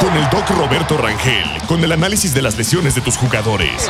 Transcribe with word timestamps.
Con 0.00 0.16
el 0.16 0.28
doc 0.30 0.48
Roberto 0.50 0.96
Rangel, 0.96 1.44
con 1.66 1.84
el 1.84 1.92
análisis 1.92 2.32
de 2.32 2.40
las 2.42 2.56
lesiones 2.56 2.94
de 2.94 3.02
tus 3.02 3.16
jugadores. 3.16 3.86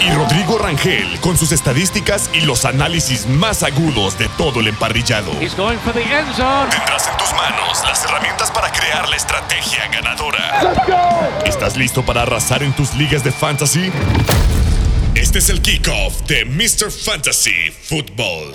Y 0.00 0.10
Rodrigo 0.10 0.58
Rangel, 0.58 1.18
con 1.20 1.38
sus 1.38 1.52
estadísticas 1.52 2.28
y 2.34 2.42
los 2.42 2.64
análisis 2.64 3.26
más 3.26 3.62
agudos 3.62 4.18
de 4.18 4.28
todo 4.36 4.60
el 4.60 4.68
emparrillado. 4.68 5.32
Tendrás 5.32 7.08
en 7.08 7.16
tus 7.16 7.32
manos 7.32 7.82
las 7.84 8.04
herramientas 8.04 8.50
para 8.50 8.70
crear 8.70 9.08
la 9.08 9.16
estrategia 9.16 9.88
ganadora. 9.88 11.42
¿Estás 11.46 11.76
listo 11.76 12.04
para 12.04 12.22
arrasar 12.22 12.62
en 12.62 12.74
tus 12.74 12.94
ligas 12.94 13.24
de 13.24 13.32
fantasy? 13.32 13.90
Este 15.14 15.38
es 15.38 15.48
el 15.48 15.62
kickoff 15.62 16.22
de 16.26 16.44
Mr. 16.44 16.90
Fantasy 16.90 17.70
Football. 17.88 18.54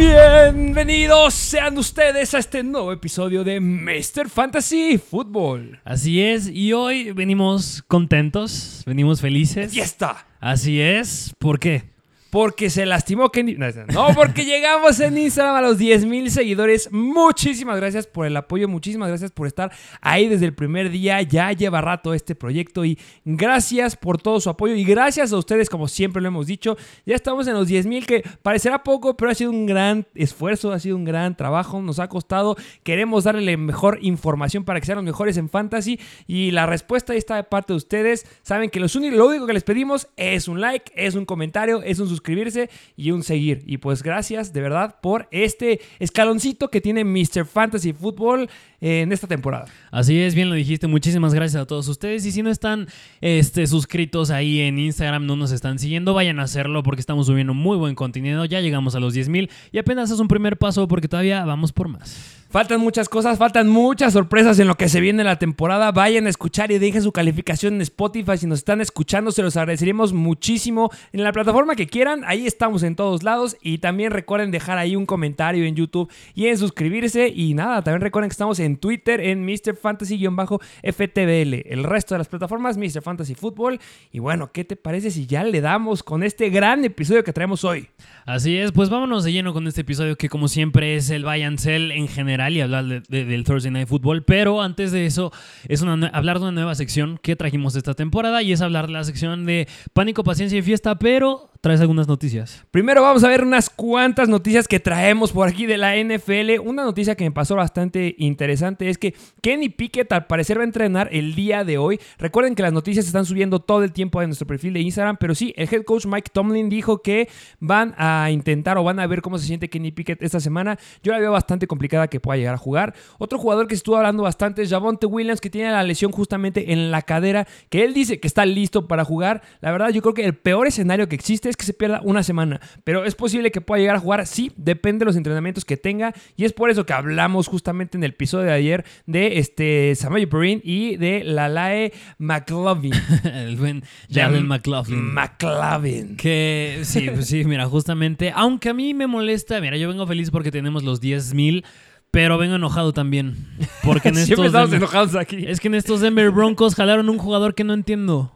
Bienvenidos 0.00 1.34
sean 1.34 1.76
ustedes 1.76 2.32
a 2.32 2.38
este 2.38 2.62
nuevo 2.62 2.90
episodio 2.90 3.44
de 3.44 3.60
Mr. 3.60 4.30
Fantasy 4.30 4.96
Football. 4.96 5.78
Así 5.84 6.22
es, 6.22 6.48
y 6.48 6.72
hoy 6.72 7.12
venimos 7.12 7.84
contentos, 7.86 8.82
venimos 8.86 9.20
felices. 9.20 9.70
¡Fiesta! 9.72 10.26
Así 10.40 10.80
es, 10.80 11.34
¿por 11.38 11.58
qué? 11.58 11.89
Porque 12.30 12.70
se 12.70 12.86
lastimó 12.86 13.30
Kenny. 13.30 13.56
No, 13.92 14.14
porque 14.14 14.44
llegamos 14.44 15.00
en 15.00 15.18
Instagram 15.18 15.56
a 15.56 15.60
los 15.60 15.78
10 15.78 16.04
mil 16.06 16.30
seguidores. 16.30 16.90
Muchísimas 16.92 17.76
gracias 17.76 18.06
por 18.06 18.26
el 18.26 18.36
apoyo, 18.36 18.68
muchísimas 18.68 19.08
gracias 19.08 19.32
por 19.32 19.48
estar 19.48 19.72
ahí 20.00 20.28
desde 20.28 20.46
el 20.46 20.54
primer 20.54 20.90
día. 20.90 21.20
Ya 21.22 21.52
lleva 21.52 21.80
rato 21.80 22.14
este 22.14 22.36
proyecto 22.36 22.84
y 22.84 22.98
gracias 23.24 23.96
por 23.96 24.20
todo 24.22 24.40
su 24.40 24.48
apoyo 24.48 24.74
y 24.74 24.84
gracias 24.84 25.32
a 25.32 25.36
ustedes, 25.36 25.68
como 25.68 25.88
siempre 25.88 26.22
lo 26.22 26.28
hemos 26.28 26.46
dicho. 26.46 26.76
Ya 27.04 27.16
estamos 27.16 27.48
en 27.48 27.54
los 27.54 27.66
10 27.66 27.86
mil, 27.86 28.06
que 28.06 28.22
parecerá 28.42 28.84
poco, 28.84 29.16
pero 29.16 29.32
ha 29.32 29.34
sido 29.34 29.50
un 29.50 29.66
gran 29.66 30.06
esfuerzo, 30.14 30.72
ha 30.72 30.78
sido 30.78 30.96
un 30.96 31.04
gran 31.04 31.36
trabajo, 31.36 31.82
nos 31.82 31.98
ha 31.98 32.08
costado. 32.08 32.56
Queremos 32.84 33.24
darle 33.24 33.42
la 33.42 33.56
mejor 33.56 33.98
información 34.02 34.64
para 34.64 34.78
que 34.78 34.86
sean 34.86 34.96
los 34.96 35.04
mejores 35.04 35.36
en 35.36 35.48
fantasy 35.48 35.98
y 36.28 36.52
la 36.52 36.66
respuesta 36.66 37.12
está 37.14 37.34
de 37.34 37.44
parte 37.44 37.72
de 37.72 37.78
ustedes. 37.78 38.24
Saben 38.42 38.70
que 38.70 38.78
los 38.78 39.00
lo 39.08 39.28
único 39.28 39.46
que 39.46 39.52
les 39.52 39.64
pedimos 39.64 40.08
es 40.16 40.46
un 40.46 40.60
like, 40.60 40.92
es 40.94 41.14
un 41.14 41.24
comentario, 41.24 41.82
es 41.82 41.98
un 42.00 42.08
suscribirse 42.20 42.68
y 42.96 43.10
un 43.10 43.22
seguir. 43.22 43.62
Y 43.66 43.78
pues 43.78 44.02
gracias 44.02 44.52
de 44.52 44.60
verdad 44.60 44.96
por 45.00 45.26
este 45.30 45.80
escaloncito 45.98 46.68
que 46.68 46.80
tiene 46.80 47.04
Mr. 47.04 47.46
Fantasy 47.46 47.92
Football 47.92 48.50
en 48.80 49.12
esta 49.12 49.26
temporada. 49.26 49.66
Así 49.90 50.20
es, 50.20 50.34
bien 50.34 50.50
lo 50.50 50.54
dijiste, 50.54 50.86
muchísimas 50.86 51.32
gracias 51.32 51.62
a 51.62 51.66
todos 51.66 51.88
ustedes. 51.88 52.24
Y 52.26 52.32
si 52.32 52.42
no 52.42 52.50
están 52.50 52.88
este, 53.20 53.66
suscritos 53.66 54.30
ahí 54.30 54.60
en 54.60 54.78
Instagram, 54.78 55.26
no 55.26 55.36
nos 55.36 55.52
están 55.52 55.78
siguiendo, 55.78 56.14
vayan 56.14 56.38
a 56.38 56.42
hacerlo 56.42 56.82
porque 56.82 57.00
estamos 57.00 57.26
subiendo 57.26 57.54
muy 57.54 57.76
buen 57.76 57.94
contenido. 57.94 58.44
Ya 58.44 58.60
llegamos 58.60 58.94
a 58.94 59.00
los 59.00 59.14
10 59.14 59.28
mil 59.30 59.50
y 59.72 59.78
apenas 59.78 60.10
es 60.10 60.20
un 60.20 60.28
primer 60.28 60.58
paso 60.58 60.86
porque 60.88 61.08
todavía 61.08 61.44
vamos 61.44 61.72
por 61.72 61.88
más. 61.88 62.39
Faltan 62.50 62.80
muchas 62.80 63.08
cosas, 63.08 63.38
faltan 63.38 63.68
muchas 63.68 64.12
sorpresas 64.12 64.58
en 64.58 64.66
lo 64.66 64.74
que 64.74 64.88
se 64.88 65.00
viene 65.00 65.22
la 65.22 65.38
temporada. 65.38 65.92
Vayan 65.92 66.26
a 66.26 66.30
escuchar 66.30 66.72
y 66.72 66.80
dejen 66.80 67.00
su 67.00 67.12
calificación 67.12 67.74
en 67.74 67.82
Spotify. 67.82 68.36
Si 68.38 68.48
nos 68.48 68.58
están 68.58 68.80
escuchando, 68.80 69.30
se 69.30 69.44
los 69.44 69.56
agradeceríamos 69.56 70.12
muchísimo. 70.12 70.90
En 71.12 71.22
la 71.22 71.30
plataforma 71.30 71.76
que 71.76 71.86
quieran, 71.86 72.24
ahí 72.26 72.48
estamos 72.48 72.82
en 72.82 72.96
todos 72.96 73.22
lados. 73.22 73.56
Y 73.62 73.78
también 73.78 74.10
recuerden 74.10 74.50
dejar 74.50 74.78
ahí 74.78 74.96
un 74.96 75.06
comentario 75.06 75.64
en 75.64 75.76
YouTube 75.76 76.10
y 76.34 76.48
en 76.48 76.58
suscribirse. 76.58 77.28
Y 77.28 77.54
nada, 77.54 77.84
también 77.84 78.00
recuerden 78.00 78.30
que 78.30 78.34
estamos 78.34 78.58
en 78.58 78.78
Twitter, 78.78 79.20
en 79.20 79.44
Mr. 79.44 79.76
Fantasy-FTBL. 79.80 81.54
El 81.72 81.84
resto 81.84 82.16
de 82.16 82.18
las 82.18 82.26
plataformas, 82.26 82.76
Mr. 82.76 83.00
Fantasy 83.00 83.36
Football. 83.36 83.78
Y 84.10 84.18
bueno, 84.18 84.50
¿qué 84.50 84.64
te 84.64 84.74
parece 84.74 85.12
si 85.12 85.24
ya 85.28 85.44
le 85.44 85.60
damos 85.60 86.02
con 86.02 86.24
este 86.24 86.50
gran 86.50 86.84
episodio 86.84 87.22
que 87.22 87.32
traemos 87.32 87.62
hoy? 87.62 87.86
Así 88.26 88.56
es, 88.56 88.72
pues 88.72 88.90
vámonos 88.90 89.22
de 89.22 89.32
lleno 89.32 89.52
con 89.52 89.68
este 89.68 89.82
episodio 89.82 90.16
que 90.16 90.28
como 90.28 90.48
siempre 90.48 90.96
es 90.96 91.10
el 91.10 91.24
buy 91.24 91.42
and 91.42 91.60
sell 91.60 91.92
en 91.92 92.08
general 92.08 92.39
y 92.48 92.60
hablar 92.62 92.84
de- 92.86 93.00
de- 93.00 93.24
del 93.26 93.44
Thursday 93.44 93.70
Night 93.70 93.88
Football, 93.88 94.22
pero 94.24 94.62
antes 94.62 94.92
de 94.92 95.04
eso 95.06 95.30
es 95.68 95.82
hablar 95.82 96.38
de 96.38 96.42
una 96.44 96.52
nueva 96.52 96.74
sección 96.74 97.18
que 97.22 97.36
trajimos 97.36 97.76
esta 97.76 97.92
temporada 97.94 98.42
y 98.42 98.52
es 98.52 98.60
hablar 98.62 98.86
de 98.86 98.94
la 98.94 99.04
sección 99.04 99.44
de 99.44 99.68
Pánico, 99.92 100.24
Paciencia 100.24 100.58
y 100.58 100.62
Fiesta, 100.62 100.98
pero 100.98 101.49
traes 101.60 101.80
algunas 101.80 102.08
noticias. 102.08 102.64
Primero 102.70 103.02
vamos 103.02 103.22
a 103.22 103.28
ver 103.28 103.44
unas 103.44 103.68
cuantas 103.68 104.28
noticias 104.28 104.66
que 104.66 104.80
traemos 104.80 105.32
por 105.32 105.46
aquí 105.46 105.66
de 105.66 105.76
la 105.76 105.94
NFL. 105.96 106.60
Una 106.64 106.84
noticia 106.84 107.14
que 107.14 107.24
me 107.24 107.32
pasó 107.32 107.54
bastante 107.54 108.14
interesante 108.18 108.88
es 108.88 108.96
que 108.96 109.14
Kenny 109.42 109.68
Pickett 109.68 110.10
al 110.12 110.26
parecer 110.26 110.58
va 110.58 110.62
a 110.62 110.64
entrenar 110.64 111.08
el 111.12 111.34
día 111.34 111.64
de 111.64 111.76
hoy. 111.76 112.00
Recuerden 112.18 112.54
que 112.54 112.62
las 112.62 112.72
noticias 112.72 113.06
están 113.06 113.26
subiendo 113.26 113.60
todo 113.60 113.84
el 113.84 113.92
tiempo 113.92 114.22
en 114.22 114.30
nuestro 114.30 114.46
perfil 114.46 114.72
de 114.72 114.80
Instagram, 114.80 115.18
pero 115.20 115.34
sí, 115.34 115.52
el 115.56 115.68
head 115.70 115.84
coach 115.84 116.06
Mike 116.06 116.30
Tomlin 116.32 116.70
dijo 116.70 117.02
que 117.02 117.28
van 117.58 117.94
a 117.98 118.30
intentar 118.30 118.78
o 118.78 118.84
van 118.84 118.98
a 118.98 119.06
ver 119.06 119.20
cómo 119.20 119.38
se 119.38 119.46
siente 119.46 119.68
Kenny 119.68 119.92
Pickett 119.92 120.22
esta 120.22 120.40
semana. 120.40 120.78
Yo 121.02 121.12
la 121.12 121.18
veo 121.18 121.32
bastante 121.32 121.66
complicada 121.66 122.08
que 122.08 122.20
pueda 122.20 122.38
llegar 122.38 122.54
a 122.54 122.58
jugar. 122.58 122.94
Otro 123.18 123.38
jugador 123.38 123.66
que 123.66 123.74
estuvo 123.74 123.96
hablando 123.96 124.22
bastante 124.22 124.62
es 124.62 124.70
Javonte 124.70 125.04
Williams, 125.04 125.42
que 125.42 125.50
tiene 125.50 125.70
la 125.70 125.82
lesión 125.82 126.10
justamente 126.10 126.72
en 126.72 126.90
la 126.90 127.02
cadera, 127.02 127.46
que 127.68 127.84
él 127.84 127.92
dice 127.92 128.18
que 128.18 128.26
está 128.26 128.46
listo 128.46 128.88
para 128.88 129.04
jugar. 129.04 129.42
La 129.60 129.72
verdad, 129.72 129.90
yo 129.90 130.00
creo 130.00 130.14
que 130.14 130.24
el 130.24 130.34
peor 130.34 130.66
escenario 130.66 131.06
que 131.06 131.16
existe 131.16 131.49
es 131.50 131.56
que 131.56 131.64
se 131.66 131.74
pierda 131.74 132.00
una 132.02 132.22
semana, 132.22 132.60
pero 132.84 133.04
es 133.04 133.14
posible 133.14 133.50
que 133.50 133.60
pueda 133.60 133.80
llegar 133.80 133.96
a 133.96 134.00
jugar, 134.00 134.26
sí, 134.26 134.52
depende 134.56 135.00
de 135.00 135.06
los 135.06 135.16
entrenamientos 135.16 135.64
que 135.64 135.76
tenga, 135.76 136.14
y 136.36 136.44
es 136.44 136.52
por 136.52 136.70
eso 136.70 136.86
que 136.86 136.92
hablamos 136.92 137.46
justamente 137.48 137.96
en 137.98 138.04
el 138.04 138.10
episodio 138.10 138.46
de 138.46 138.52
ayer 138.52 138.84
de 139.06 139.38
este 139.38 139.94
Samaje 139.94 140.26
Perrin 140.26 140.60
y 140.64 140.96
de 140.96 141.24
Lalae 141.24 141.92
McLovin. 142.18 142.92
el 143.24 143.56
buen 143.56 143.82
Jalen 144.10 144.46
McLaughlin. 144.46 145.12
McLovin. 145.12 146.16
Que 146.16 146.80
sí, 146.82 147.08
pues 147.12 147.26
sí, 147.26 147.44
mira, 147.44 147.66
justamente, 147.66 148.32
aunque 148.34 148.68
a 148.70 148.74
mí 148.74 148.94
me 148.94 149.06
molesta, 149.06 149.60
mira, 149.60 149.76
yo 149.76 149.88
vengo 149.88 150.06
feliz 150.06 150.30
porque 150.30 150.50
tenemos 150.50 150.82
los 150.84 151.00
10 151.00 151.34
mil, 151.34 151.64
pero 152.10 152.38
vengo 152.38 152.56
enojado 152.56 152.92
también. 152.92 153.36
Porque 153.84 154.08
en 154.08 154.14
Siempre 154.16 154.32
estos, 154.34 154.46
estamos 154.46 154.70
Denver- 154.70 154.88
enojados 154.88 155.14
aquí. 155.16 155.44
es 155.46 155.60
que 155.60 155.68
en 155.68 155.74
estos 155.74 156.00
Denver 156.00 156.30
Broncos 156.30 156.74
jalaron 156.74 157.08
un 157.08 157.18
jugador 157.18 157.54
que 157.54 157.64
no 157.64 157.72
entiendo. 157.74 158.32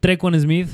Trequan 0.00 0.38
Smith. 0.40 0.68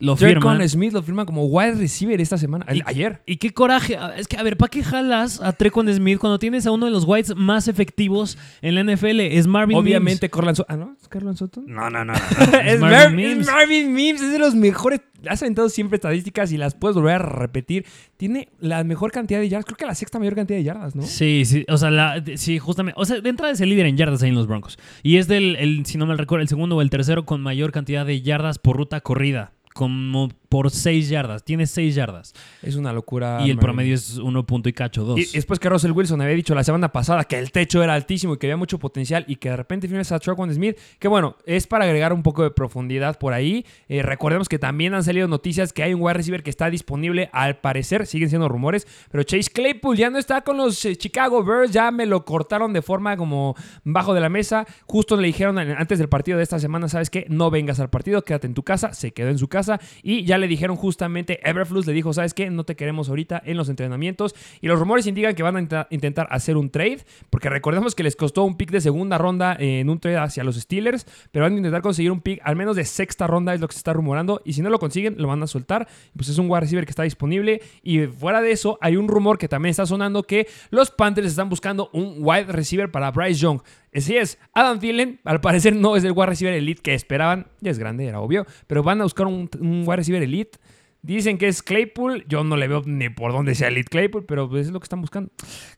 Lo 0.00 0.16
firman. 0.16 0.68
Smith 0.68 0.92
lo 0.92 1.02
firma 1.02 1.26
como 1.26 1.46
wide 1.46 1.74
receiver 1.74 2.20
esta 2.20 2.38
semana, 2.38 2.64
Y- 2.72 2.82
ayer. 2.84 3.20
Y 3.26 3.36
qué 3.36 3.50
coraje. 3.50 3.96
Ah, 3.96 4.14
Es 4.16 4.28
que, 4.28 4.36
a 4.36 4.42
ver, 4.42 4.56
¿para 4.56 4.70
qué 4.70 4.84
jalas 4.84 5.40
a 5.40 5.52
Trequan 5.52 5.92
Smith 5.92 6.18
cuando 6.18 6.38
tienes 6.38 6.66
a 6.66 6.70
uno 6.70 6.86
de 6.86 6.92
los 6.92 7.04
whites 7.04 7.34
más 7.34 7.66
efectivos 7.66 8.38
en 8.62 8.74
la 8.76 8.82
NFL? 8.82 9.20
Es 9.20 9.46
Marvin 9.46 9.76
Obviamente, 9.76 10.30
Corland 10.30 10.56
Sutton. 10.56 10.74
Ah, 10.80 10.84
¿no? 10.84 10.96
¿Es 11.32 11.38
Sutton? 11.38 11.64
No, 11.66 11.90
no, 11.90 12.04
no. 12.04 12.14
es, 12.64 12.80
Marvin 12.80 13.16
Mims. 13.16 13.46
Marvin 13.46 13.92
Mims 13.92 14.20
es 14.22 14.32
de 14.32 14.38
los 14.38 14.54
mejores. 14.54 15.00
Has 15.28 15.42
aventado 15.42 15.68
siempre 15.68 15.96
estadísticas 15.96 16.52
y 16.52 16.56
las 16.58 16.76
puedes 16.76 16.94
volver 16.94 17.14
a 17.14 17.18
repetir. 17.18 17.84
Tiene 18.16 18.50
la 18.60 18.84
mejor 18.84 19.10
cantidad 19.10 19.40
de 19.40 19.48
yardas. 19.48 19.64
Creo 19.64 19.76
que 19.76 19.84
la 19.86 19.96
sexta 19.96 20.20
mayor 20.20 20.36
cantidad 20.36 20.58
de 20.58 20.62
yardas, 20.62 20.94
¿no? 20.94 21.02
Sí, 21.02 21.42
sí, 21.44 21.64
o 21.68 21.76
sea, 21.76 21.90
la, 21.90 22.22
sí, 22.36 22.60
justamente, 22.60 23.00
o 23.00 23.04
sea, 23.04 23.20
de 23.20 23.28
entrada 23.28 23.52
es 23.52 23.60
el 23.60 23.68
líder 23.68 23.86
en 23.86 23.96
yardas 23.96 24.22
ahí 24.22 24.28
en 24.28 24.36
los 24.36 24.46
Broncos. 24.46 24.78
Y 25.02 25.16
es 25.16 25.26
del, 25.26 25.56
el, 25.56 25.84
si 25.86 25.98
no 25.98 26.06
me 26.06 26.16
recuerdo, 26.16 26.42
el 26.42 26.48
segundo 26.48 26.76
o 26.76 26.82
el 26.82 26.90
tercero 26.90 27.24
con 27.26 27.40
mayor 27.40 27.72
cantidad 27.72 28.06
de 28.06 28.22
yardas 28.22 28.60
por 28.60 28.76
ruta 28.76 29.00
corrida, 29.00 29.52
como 29.78 30.28
por 30.48 30.70
6 30.70 31.08
yardas, 31.08 31.44
tiene 31.44 31.66
6 31.66 31.94
yardas. 31.94 32.34
Es 32.62 32.76
una 32.76 32.92
locura. 32.92 33.40
y 33.44 33.50
el 33.50 33.58
promedio 33.58 33.94
es 33.94 34.18
1 34.18 34.46
punto 34.46 34.68
y 34.68 34.72
cacho, 34.72 35.04
2. 35.04 35.18
Y 35.18 35.28
y 35.28 35.32
después 35.32 35.60
que 35.60 35.68
Russell 35.68 35.92
Wilson 35.92 36.20
había 36.20 36.34
dicho 36.34 36.54
la 36.54 36.64
semana 36.64 36.90
pasada 36.90 37.24
que 37.24 37.38
el 37.38 37.52
techo 37.52 37.82
era 37.82 37.94
altísimo 37.94 38.34
y 38.34 38.38
que 38.38 38.46
había 38.46 38.56
mucho 38.56 38.78
potencial 38.78 39.24
y 39.28 39.36
que 39.36 39.50
de 39.50 39.56
repente 39.56 39.88
firmes 39.88 40.10
a 40.10 40.18
Traquan 40.18 40.52
Smith, 40.52 40.76
que 40.98 41.08
bueno, 41.08 41.36
es 41.44 41.66
para 41.66 41.84
agregar 41.84 42.12
un 42.12 42.22
poco 42.22 42.42
de 42.42 42.50
profundidad 42.50 43.18
por 43.18 43.32
ahí. 43.32 43.66
Eh, 43.88 44.02
recordemos 44.02 44.48
que 44.48 44.58
también 44.58 44.94
han 44.94 45.04
salido 45.04 45.28
noticias 45.28 45.72
que 45.72 45.82
hay 45.82 45.94
un 45.94 46.02
wide 46.02 46.14
receiver 46.14 46.42
que 46.42 46.50
está 46.50 46.70
disponible, 46.70 47.28
al 47.32 47.58
parecer, 47.58 48.06
siguen 48.06 48.28
siendo 48.30 48.48
rumores, 48.48 48.86
pero 49.10 49.22
Chase 49.22 49.50
Claypool 49.52 49.96
ya 49.96 50.10
no 50.10 50.18
está 50.18 50.40
con 50.40 50.56
los 50.56 50.84
eh, 50.84 50.96
Chicago 50.96 51.44
Bears, 51.44 51.72
ya 51.72 51.90
me 51.90 52.06
lo 52.06 52.24
cortaron 52.24 52.72
de 52.72 52.82
forma 52.82 53.16
como 53.16 53.54
bajo 53.84 54.14
de 54.14 54.20
la 54.20 54.28
mesa. 54.28 54.66
Justo 54.86 55.16
le 55.16 55.26
dijeron 55.26 55.58
antes 55.58 55.98
del 55.98 56.08
partido 56.08 56.38
de 56.38 56.44
esta 56.44 56.58
semana, 56.58 56.88
¿sabes 56.88 57.10
qué? 57.10 57.26
No 57.28 57.50
vengas 57.50 57.80
al 57.80 57.90
partido, 57.90 58.22
quédate 58.24 58.46
en 58.46 58.54
tu 58.54 58.62
casa, 58.62 58.94
se 58.94 59.12
quedó 59.12 59.28
en 59.28 59.38
su 59.38 59.48
casa 59.48 59.80
y 60.02 60.24
ya 60.24 60.37
le 60.38 60.48
dijeron 60.48 60.76
justamente, 60.76 61.40
Everflux 61.48 61.86
le 61.86 61.92
dijo, 61.92 62.12
¿sabes 62.12 62.34
qué? 62.34 62.50
No 62.50 62.64
te 62.64 62.76
queremos 62.76 63.08
ahorita 63.08 63.42
en 63.44 63.56
los 63.56 63.68
entrenamientos. 63.68 64.34
Y 64.60 64.68
los 64.68 64.78
rumores 64.78 65.06
indican 65.06 65.34
que 65.34 65.42
van 65.42 65.56
a 65.56 65.60
intenta- 65.60 65.86
intentar 65.90 66.26
hacer 66.30 66.56
un 66.56 66.70
trade, 66.70 66.98
porque 67.30 67.48
recordemos 67.50 67.94
que 67.94 68.02
les 68.02 68.16
costó 68.16 68.44
un 68.44 68.56
pick 68.56 68.70
de 68.70 68.80
segunda 68.80 69.18
ronda 69.18 69.56
en 69.58 69.88
un 69.90 70.00
trade 70.00 70.16
hacia 70.18 70.44
los 70.44 70.56
Steelers, 70.56 71.06
pero 71.32 71.44
van 71.44 71.54
a 71.54 71.56
intentar 71.56 71.82
conseguir 71.82 72.10
un 72.12 72.20
pick 72.20 72.40
al 72.42 72.56
menos 72.56 72.76
de 72.76 72.84
sexta 72.84 73.26
ronda, 73.26 73.54
es 73.54 73.60
lo 73.60 73.68
que 73.68 73.74
se 73.74 73.78
está 73.78 73.92
rumorando. 73.92 74.40
Y 74.44 74.52
si 74.54 74.62
no 74.62 74.70
lo 74.70 74.78
consiguen, 74.78 75.16
lo 75.18 75.28
van 75.28 75.42
a 75.42 75.46
soltar. 75.46 75.88
Pues 76.16 76.28
es 76.28 76.38
un 76.38 76.50
wide 76.50 76.60
receiver 76.60 76.84
que 76.84 76.90
está 76.90 77.02
disponible. 77.02 77.60
Y 77.82 78.06
fuera 78.06 78.40
de 78.40 78.52
eso, 78.52 78.78
hay 78.80 78.96
un 78.96 79.08
rumor 79.08 79.38
que 79.38 79.48
también 79.48 79.70
está 79.70 79.86
sonando 79.86 80.22
que 80.22 80.46
los 80.70 80.90
Panthers 80.90 81.28
están 81.28 81.48
buscando 81.48 81.90
un 81.92 82.16
wide 82.20 82.44
receiver 82.44 82.90
para 82.90 83.10
Bryce 83.10 83.40
Young. 83.40 83.60
Así 83.94 84.16
es, 84.16 84.38
Adam 84.52 84.78
Thielen 84.78 85.20
al 85.24 85.40
parecer 85.40 85.74
no 85.74 85.96
es 85.96 86.04
el 86.04 86.12
wide 86.12 86.26
receiver 86.26 86.54
elite 86.54 86.82
que 86.82 86.94
esperaban. 86.94 87.46
Ya 87.60 87.70
es 87.70 87.78
grande, 87.78 88.06
era 88.06 88.20
obvio. 88.20 88.46
Pero 88.66 88.82
van 88.82 89.00
a 89.00 89.04
buscar 89.04 89.26
un, 89.26 89.48
un 89.60 89.82
wide 89.86 89.96
receiver 89.96 90.22
elite. 90.22 90.58
Dicen 91.00 91.38
que 91.38 91.46
es 91.46 91.62
Claypool. 91.62 92.24
Yo 92.28 92.42
no 92.42 92.56
le 92.56 92.66
veo 92.66 92.82
ni 92.84 93.08
por 93.08 93.32
dónde 93.32 93.54
sea 93.54 93.68
Elite 93.68 93.88
Claypool, 93.88 94.24
pero 94.26 94.48
pues 94.48 94.66
es 94.66 94.72
lo 94.72 94.80
que 94.80 94.84
están 94.84 95.00
buscando. 95.00 95.30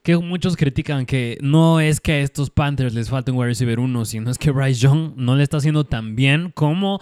Que 0.03 0.17
muchos 0.17 0.57
critican 0.57 1.05
que 1.05 1.37
no 1.43 1.79
es 1.79 2.01
que 2.01 2.13
a 2.13 2.21
estos 2.21 2.49
Panthers 2.49 2.95
les 2.95 3.11
falte 3.11 3.31
un 3.31 3.37
wide 3.37 3.49
receiver 3.49 3.81
uno, 3.81 4.07
sino 4.07 4.31
es 4.31 4.39
que 4.39 4.51
Bryce 4.51 4.81
Young 4.81 5.13
no 5.17 5.37
le 5.37 5.43
está 5.43 5.59
haciendo 5.59 5.85
tan 5.85 6.17
bien 6.17 6.53
como 6.55 7.01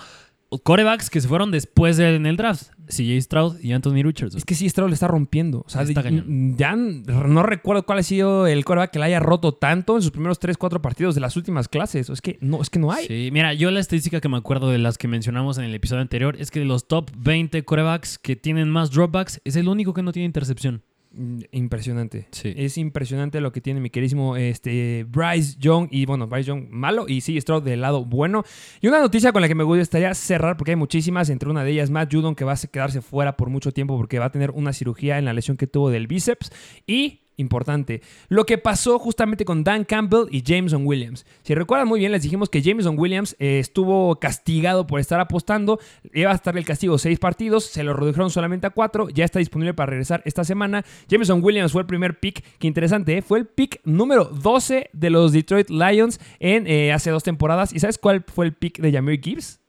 corebacks 0.62 1.10
que 1.10 1.20
se 1.20 1.28
fueron 1.28 1.50
después 1.50 1.96
de, 1.96 2.14
en 2.14 2.26
el 2.26 2.36
draft. 2.36 2.70
CJ 2.88 3.20
Stroud 3.20 3.60
y 3.60 3.72
Anthony 3.72 4.02
Richardson. 4.02 4.38
Es 4.38 4.44
que 4.46 4.54
sí, 4.54 4.68
Stroud 4.68 4.88
le 4.88 4.94
está 4.94 5.08
rompiendo. 5.08 5.62
O 5.66 5.68
sea, 5.68 5.82
Está 5.82 6.02
ya 6.02 6.74
no 6.74 7.42
recuerdo 7.42 7.84
cuál 7.84 7.98
ha 7.98 8.02
sido 8.02 8.46
el 8.46 8.64
coreback 8.64 8.90
que 8.92 8.98
le 8.98 9.04
haya 9.04 9.20
roto 9.20 9.52
tanto 9.52 9.96
en 9.96 10.02
sus 10.02 10.10
primeros 10.10 10.38
3, 10.38 10.56
4 10.56 10.80
partidos 10.80 11.14
de 11.14 11.20
las 11.20 11.36
últimas 11.36 11.68
clases. 11.68 12.08
Es 12.08 12.22
que 12.22 12.38
no, 12.40 12.62
es 12.62 12.70
que 12.70 12.78
no 12.78 12.90
hay. 12.90 13.06
Sí, 13.06 13.28
mira, 13.30 13.52
yo 13.52 13.70
la 13.70 13.80
estadística 13.80 14.20
que 14.20 14.28
me 14.30 14.38
acuerdo 14.38 14.70
de 14.70 14.78
las 14.78 14.96
que 14.96 15.06
mencionamos 15.06 15.58
en 15.58 15.64
el 15.64 15.74
episodio 15.74 16.00
anterior 16.00 16.36
es 16.38 16.50
que 16.50 16.60
de 16.60 16.64
los 16.64 16.88
top 16.88 17.10
20 17.16 17.62
corebacks 17.64 18.18
que 18.18 18.36
tienen 18.36 18.70
más 18.70 18.90
dropbacks, 18.90 19.40
es 19.44 19.56
el 19.56 19.68
único 19.68 19.92
que 19.92 20.02
no 20.02 20.12
tiene 20.12 20.24
intercepción. 20.26 20.82
Mm, 21.10 21.40
Impresionante. 21.52 22.28
Sí. 22.32 22.52
Es 22.56 22.76
impresionante 22.78 23.40
lo 23.40 23.52
que 23.52 23.60
tiene 23.60 23.81
mi 23.81 23.90
queridísimo 23.90 24.37
este, 24.37 25.05
Bryce 25.08 25.56
Young. 25.58 25.88
Y 25.90 26.06
bueno, 26.06 26.26
Bryce 26.26 26.49
Young 26.49 26.69
malo 26.70 27.06
y 27.08 27.20
sí, 27.20 27.40
Stroud 27.40 27.62
del 27.62 27.81
lado 27.81 28.05
bueno. 28.05 28.44
Y 28.81 28.88
una 28.88 29.00
noticia 29.00 29.32
con 29.32 29.43
la 29.43 29.49
que 29.49 29.55
me 29.55 29.64
gustaría 29.64 30.14
cerrar, 30.14 30.56
porque 30.56 30.72
hay 30.72 30.76
muchísimas. 30.76 31.31
Entre 31.31 31.49
una 31.49 31.64
de 31.64 31.70
ellas, 31.70 31.90
Matt 31.90 32.12
Judon, 32.12 32.34
que 32.34 32.44
va 32.44 32.52
a 32.52 32.56
quedarse 32.56 33.00
fuera 33.00 33.37
por 33.37 33.50
mucho 33.50 33.72
tiempo 33.72 33.96
porque 33.96 34.19
va 34.19 34.26
a 34.26 34.32
tener 34.32 34.50
una 34.50 34.72
cirugía 34.72 35.19
en 35.19 35.25
la 35.25 35.32
lesión 35.32 35.56
que 35.56 35.66
tuvo 35.66 35.90
del 35.90 36.06
bíceps. 36.06 36.50
Y. 36.87 37.20
Importante. 37.38 38.02
Lo 38.29 38.46
que 38.46 38.58
pasó 38.58 38.99
justamente 38.99 39.44
con 39.44 39.62
Dan 39.62 39.85
Campbell 39.85 40.26
y 40.31 40.43
Jameson 40.43 40.85
Williams. 40.85 41.25
Si 41.43 41.55
recuerdan 41.55 41.87
muy 41.87 42.00
bien, 42.00 42.11
les 42.11 42.23
dijimos 42.23 42.50
que 42.50 42.61
Jameson 42.61 42.99
Williams 42.99 43.37
eh, 43.38 43.61
estuvo 43.61 44.19
castigado 44.19 44.88
por 44.88 44.99
estar 44.99 45.20
apostando. 45.20 45.79
Iba 46.12 46.32
a 46.32 46.35
estar 46.35 46.58
el 46.58 46.64
castigo 46.64 46.99
seis 46.99 47.20
partidos. 47.20 47.62
Se 47.64 47.85
lo 47.85 47.93
redujeron 47.93 48.31
solamente 48.31 48.67
a 48.67 48.70
cuatro. 48.70 49.08
Ya 49.08 49.25
está 49.25 49.38
disponible 49.38 49.73
para 49.73 49.90
regresar 49.90 50.20
esta 50.25 50.43
semana. 50.43 50.85
Jameson 51.08 51.40
Williams 51.40 51.70
fue 51.70 51.82
el 51.82 51.87
primer 51.87 52.19
pick. 52.19 52.43
Que 52.58 52.67
interesante, 52.67 53.19
¿eh? 53.19 53.23
Fue 53.23 53.38
el 53.38 53.46
pick 53.46 53.81
número 53.84 54.25
12 54.25 54.91
de 54.93 55.11
los 55.11 55.31
Detroit 55.31 55.70
Lions 55.70 56.19
en 56.41 56.67
eh, 56.67 56.93
hace 56.93 57.11
dos 57.11 57.23
temporadas. 57.23 57.73
¿Y 57.73 57.79
sabes 57.79 57.99
cuál 57.99 58.25
fue 58.26 58.46
el 58.46 58.52
pick 58.52 58.81
de 58.81 58.91
Jameer 58.91 59.20
Gibbs? 59.20 59.61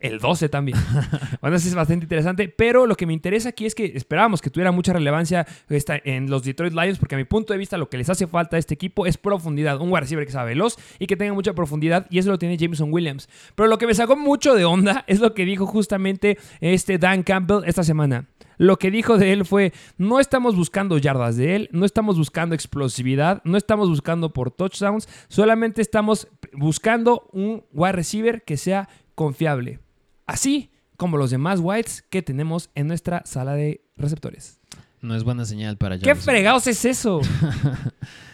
El 0.00 0.18
12 0.18 0.48
también. 0.48 0.78
bueno, 1.40 1.56
eso 1.56 1.68
es 1.68 1.74
bastante 1.74 2.04
interesante. 2.04 2.48
Pero 2.48 2.86
lo 2.86 2.96
que 2.96 3.06
me 3.06 3.12
interesa 3.12 3.50
aquí 3.50 3.66
es 3.66 3.74
que 3.74 3.92
esperábamos 3.94 4.40
que 4.40 4.50
tuviera 4.50 4.72
mucha 4.72 4.92
relevancia 4.92 5.46
en 5.68 6.30
los 6.30 6.44
Detroit 6.44 6.72
Lions, 6.72 6.98
porque 6.98 7.14
a 7.14 7.18
mi 7.18 7.24
punto 7.24 7.52
de 7.52 7.58
vista 7.58 7.76
lo 7.76 7.88
que 7.88 7.98
les 7.98 8.08
hace 8.08 8.26
falta 8.26 8.56
a 8.56 8.58
este 8.58 8.74
equipo 8.74 9.06
es 9.06 9.16
profundidad. 9.18 9.80
Un 9.80 9.90
wide 9.90 10.00
receiver 10.00 10.26
que 10.26 10.32
sea 10.32 10.44
veloz 10.44 10.76
y 10.98 11.06
que 11.06 11.16
tenga 11.16 11.32
mucha 11.32 11.52
profundidad, 11.52 12.06
y 12.10 12.18
eso 12.18 12.30
lo 12.30 12.38
tiene 12.38 12.56
Jameson 12.56 12.92
Williams. 12.92 13.28
Pero 13.54 13.68
lo 13.68 13.78
que 13.78 13.86
me 13.86 13.94
sacó 13.94 14.16
mucho 14.16 14.54
de 14.54 14.64
onda 14.64 15.04
es 15.06 15.20
lo 15.20 15.34
que 15.34 15.44
dijo 15.44 15.66
justamente 15.66 16.38
este 16.60 16.98
Dan 16.98 17.22
Campbell 17.22 17.62
esta 17.66 17.84
semana. 17.84 18.26
Lo 18.60 18.76
que 18.76 18.90
dijo 18.90 19.16
de 19.16 19.32
él 19.32 19.46
fue, 19.46 19.72
no 19.96 20.20
estamos 20.20 20.54
buscando 20.54 20.98
yardas 20.98 21.38
de 21.38 21.56
él, 21.56 21.70
no 21.72 21.86
estamos 21.86 22.18
buscando 22.18 22.54
explosividad, 22.54 23.40
no 23.44 23.56
estamos 23.56 23.88
buscando 23.88 24.34
por 24.34 24.50
touchdowns, 24.50 25.08
solamente 25.28 25.80
estamos 25.80 26.28
buscando 26.52 27.26
un 27.32 27.64
wide 27.72 27.92
receiver 27.92 28.42
que 28.42 28.58
sea 28.58 28.90
confiable. 29.20 29.80
Así 30.24 30.70
como 30.96 31.18
los 31.18 31.30
demás 31.30 31.60
whites 31.62 32.00
que 32.08 32.22
tenemos 32.22 32.70
en 32.74 32.86
nuestra 32.86 33.20
sala 33.26 33.52
de 33.52 33.82
receptores. 33.98 34.58
No 35.02 35.14
es 35.14 35.24
buena 35.24 35.44
señal 35.44 35.76
para 35.76 35.98
¿Qué 35.98 36.06
Jameson. 36.06 36.24
fregados 36.24 36.66
es 36.66 36.82
eso? 36.86 37.20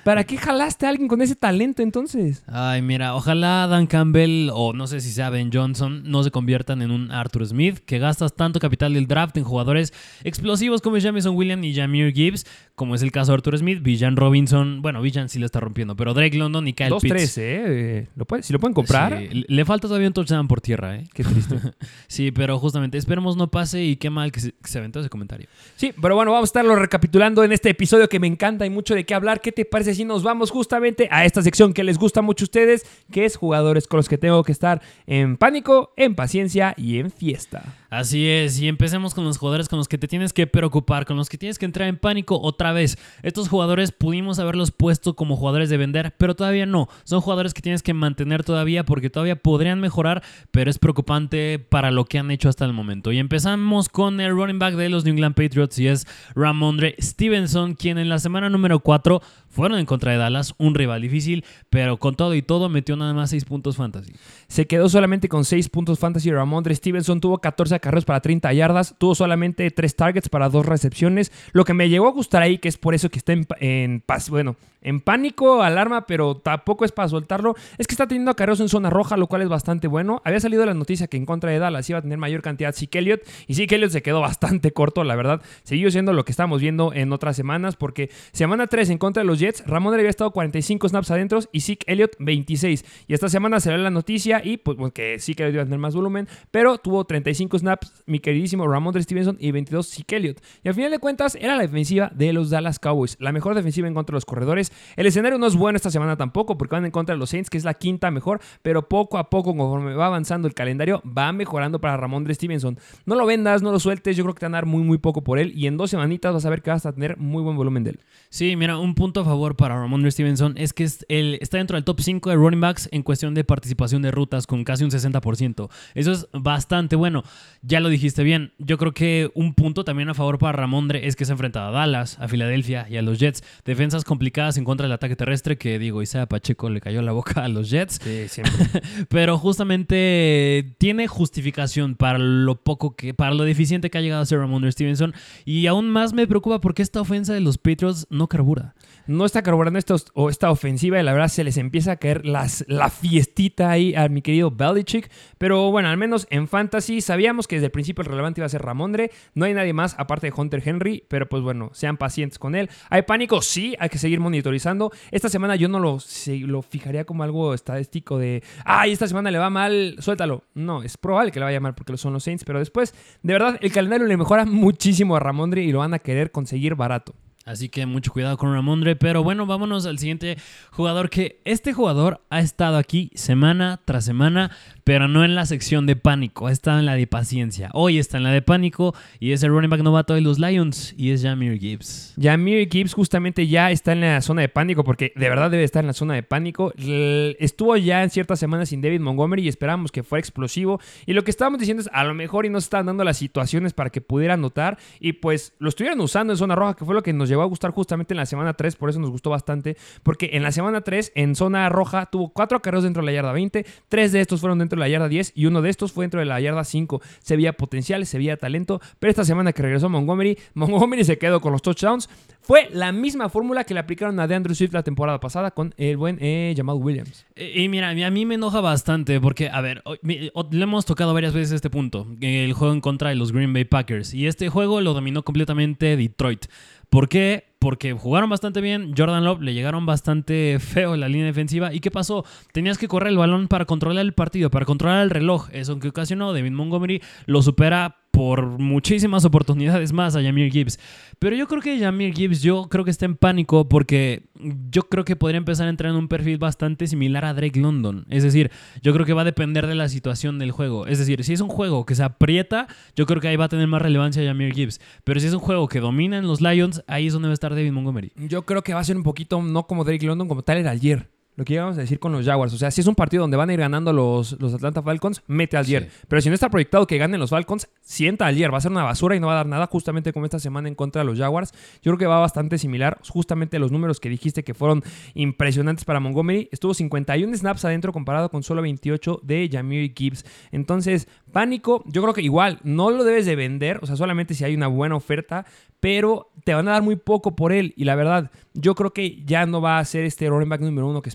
¿Para 0.07 0.23
qué 0.25 0.37
jalaste 0.37 0.87
a 0.87 0.91
alguien 0.91 1.09
con 1.09 1.21
ese 1.21 1.35
talento 1.35 1.83
entonces? 1.83 2.45
Ay, 2.47 2.81
mira, 2.81 3.17
ojalá 3.17 3.67
Dan 3.67 3.89
Campbell 3.89 4.51
o 4.53 4.73
no 4.73 4.87
sé 4.87 5.01
si 5.01 5.11
sea 5.11 5.31
Ben 5.31 5.51
Johnson 5.53 6.03
no 6.05 6.23
se 6.23 6.31
conviertan 6.31 6.81
en 6.81 6.93
un 6.93 7.11
Arthur 7.11 7.45
Smith 7.45 7.81
que 7.85 7.99
gastas 7.99 8.35
tanto 8.37 8.61
capital 8.61 8.95
del 8.95 9.09
draft 9.09 9.37
en 9.37 9.43
jugadores 9.43 9.93
explosivos 10.23 10.81
como 10.81 10.97
Jameson 10.99 11.35
Williams 11.35 11.65
y 11.67 11.75
Jameer 11.75 12.13
Gibbs, 12.13 12.47
como 12.77 12.95
es 12.95 13.03
el 13.03 13.11
caso 13.11 13.33
de 13.33 13.37
Arthur 13.39 13.59
Smith, 13.59 13.83
Villan 13.83 14.17
Robinson, 14.17 14.81
bueno, 14.81 15.03
Villan 15.03 15.29
sí 15.29 15.41
lo 15.41 15.47
está 15.47 15.59
rompiendo, 15.59 15.97
pero 15.97 16.15
Drake 16.15 16.37
London 16.37 16.69
y 16.69 16.73
Kyle 16.73 16.91
Dos, 16.91 17.03
Pitts. 17.03 17.13
tres, 17.15 17.39
¿eh? 17.39 17.65
Eh, 17.67 18.09
¿Lo 18.15 18.27
puede- 18.27 18.45
si 18.45 18.53
lo 18.53 18.61
pueden 18.61 18.75
comprar, 18.75 19.19
Sí, 19.19 19.45
le 19.49 19.65
falta 19.65 19.89
todavía 19.89 20.07
un 20.07 20.15
touchdown 20.15 20.47
por 20.47 20.61
tierra, 20.61 20.95
¿eh? 20.97 21.05
qué 21.15 21.25
triste. 21.25 21.57
Sí, 22.07 22.31
pero 22.31 22.59
justamente 22.61 22.97
esperemos 22.97 23.37
no 23.37 23.51
pase 23.51 23.83
y 23.85 23.97
qué 23.97 24.09
mal 24.11 24.31
que 24.31 24.39
se, 24.41 24.53
que 24.53 24.69
se 24.69 24.79
aventó 24.79 25.01
ese 25.01 25.09
comentario. 25.11 25.49
Sí, 25.75 25.93
pero 26.01 26.15
bueno, 26.15 26.31
vamos 26.31 26.47
a 26.47 26.51
estarlo 26.51 26.77
recapitulando 26.77 27.43
en 27.43 27.51
este 27.53 27.71
episodio 27.71 28.09
que 28.09 28.21
me 28.21 28.29
encanta 28.29 28.65
y 28.65 28.71
mucho 28.71 28.95
de 28.95 29.05
qué 29.05 29.13
hablar. 29.15 29.41
¿Qué 29.41 29.51
te 29.51 29.65
parece 29.65 29.96
si 29.97 30.05
nos 30.05 30.23
vamos 30.23 30.51
justamente 30.51 31.09
a 31.11 31.25
esta 31.25 31.43
sección 31.43 31.73
que 31.73 31.85
les 31.85 31.99
gusta 31.99 32.23
mucho 32.23 32.45
a 32.45 32.47
ustedes, 32.47 32.87
que 33.11 33.25
es 33.25 33.37
jugadores 33.37 33.87
con 33.87 33.99
los 33.99 34.09
que 34.09 34.19
tengo 34.19 34.43
que 34.45 34.53
estar 34.53 34.81
en 35.07 35.37
pánico, 35.37 35.93
en 35.97 36.15
paciencia 36.15 36.75
y 36.77 36.99
en 36.99 37.11
fiesta? 37.11 37.75
Así 37.89 38.29
es, 38.29 38.61
y 38.61 38.69
empecemos 38.69 39.15
con 39.15 39.25
los 39.25 39.39
jugadores 39.39 39.69
con 39.69 39.79
los 39.79 39.89
que 39.89 39.97
te 39.97 40.09
tienes 40.09 40.33
que 40.33 40.47
preocupar, 40.47 41.07
con 41.07 41.17
los 41.17 41.29
que 41.29 41.39
tienes 41.39 41.59
que 41.59 41.65
entrar 41.65 41.89
en 41.89 41.97
pánico 41.97 42.39
otra 42.41 42.73
vez. 42.73 42.99
Estos 43.23 43.49
jugadores 43.49 43.93
pudimos 43.93 44.39
haberlos 44.39 44.71
puesto 44.71 45.17
como 45.17 45.37
jugadores 45.37 45.71
de 45.71 45.77
vender, 45.77 46.15
pero 46.19 46.35
todavía 46.35 46.67
no. 46.67 46.89
Son 47.05 47.21
jugadores 47.21 47.55
que 47.55 47.63
tienes 47.63 47.83
que 47.83 47.95
mantener 47.95 48.45
todavía 48.45 48.85
porque 48.85 49.09
todavía 49.09 49.37
podrían 49.37 49.81
mejorar, 49.81 50.23
pero 50.51 50.71
es 50.71 50.79
preocupante 50.79 51.59
para 51.59 51.91
lo 51.91 52.05
que 52.05 52.19
han 52.19 52.31
hecho 52.31 52.49
hasta 52.49 52.65
el 52.65 52.73
momento. 52.73 53.13
Y 53.13 53.19
empezamos 53.19 53.89
con 53.89 54.21
el 54.21 54.33
running 54.33 54.59
back 54.59 54.75
de 54.75 54.91
los 54.91 55.05
New 55.05 55.15
England 55.15 55.35
Patriots 55.35 55.79
y 55.79 55.89
es 55.89 56.07
Ramondre 56.35 56.97
Stevenson, 57.01 57.75
quien 57.75 57.99
en 57.99 58.09
la 58.09 58.19
semana 58.19 58.51
número 58.51 58.81
4 58.81 59.23
fueron 59.49 59.79
en 59.87 59.89
contra 59.89 60.11
de 60.11 60.19
Dallas, 60.19 60.55
un 60.59 60.75
rival 60.75 61.01
difícil, 61.01 61.45
pero 61.71 61.97
con 61.97 62.17
todo 62.17 62.35
y 62.35 62.43
todo 62.43 62.69
metió 62.69 62.97
nada 62.97 63.15
más 63.15 63.31
6 63.31 63.45
puntos 63.45 63.77
fantasy. 63.77 64.13
Se 64.49 64.67
quedó 64.67 64.89
solamente 64.89 65.29
con 65.29 65.45
6 65.45 65.69
puntos 65.69 66.01
fantasy. 66.01 66.33
Ramondre 66.33 66.75
Stevenson 66.75 67.21
tuvo 67.21 67.39
14 67.39 67.77
acarreos 67.77 68.05
para 68.05 68.21
30 68.21 68.53
yardas. 68.53 68.97
Tuvo 68.99 69.15
solamente 69.15 69.71
3 69.71 69.97
targets 69.97 70.29
para 70.29 70.49
2 70.49 70.67
recepciones. 70.67 71.31
Lo 71.53 71.65
que 71.65 71.75
me 71.75 71.89
llegó 71.89 72.09
a 72.09 72.13
gustar 72.13 72.43
ahí, 72.43 72.59
que 72.59 72.69
es 72.69 72.77
por 72.77 72.95
eso 72.95 73.09
que 73.11 73.19
está 73.19 73.33
en, 73.33 73.47
en 73.61 74.03
bueno, 74.29 74.57
en 74.87 75.01
pánico, 75.01 75.63
alarma, 75.63 76.07
pero 76.07 76.37
tampoco 76.37 76.85
es 76.85 76.93
para 76.93 77.09
soltarlo, 77.09 77.57
es 77.77 77.89
que 77.89 77.95
está 77.95 78.07
teniendo 78.07 78.31
acarreos 78.31 78.61
en 78.61 78.69
zona 78.69 78.89
roja, 78.89 79.17
lo 79.17 79.27
cual 79.27 79.43
es 79.43 79.49
bastante 79.49 79.89
bueno. 79.89 80.23
Había 80.25 80.39
salido 80.39 80.65
la 80.65 80.75
noticia 80.75 81.09
que 81.09 81.17
en 81.17 81.27
contra 81.27 81.51
de 81.51 81.59
Dallas 81.59 81.91
iba 81.91 81.99
a 81.99 82.03
tener 82.03 82.19
mayor 82.19 82.41
cantidad 82.41 82.73
Zeke 82.73 83.01
Elliott. 83.01 83.23
Y 83.49 83.55
Zeke 83.55 83.75
Elliott 83.75 83.91
se 83.91 84.03
quedó 84.03 84.21
bastante 84.21 84.71
corto, 84.71 85.03
la 85.03 85.17
verdad. 85.17 85.43
Siguió 85.65 85.91
siendo 85.91 86.13
lo 86.13 86.25
que 86.25 86.31
estamos 86.31 86.61
viendo 86.61 86.93
en 86.93 87.13
otras 87.13 87.35
semanas, 87.35 87.75
porque 87.75 88.11
semana 88.31 88.69
3 88.69 88.91
en 88.91 88.99
contra 88.99 89.23
de 89.23 89.27
los 89.27 89.41
Jets, 89.41 89.67
Ramondre 89.67 90.01
había 90.01 90.11
estado 90.11 90.31
45 90.31 90.89
snaps 90.89 91.11
adentro 91.11 91.41
y 91.51 91.63
Zeke 91.63 91.85
Elliott 91.89 92.15
26. 92.21 92.85
Y 93.09 93.15
esta 93.15 93.29
semana 93.29 93.59
salió 93.59 93.79
la 93.79 93.91
noticia 93.91 94.41
y 94.45 94.59
pues 94.59 94.77
que 94.93 95.19
sí 95.19 95.35
que 95.35 95.49
iba 95.51 95.63
a 95.63 95.65
tener 95.65 95.81
más 95.81 95.97
volumen, 95.97 96.29
pero 96.53 96.79
tuvo 96.79 97.05
35 97.05 97.59
snaps 97.59 98.05
mi 98.07 98.21
queridísimo 98.21 98.69
Ramondre 98.69 99.03
Stevenson 99.03 99.37
y 99.41 99.51
22 99.51 99.89
Zeke 99.89 100.17
Elliott. 100.17 100.41
Y 100.63 100.69
al 100.69 100.75
final 100.75 100.93
de 100.93 101.01
cuentas 101.01 101.35
era 101.35 101.57
la 101.57 101.63
defensiva 101.63 102.13
de 102.15 102.33
los 102.33 102.51
Dallas 102.51 102.79
Cowboys, 102.79 103.17
la 103.19 103.33
mejor 103.33 103.57
defensiva 103.57 103.89
en 103.89 103.95
contra 103.95 104.13
de 104.13 104.17
los 104.19 104.25
corredores. 104.25 104.71
El 104.97 105.07
escenario 105.07 105.39
no 105.39 105.47
es 105.47 105.57
bueno 105.57 105.77
esta 105.77 105.91
semana 105.91 106.17
tampoco 106.17 106.57
porque 106.59 106.75
van 106.75 106.85
en 106.85 106.91
contra 106.91 107.15
de 107.15 107.19
los 107.19 107.31
Saints, 107.31 107.51
que 107.51 107.59
es 107.59 107.65
la 107.65 107.75
quinta 107.75 108.11
mejor, 108.11 108.41
pero 108.63 108.89
poco 108.89 109.19
a 109.19 109.31
poco 109.31 109.57
conforme 109.57 109.95
va 109.95 110.07
avanzando 110.07 110.49
el 110.49 110.55
calendario 110.55 111.03
va 111.07 111.33
mejorando 111.33 111.81
para 111.81 111.97
Ramondre 111.97 112.35
Stevenson. 112.35 112.79
No 113.05 113.15
lo 113.15 113.27
vendas, 113.27 113.63
no 113.63 113.73
lo 113.73 113.81
sueltes, 113.81 114.17
yo 114.17 114.25
creo 114.25 114.35
que 114.35 114.41
te 114.41 114.47
van 114.47 114.55
a 114.55 114.59
dar 114.59 114.67
muy 114.67 114.83
muy 114.83 114.99
poco 114.99 115.23
por 115.23 115.39
él 115.39 115.53
y 115.55 115.67
en 115.67 115.77
dos 115.77 115.91
semanitas 115.91 116.33
vas 116.35 116.45
a 116.47 116.51
ver 116.51 116.63
que 116.63 116.71
vas 116.71 116.87
a 116.87 116.93
tener 116.93 117.17
muy 117.19 117.43
buen 117.43 117.57
volumen 117.57 117.85
de 117.85 117.91
él. 117.91 118.01
Sí, 118.29 118.57
mira, 118.57 118.79
un 118.79 118.95
punto 118.95 119.21
a 119.21 119.25
favor 119.25 119.57
para 119.57 119.77
Ramondre 119.77 120.11
Stevenson 120.11 120.55
es 120.57 120.73
que 120.73 120.85
es 120.85 121.05
el- 121.09 121.39
está 121.41 121.59
dentro 121.59 121.77
del 121.77 121.85
top 121.85 122.01
5 122.01 122.31
de 122.31 122.37
running 122.37 122.61
backs 122.61 122.89
en 122.93 123.03
cuestión 123.03 123.35
de 123.35 123.45
participación 123.45 124.03
de 124.03 124.11
rutas 124.11 124.47
con 124.47 124.65
casi 124.65 124.85
un 124.85 124.91
60%. 124.91 125.69
Eso 125.95 126.13
es 126.13 126.29
bastante 126.33 126.97
bueno. 126.97 127.23
Ya 127.63 127.81
lo 127.81 127.89
dijiste 127.89 128.23
bien. 128.23 128.53
Yo 128.59 128.79
creo 128.79 128.93
que 128.93 129.31
un 129.35 129.55
punto 129.55 129.85
también 129.85 130.09
a 130.09 130.15
favor 130.15 130.39
para 130.39 130.53
Ramondre 130.53 131.07
es 131.07 131.17
que 131.17 131.25
se 131.25 131.33
ha 131.33 131.35
enfrentado 131.35 131.69
a 131.69 131.71
Dallas, 131.71 132.19
a 132.21 132.29
Filadelfia 132.29 132.87
y 132.89 132.97
a 132.97 133.03
los 133.03 133.19
Jets. 133.19 133.43
Defensas 133.65 134.05
complicadas 134.05 134.56
en 134.57 134.65
contra 134.65 134.85
del 134.85 134.93
ataque 134.93 135.17
terrestre 135.17 135.59
que 135.59 135.79
digo, 135.79 136.03
Isaiah 136.03 136.27
Pacheco 136.27 136.71
le 136.71 136.81
cayó 136.81 137.03
la 137.03 137.13
boca 137.13 137.45
a 137.45 137.49
los 137.49 137.71
Jets. 137.71 138.01
Sí, 138.03 138.29
siempre. 138.29 138.55
Pero 139.09 139.39
justamente 139.39 140.75
tiene 140.79 141.07
justificación 141.09 141.95
para 141.95 142.19
lo 142.19 142.63
poco 142.63 142.97
que, 142.97 143.15
para 143.15 143.35
lo 143.35 143.45
deficiente 143.45 143.91
que 143.91 143.99
ha 143.99 144.01
llegado 144.01 144.23
a 144.23 144.27
ser 144.27 144.39
Ramondre 144.39 144.73
Stevenson. 144.73 145.15
Y 145.45 145.67
aún 145.67 145.91
más 145.91 146.13
me 146.13 146.27
preocupa 146.27 146.61
porque 146.61 146.83
esta 146.83 147.01
ofensa 147.01 147.35
de 147.35 147.41
los 147.41 147.59
Patriots 147.59 148.07
no 148.11 148.29
carbura. 148.29 148.75
No 149.07 149.25
está 149.25 149.43
carburando 149.43 149.79
esta, 149.79 149.95
o 150.15 150.31
esta 150.31 150.51
ofensiva 150.51 150.99
y 150.99 151.03
la 151.03 151.13
verdad 151.13 151.29
se 151.29 151.45
les 151.45 151.57
empieza 151.57 151.93
a 151.93 151.97
caer 151.97 152.27
las, 152.27 152.65
la 152.69 152.91
fiestita 152.91 153.71
ahí 153.71 153.95
a 153.95 154.09
mi 154.09 154.23
querido 154.23 154.51
Belichick. 154.51 155.11
Pero 155.39 155.71
bueno, 155.71 155.89
al 155.89 155.97
menos 155.97 156.27
en 156.31 156.49
Fantasy 156.49 157.01
sabíamos 157.01 157.47
que 157.47 157.57
desde 157.57 157.67
el 157.67 157.73
principio 157.73 158.03
el 158.03 158.09
relevante 158.09 158.41
iba 158.41 158.47
a 158.47 158.51
ser 158.51 158.63
Ramondre. 158.63 159.11
No 159.35 159.45
hay 159.45 159.55
nadie 159.55 159.73
más 159.73 159.95
aparte 159.99 160.29
de 160.29 160.35
Hunter 160.37 160.63
Henry, 160.65 161.05
pero 161.09 161.29
pues 161.29 161.43
bueno, 161.43 161.71
sean 161.73 161.97
pacientes 161.97 162.39
con 162.39 162.55
él. 162.55 162.69
¿Hay 162.91 163.03
pánico? 163.03 163.43
Sí, 163.43 163.77
hay 163.79 163.89
que 163.89 163.99
seguir 163.99 164.21
monitorizando. 164.21 164.91
Esta 165.11 165.29
semana 165.29 165.57
yo 165.57 165.69
no 165.69 165.79
lo, 165.79 166.01
se- 166.01 166.39
lo 166.39 166.63
fijaría 166.63 167.05
como 167.05 167.23
algo 167.23 167.55
estadístico 167.55 168.19
de, 168.19 168.43
ay, 168.65 168.93
esta 168.93 169.07
semana 169.07 169.31
le 169.31 169.39
va 169.39 169.51
mal, 169.51 169.97
suéltalo. 169.99 170.45
No, 170.55 170.83
es 170.83 170.97
probable 170.97 171.33
que 171.33 171.39
le 171.41 171.45
vaya 171.45 171.61
mal 171.61 171.75
porque 171.75 171.93
lo 171.93 171.99
son 171.99 172.13
los 172.13 172.25
Saints, 172.25 172.45
pero 172.45 172.59
después, 172.59 172.95
de 173.23 173.33
verdad, 173.33 173.59
el 173.61 173.73
calendario 173.73 174.07
le 174.07 174.17
mejora 174.17 174.45
muchísimo 174.45 175.17
a 175.17 175.21
Ramondre 175.21 175.63
y 175.63 175.73
lo 175.73 175.79
van 175.81 175.95
a 175.95 175.99
querer 175.99 176.31
conseguir 176.31 176.75
barato. 176.75 177.15
Así 177.47 177.69
que 177.69 177.87
mucho 177.87 178.13
cuidado 178.13 178.37
con 178.37 178.53
Ramondre. 178.53 178.97
Pero 178.97 179.23
bueno, 179.23 179.47
vámonos 179.47 179.87
al 179.87 180.01
siguiente 180.01 180.37
jugador. 180.73 181.09
Que 181.11 181.41
este 181.45 181.73
jugador 181.73 182.21
ha 182.29 182.41
estado 182.41 182.77
aquí 182.77 183.13
semana 183.15 183.79
tras 183.85 184.05
semana, 184.05 184.51
pero 184.83 185.07
no 185.07 185.25
en 185.25 185.37
la 185.37 185.47
sección 185.47 185.87
de 185.87 185.95
pánico. 185.95 186.49
Ha 186.49 186.53
estado 186.53 186.81
en 186.81 186.87
la 186.87 186.97
de 186.97 187.07
paciencia. 187.07 187.71
Hoy 187.73 187.99
está 187.99 188.17
en 188.17 188.25
la 188.25 188.33
de 188.33 188.43
pánico 188.43 188.97
y 189.21 189.31
es 189.31 189.45
el 189.45 189.51
running 189.51 189.71
back 189.71 189.83
novato 189.83 190.15
de 190.15 190.23
los 190.23 190.41
Lions 190.41 190.93
y 190.97 191.13
es 191.13 191.23
Jamir 191.23 191.57
Gibbs. 191.61 192.15
Jamir 192.21 192.69
Gibbs 192.69 192.95
justamente 192.95 193.47
ya 193.47 193.71
está 193.71 193.93
en 193.93 194.01
la 194.01 194.21
zona 194.23 194.41
de 194.41 194.49
pánico 194.49 194.83
porque 194.83 195.13
de 195.15 195.29
verdad 195.29 195.49
debe 195.49 195.63
estar 195.63 195.85
en 195.85 195.87
la 195.87 195.93
zona 195.93 196.15
de 196.15 196.25
pánico. 196.25 196.73
Estuvo 196.77 197.77
ya 197.77 198.03
en 198.03 198.11
ciertas 198.11 198.41
semanas 198.41 198.71
sin 198.71 198.83
David 198.83 198.99
Montgomery 198.99 199.45
y 199.45 199.49
esperábamos 199.49 199.93
que 199.93 200.03
fuera 200.03 200.19
explosivo. 200.19 200.81
Y 201.07 201.13
lo 201.13 201.23
que 201.23 201.31
estábamos 201.31 201.61
diciendo 201.61 201.83
es 201.83 201.91
a 201.93 202.03
lo 202.03 202.13
mejor 202.13 202.45
y 202.45 202.51
no 202.51 202.61
se 202.61 202.65
estaban 202.65 202.87
dando 202.87 203.05
las 203.05 203.19
situaciones 203.19 203.73
para 203.73 203.91
que 203.91 204.01
pudiera 204.01 204.35
anotar 204.35 204.79
y 204.99 205.13
pues 205.13 205.53
lo 205.61 205.69
estuvieran 205.69 206.01
usando 206.01 206.33
en 206.33 206.39
zona 206.39 206.57
roja, 206.57 206.75
que 206.75 206.85
fue 206.85 206.93
lo 206.93 207.05
que 207.05 207.13
nos 207.13 207.29
llevó 207.29 207.36
a 207.45 207.47
gustar 207.47 207.71
justamente 207.71 208.15
en 208.15 208.19
la 208.19 208.27
semana 208.27 208.55
3, 208.55 208.77
por 208.77 208.91
eso 208.91 208.99
nos 208.99 209.11
gustó 209.11 209.31
bastante, 209.31 209.77
porque 210.03 210.31
en 210.33 210.43
la 210.43 210.53
semana 210.53 210.81
3 210.81 211.13
en 211.15 211.35
zona 211.35 211.69
roja 211.69 212.07
tuvo 212.07 212.29
cuatro 212.29 212.59
acarreos 212.59 212.85
dentro 212.85 213.03
de 213.03 213.07
la 213.07 213.13
yarda 213.13 213.33
20, 213.33 213.67
tres 213.89 214.13
de 214.13 214.21
estos 214.21 214.41
fueron 214.41 214.59
dentro 214.59 214.77
de 214.77 214.81
la 214.81 214.89
yarda 214.89 215.09
10 215.09 215.33
y 215.35 215.47
uno 215.47 215.63
de 215.63 215.71
estos 215.71 215.93
fue 215.93 216.05
dentro 216.05 216.21
de 216.21 216.27
la 216.27 216.41
yarda 216.41 216.65
5. 216.65 217.01
Se 217.21 217.37
veía 217.37 217.53
potencial, 217.53 218.05
se 218.07 218.19
veía 218.19 218.37
talento, 218.37 218.81
pero 218.99 219.11
esta 219.11 219.25
semana 219.25 219.53
que 219.53 219.63
regresó 219.63 219.89
Montgomery, 219.89 220.39
Montgomery 220.55 221.05
se 221.05 221.19
quedó 221.19 221.41
con 221.41 221.53
los 221.53 221.63
touchdowns. 221.63 222.09
Fue 222.41 222.69
la 222.73 222.93
misma 222.93 223.29
fórmula 223.29 223.65
que 223.65 223.75
le 223.75 223.81
aplicaron 223.81 224.21
a 224.21 224.29
DeAndre 224.29 224.55
Swift 224.55 224.73
la 224.73 224.85
temporada 224.85 225.19
pasada 225.19 225.51
con 225.51 225.75
el 225.79 225.97
buen 225.97 226.19
eh, 226.21 226.55
Jamal 226.57 226.77
Williams. 226.77 227.27
Y 227.35 227.69
mira, 227.69 227.91
a 227.91 228.11
mí 228.11 228.25
me 228.25 228.37
enoja 228.37 228.61
bastante 228.61 229.21
porque, 229.21 229.49
a 229.49 229.61
ver, 229.61 229.83
le 230.03 230.63
hemos 230.63 230.85
tocado 230.85 231.13
varias 231.13 231.35
veces 231.35 231.53
este 231.53 231.71
punto, 231.71 232.07
el 232.21 232.53
juego 232.53 232.73
en 232.73 232.81
contra 232.81 233.09
de 233.09 233.17
los 233.17 233.33
Green 233.33 233.53
Bay 233.53 233.65
Packers. 233.65 234.15
Y 234.15 234.29
este 234.29 234.49
juego 234.49 234.81
lo 234.81 234.95
dominó 234.95 235.25
completamente 235.25 235.97
Detroit. 235.97 236.47
¿Por 236.91 237.09
qué? 237.09 237.45
Porque 237.59 237.93
jugaron 237.93 238.31
bastante 238.31 238.61
bien, 238.61 238.93
Jordan 238.97 239.25
Love 239.25 239.41
le 239.41 239.55
llegaron 239.55 239.87
bastante 239.87 240.59
feo 240.61 240.95
en 240.95 241.01
la 241.01 241.09
línea 241.09 241.27
defensiva. 241.27 241.73
¿Y 241.73 241.81
qué 241.81 241.91
pasó? 241.91 242.25
Tenías 242.53 242.79
que 242.79 242.87
correr 242.87 243.09
el 243.09 243.19
balón 243.19 243.49
para 243.49 243.65
controlar 243.65 244.05
el 244.05 244.13
partido, 244.13 244.51
para 244.51 244.67
controlar 244.67 245.03
el 245.03 245.11
reloj. 245.11 245.49
Eso 245.53 245.79
que 245.79 245.89
ocasionó 245.89 246.33
David 246.33 246.53
Montgomery 246.53 247.03
lo 247.25 247.43
supera 247.43 247.97
por 248.17 248.59
muchísimas 248.59 249.27
oportunidades 249.27 249.93
más 249.93 250.17
a 250.17 250.23
Jamir 250.23 250.51
Gibbs. 250.51 250.81
Pero 251.19 251.37
yo 251.37 251.47
creo 251.47 251.61
que 251.61 251.79
Jamir 251.79 252.15
Gibbs, 252.15 252.41
yo 252.41 252.67
creo 252.71 252.83
que 252.83 252.91
está 252.91 253.05
en 253.05 253.15
pánico 253.15 253.69
porque 253.69 254.23
yo 254.71 254.85
creo 254.89 255.05
que 255.05 255.17
podría 255.17 255.37
empezar 255.37 255.67
a 255.67 255.69
entrar 255.69 255.91
en 255.93 255.99
un 255.99 256.09
perfil 256.09 256.39
bastante 256.39 256.87
similar 256.87 257.27
a 257.27 257.35
Drake 257.35 257.61
London. 257.61 258.07
Es 258.09 258.23
decir, 258.23 258.51
yo 258.81 258.95
creo 258.95 259.05
que 259.05 259.13
va 259.13 259.21
a 259.21 259.27
depender 259.27 259.67
de 259.67 259.75
la 259.75 259.91
situación 259.91 260.39
del 260.39 260.51
juego. 260.51 260.87
Es 260.87 260.99
decir, 260.99 261.23
si 261.25 261.35
es 261.35 261.43
un 261.43 261.51
juego 261.51 261.85
que 261.85 261.95
se 261.95 262.05
aprieta, 262.05 262.69
yo 262.97 263.05
creo 263.05 263.21
que 263.21 263.29
ahí 263.29 263.37
va 263.37 263.45
a 263.45 263.49
tener 263.51 263.67
más 263.67 263.83
relevancia 263.83 264.25
Jamir 264.25 264.55
Gibbs. 264.55 264.81
Pero 265.05 265.21
si 265.21 265.27
es 265.27 265.35
un 265.35 265.41
juego 265.41 265.69
que 265.69 265.81
domina 265.81 266.17
en 266.17 266.27
los 266.27 266.41
Lions, 266.41 266.83
ahí 266.87 267.09
es 267.09 267.13
donde 267.13 267.29
va 267.29 267.33
a 267.33 267.35
estar 267.35 267.55
David 267.55 267.73
Montgomery. 267.73 268.13
Yo 268.17 268.47
creo 268.47 268.63
que 268.63 268.73
va 268.73 268.81
a 268.81 268.85
ser 268.85 268.97
un 268.97 269.03
poquito, 269.03 269.43
no 269.43 269.67
como 269.67 269.85
Drake 269.85 270.07
London, 270.07 270.27
como 270.27 270.41
tal 270.41 270.57
era 270.57 270.71
ayer. 270.71 271.11
Lo 271.37 271.45
que 271.45 271.55
íbamos 271.55 271.77
a 271.77 271.83
decir 271.83 271.99
con 271.99 272.13
los 272.13 272.25
Jaguars. 272.25 272.55
O 272.55 272.59
sea, 272.59 272.71
si 272.71 272.81
es 272.81 272.87
un 272.87 272.95
partido 272.95 273.23
donde 273.23 273.37
van 273.37 273.51
a 273.51 273.53
ir 273.53 273.61
ganando 273.61 273.93
los, 273.93 274.41
los 274.41 274.55
Atlanta 274.55 274.83
Falcons, 274.83 275.23
mete 275.27 275.57
al 275.57 275.67
Sí. 275.67 275.77
Ayer. 275.77 275.91
Pero 276.09 276.23
si 276.23 276.29
no 276.29 276.35
está 276.35 276.49
proyectado 276.49 276.87
que 276.87 276.97
ganen 276.97 277.21
los 277.21 277.31
Falcons, 277.31 277.69
sienta 277.83 278.27
al 278.27 278.35
Ayer. 278.35 278.53
Va 278.53 278.59
a 278.59 278.61
ser 278.61 278.71
una 278.71 278.85
basura 278.85 279.17
y 279.17 279.21
no 279.21 279.27
va 279.27 279.35
a 279.35 279.37
dar 279.37 279.47
nada, 279.47 279.67
justamente 279.67 280.13
como 280.13 280.25
esta 280.25 280.39
semana 280.39 280.69
en 280.69 280.75
contra 280.75 281.03
de 281.03 281.07
los 281.07 281.19
Jaguars. 281.19 281.53
Yo 281.83 281.91
creo 281.93 281.99
que 281.99 282.07
va 282.07 282.19
bastante 282.19 282.59
similar. 282.59 282.99
Justamente 283.09 283.59
los 283.59 283.71
números 283.73 284.01
que 284.01 284.09
dijiste 284.09 284.45
que 284.45 284.55
fueron 284.55 284.83
impresionantes 285.15 285.85
para 285.85 286.01
Montgomery. 286.01 286.49
Estuvo 286.53 286.73
51 286.73 287.37
snaps 287.37 287.65
adentro 287.65 287.93
comparado 287.93 288.31
con 288.31 288.43
solo 288.43 288.63
28 288.63 289.21
de 289.23 289.49
Jamir 289.53 289.93
Gibbs. 289.95 290.25
Entonces, 290.53 291.09
pánico. 291.33 291.83
Yo 291.87 292.01
creo 292.03 292.15
que 292.15 292.23
igual 292.23 292.61
no 292.63 292.91
lo 292.91 293.05
debes 293.05 293.27
de 293.27 293.37
vender. 293.37 293.81
O 293.83 293.87
sea, 293.87 293.97
solamente 293.97 294.35
si 294.35 294.45
hay 294.45 294.55
una 294.55 294.69
buena 294.69 294.97
oferta. 294.97 295.45
Pero 295.81 296.33
te 296.45 296.55
van 296.55 296.69
a 296.69 296.73
dar 296.73 296.83
muy 296.83 296.97
poco 296.97 297.37
por 297.37 297.53
él. 297.53 297.75
Y 297.77 297.85
la 297.85 297.95
verdad, 297.95 298.31
yo 298.55 298.75
creo 298.75 298.93
que 298.93 299.23
ya 299.25 299.45
no 299.47 299.61
va 299.61 299.79
a 299.79 299.85
ser 299.85 300.05
este 300.05 300.29
running 300.29 300.49
back 300.49 300.61
número 300.61 300.89
uno 300.89 301.03
que 301.03 301.11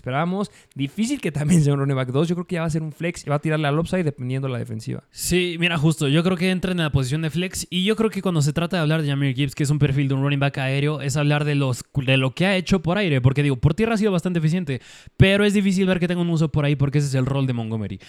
Difícil 0.74 1.20
que 1.20 1.32
también 1.32 1.62
sea 1.62 1.74
un 1.74 1.80
running 1.80 1.96
back 1.96 2.10
2. 2.10 2.28
Yo 2.28 2.34
creo 2.34 2.46
que 2.46 2.54
ya 2.54 2.60
va 2.60 2.66
a 2.66 2.70
ser 2.70 2.82
un 2.82 2.92
flex 2.92 3.26
y 3.26 3.30
va 3.30 3.36
a 3.36 3.38
tirarle 3.38 3.68
al 3.68 3.78
upside 3.78 4.04
dependiendo 4.04 4.48
de 4.48 4.52
la 4.52 4.58
defensiva. 4.58 5.02
Sí, 5.10 5.56
mira, 5.58 5.78
justo. 5.78 6.08
Yo 6.08 6.22
creo 6.22 6.36
que 6.36 6.50
entra 6.50 6.72
en 6.72 6.78
la 6.78 6.90
posición 6.90 7.22
de 7.22 7.30
flex. 7.30 7.66
Y 7.70 7.84
yo 7.84 7.96
creo 7.96 8.10
que 8.10 8.22
cuando 8.22 8.42
se 8.42 8.52
trata 8.52 8.76
de 8.76 8.82
hablar 8.82 9.02
de 9.02 9.08
Jamir 9.08 9.34
Gibbs, 9.34 9.54
que 9.54 9.62
es 9.62 9.70
un 9.70 9.78
perfil 9.78 10.08
de 10.08 10.14
un 10.14 10.22
running 10.22 10.40
back 10.40 10.58
aéreo, 10.58 11.00
es 11.00 11.16
hablar 11.16 11.44
de, 11.44 11.54
los, 11.54 11.84
de 11.94 12.16
lo 12.16 12.34
que 12.34 12.46
ha 12.46 12.56
hecho 12.56 12.82
por 12.82 12.98
aire. 12.98 13.20
Porque 13.20 13.42
digo, 13.42 13.56
por 13.56 13.74
tierra 13.74 13.94
ha 13.94 13.98
sido 13.98 14.12
bastante 14.12 14.38
eficiente. 14.38 14.80
Pero 15.16 15.44
es 15.44 15.54
difícil 15.54 15.86
ver 15.86 16.00
que 16.00 16.08
tenga 16.08 16.20
un 16.20 16.30
uso 16.30 16.50
por 16.50 16.64
ahí 16.64 16.76
porque 16.76 16.98
ese 16.98 17.08
es 17.08 17.14
el 17.14 17.26
rol 17.26 17.46
de 17.46 17.52
Montgomery. 17.52 18.00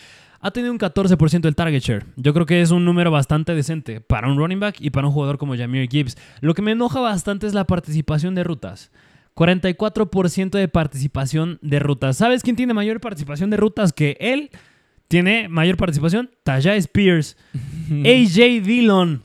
Ha 0.46 0.52
tenido 0.52 0.74
un 0.74 0.80
14% 0.80 1.40
del 1.40 1.56
target 1.56 1.80
share. 1.80 2.06
Yo 2.18 2.34
creo 2.34 2.46
que 2.46 2.62
es 2.62 2.72
un 2.72 2.84
número 2.84 3.12
bastante 3.12 3.56
decente 3.56 4.02
para 4.02 4.28
un 4.28 4.38
running 4.38 4.60
back 4.60 4.76
y 4.80 4.90
para 4.90 5.08
un 5.08 5.14
jugador 5.14 5.38
como 5.38 5.56
Jamir 5.56 5.90
Gibbs. 5.90 6.18
Lo 6.42 6.54
que 6.54 6.62
me 6.62 6.72
enoja 6.72 7.00
bastante 7.00 7.48
es 7.48 7.54
la 7.54 7.66
participación 7.66 8.36
de 8.36 8.44
rutas. 8.44 8.92
44% 9.36 10.52
de 10.52 10.68
participación 10.68 11.60
de 11.62 11.80
rutas. 11.80 12.18
¿Sabes 12.18 12.44
quién 12.44 12.56
tiene 12.56 12.74
mayor 12.74 13.02
participación 13.02 13.50
de 13.50 13.58
rutas 13.58 13.94
que 13.94 14.18
él? 14.20 14.52
Tiene 15.08 15.48
mayor 15.50 15.78
participación 15.78 16.32
Tajay 16.44 16.80
Spears, 16.80 17.38
AJ 17.54 18.64
Dillon, 18.64 19.24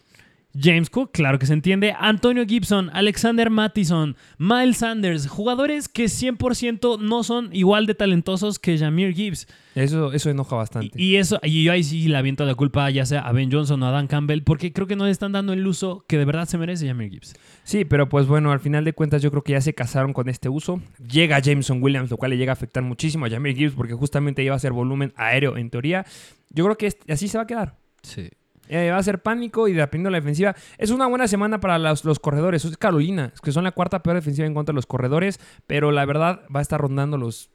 James 0.54 0.88
Cook, 0.88 1.12
claro 1.12 1.38
que 1.38 1.46
se 1.46 1.52
entiende, 1.52 1.94
Antonio 1.98 2.44
Gibson, 2.46 2.90
Alexander 2.92 3.50
Mattison, 3.50 4.16
Miles 4.38 4.78
Sanders, 4.78 5.28
jugadores 5.28 5.88
que 5.88 6.06
100% 6.06 7.00
no 7.00 7.22
son 7.22 7.50
igual 7.52 7.86
de 7.86 7.94
talentosos 7.94 8.58
que 8.58 8.78
Jamir 8.78 9.12
Gibbs. 9.12 9.46
Eso, 9.74 10.12
eso 10.12 10.30
enoja 10.30 10.56
bastante. 10.56 11.00
Y, 11.00 11.12
y 11.12 11.16
eso, 11.16 11.38
y 11.42 11.64
yo 11.64 11.72
ahí 11.72 11.84
sí 11.84 12.08
le 12.08 12.16
aviento 12.16 12.44
la 12.44 12.54
culpa 12.54 12.88
ya 12.90 13.04
sea 13.04 13.20
a 13.20 13.32
Ben 13.32 13.52
Johnson 13.52 13.82
o 13.82 13.86
a 13.86 13.90
Dan 13.90 14.06
Campbell, 14.06 14.42
porque 14.42 14.72
creo 14.72 14.86
que 14.86 14.96
no 14.96 15.04
le 15.04 15.10
están 15.10 15.32
dando 15.32 15.52
el 15.52 15.66
uso 15.66 16.04
que 16.08 16.18
de 16.18 16.24
verdad 16.24 16.48
se 16.48 16.58
merece 16.58 16.86
Jamir 16.86 17.10
Gibbs. 17.10 17.34
Sí, 17.62 17.84
pero 17.84 18.08
pues 18.08 18.26
bueno, 18.26 18.50
al 18.50 18.60
final 18.60 18.84
de 18.84 18.94
cuentas 18.94 19.22
yo 19.22 19.30
creo 19.30 19.42
que 19.42 19.52
ya 19.52 19.60
se 19.60 19.74
casaron 19.74 20.12
con 20.12 20.28
este 20.28 20.48
uso. 20.48 20.80
Llega 20.98 21.38
Jameson 21.40 21.82
Williams, 21.82 22.10
lo 22.10 22.16
cual 22.16 22.30
le 22.30 22.38
llega 22.38 22.52
a 22.52 22.54
afectar 22.54 22.82
muchísimo 22.82 23.26
a 23.26 23.30
Jamir 23.30 23.54
Gibbs 23.54 23.74
porque 23.74 23.94
justamente 23.94 24.42
iba 24.42 24.56
a 24.56 24.58
ser 24.58 24.72
volumen 24.72 25.12
aéreo 25.16 25.56
en 25.56 25.70
teoría. 25.70 26.06
Yo 26.50 26.64
creo 26.64 26.78
que 26.78 26.96
así 27.12 27.28
se 27.28 27.36
va 27.36 27.44
a 27.44 27.46
quedar. 27.46 27.76
Sí. 28.02 28.30
Eh, 28.68 28.90
va 28.90 28.98
a 28.98 29.02
ser 29.02 29.22
pánico 29.22 29.68
y 29.68 29.72
dependiendo 29.72 30.08
de 30.08 30.12
la 30.12 30.20
defensiva. 30.20 30.54
Es 30.76 30.90
una 30.90 31.06
buena 31.06 31.28
semana 31.28 31.60
para 31.60 31.78
los, 31.78 32.04
los 32.04 32.18
corredores. 32.18 32.64
Es 32.64 32.76
Carolina, 32.76 33.32
es 33.34 33.40
que 33.40 33.52
son 33.52 33.64
la 33.64 33.72
cuarta 33.72 34.02
peor 34.02 34.16
defensiva 34.16 34.46
en 34.46 34.54
contra 34.54 34.72
de 34.72 34.76
los 34.76 34.86
corredores, 34.86 35.40
pero 35.66 35.90
la 35.90 36.04
verdad 36.04 36.42
va 36.54 36.60
a 36.60 36.62
estar 36.62 36.80
rondando 36.80 37.18
los... 37.18 37.50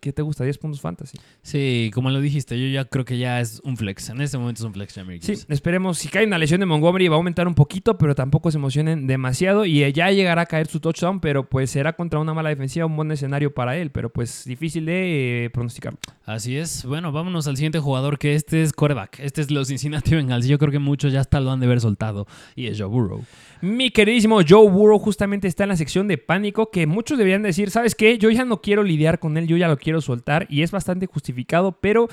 ¿Qué 0.00 0.12
te 0.12 0.20
gusta? 0.20 0.42
10 0.42 0.58
puntos 0.58 0.80
fantasy. 0.80 1.16
Sí, 1.42 1.92
como 1.94 2.10
lo 2.10 2.20
dijiste, 2.20 2.60
yo 2.60 2.66
ya 2.66 2.84
creo 2.86 3.04
que 3.04 3.18
ya 3.18 3.40
es 3.40 3.60
un 3.62 3.76
flex. 3.76 4.08
En 4.08 4.20
este 4.20 4.36
momento 4.36 4.60
es 4.60 4.64
un 4.64 4.72
flex 4.72 4.94
Jamir 4.94 5.22
Sí, 5.22 5.34
esperemos. 5.48 5.98
Si 5.98 6.08
cae 6.08 6.26
una 6.26 6.38
lesión 6.38 6.58
de 6.58 6.66
Montgomery 6.66 7.06
va 7.06 7.14
a 7.14 7.18
aumentar 7.18 7.46
un 7.46 7.54
poquito, 7.54 7.96
pero 7.98 8.16
tampoco 8.16 8.50
se 8.50 8.58
emocionen 8.58 9.06
demasiado. 9.06 9.64
Y 9.64 9.92
ya 9.92 10.10
llegará 10.10 10.42
a 10.42 10.46
caer 10.46 10.66
su 10.66 10.80
touchdown, 10.80 11.20
pero 11.20 11.48
pues 11.48 11.70
será 11.70 11.92
contra 11.92 12.18
una 12.18 12.34
mala 12.34 12.48
defensiva 12.48 12.84
un 12.84 12.96
buen 12.96 13.12
escenario 13.12 13.54
para 13.54 13.76
él. 13.76 13.92
Pero 13.92 14.12
pues 14.12 14.44
difícil 14.44 14.86
de 14.86 15.44
eh, 15.44 15.50
pronosticarlo. 15.50 16.00
Así 16.24 16.56
es. 16.56 16.84
Bueno, 16.84 17.10
vámonos 17.10 17.48
al 17.48 17.56
siguiente 17.56 17.80
jugador, 17.80 18.16
que 18.16 18.36
este 18.36 18.62
es 18.62 18.72
coreback. 18.72 19.18
Este 19.18 19.40
es 19.40 19.50
los 19.50 19.68
Cincinnati 19.68 20.14
Bengals. 20.14 20.46
Yo 20.46 20.56
creo 20.56 20.70
que 20.70 20.78
muchos 20.78 21.12
ya 21.12 21.20
hasta 21.20 21.40
lo 21.40 21.50
han 21.50 21.58
de 21.58 21.66
haber 21.66 21.80
soltado. 21.80 22.26
Y 22.54 22.68
es 22.68 22.78
Joe 22.78 22.88
Burrow. 22.88 23.24
Mi 23.60 23.90
queridísimo 23.90 24.40
Joe 24.48 24.70
Burrow 24.70 25.00
justamente 25.00 25.48
está 25.48 25.64
en 25.64 25.70
la 25.70 25.76
sección 25.76 26.06
de 26.06 26.18
pánico 26.18 26.70
que 26.70 26.86
muchos 26.86 27.18
deberían 27.18 27.42
decir, 27.42 27.70
¿sabes 27.70 27.96
qué? 27.96 28.18
Yo 28.18 28.30
ya 28.30 28.44
no 28.44 28.60
quiero 28.60 28.84
lidiar 28.84 29.18
con 29.18 29.36
él, 29.36 29.48
yo 29.48 29.56
ya 29.56 29.66
lo 29.66 29.76
quiero 29.76 30.00
soltar 30.00 30.46
y 30.48 30.62
es 30.62 30.70
bastante 30.70 31.06
justificado, 31.06 31.72
pero 31.72 32.08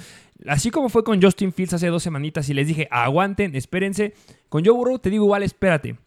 así 0.48 0.72
como 0.72 0.90
fue 0.90 1.04
con 1.04 1.22
Justin 1.22 1.54
Fields 1.54 1.74
hace 1.74 1.88
dos 1.88 2.02
semanitas 2.02 2.50
y 2.50 2.54
les 2.56 2.68
dije, 2.68 2.88
aguanten, 2.90 3.56
espérense, 3.56 4.14
con 4.50 4.66
Joe 4.66 4.74
Burrow 4.74 5.00
te 5.00 5.10
digo 5.10 5.26
igual, 5.26 5.44
espérate, 5.44 5.98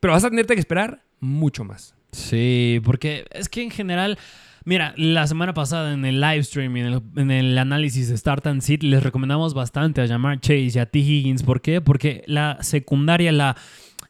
pero 0.00 0.14
vas 0.14 0.24
a 0.24 0.30
tenerte 0.30 0.54
que 0.54 0.60
esperar 0.60 1.02
mucho 1.20 1.64
más. 1.64 1.94
Sí, 2.10 2.80
porque 2.84 3.24
es 3.30 3.48
que 3.48 3.62
en 3.62 3.70
general... 3.70 4.18
Mira, 4.64 4.94
la 4.96 5.26
semana 5.26 5.54
pasada 5.54 5.92
en 5.92 6.04
el 6.04 6.20
live 6.20 6.44
stream 6.44 6.76
y 6.76 6.80
en 6.80 7.30
el, 7.30 7.58
análisis 7.58 8.08
de 8.08 8.16
Start 8.16 8.46
and 8.46 8.62
Sit 8.62 8.84
les 8.84 9.02
recomendamos 9.02 9.54
bastante 9.54 10.00
a 10.00 10.06
llamar 10.06 10.40
Chase 10.40 10.70
y 10.74 10.78
a 10.78 10.86
T. 10.86 11.00
Higgins. 11.00 11.42
¿Por 11.42 11.60
qué? 11.60 11.80
Porque 11.80 12.22
la 12.26 12.58
secundaria, 12.60 13.32
la, 13.32 13.56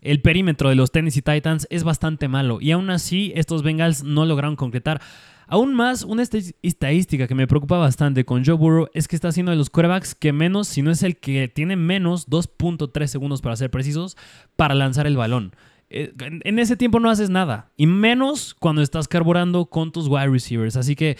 el 0.02 0.20
perímetro 0.20 0.68
de 0.68 0.74
los 0.74 0.92
Tennessee 0.92 1.22
Titans 1.22 1.66
es 1.70 1.84
bastante 1.84 2.28
malo. 2.28 2.60
Y 2.60 2.72
aún 2.72 2.90
así, 2.90 3.32
estos 3.34 3.62
Bengals 3.62 4.04
no 4.04 4.26
lograron 4.26 4.56
concretar. 4.56 5.00
Aún 5.46 5.74
más, 5.74 6.02
una 6.02 6.22
estadística 6.22 7.26
que 7.26 7.34
me 7.34 7.46
preocupa 7.46 7.78
bastante 7.78 8.24
con 8.24 8.44
Joe 8.44 8.54
Burrow 8.54 8.88
es 8.92 9.08
que 9.08 9.16
está 9.16 9.32
siendo 9.32 9.52
de 9.52 9.56
los 9.56 9.70
quarterbacks 9.70 10.14
que 10.14 10.32
menos, 10.32 10.68
si 10.68 10.82
no 10.82 10.90
es 10.90 11.02
el 11.02 11.16
que 11.16 11.48
tiene 11.48 11.76
menos 11.76 12.28
2.3 12.28 13.06
segundos 13.06 13.40
para 13.40 13.56
ser 13.56 13.70
precisos, 13.70 14.16
para 14.56 14.74
lanzar 14.74 15.06
el 15.06 15.16
balón. 15.16 15.52
Eh, 15.92 16.12
En 16.44 16.58
ese 16.58 16.76
tiempo 16.76 16.98
no 17.00 17.10
haces 17.10 17.30
nada. 17.30 17.70
Y 17.76 17.86
menos 17.86 18.54
cuando 18.54 18.82
estás 18.82 19.08
carburando 19.08 19.66
con 19.66 19.92
tus 19.92 20.08
wide 20.08 20.28
receivers. 20.28 20.76
Así 20.76 20.96
que 20.96 21.16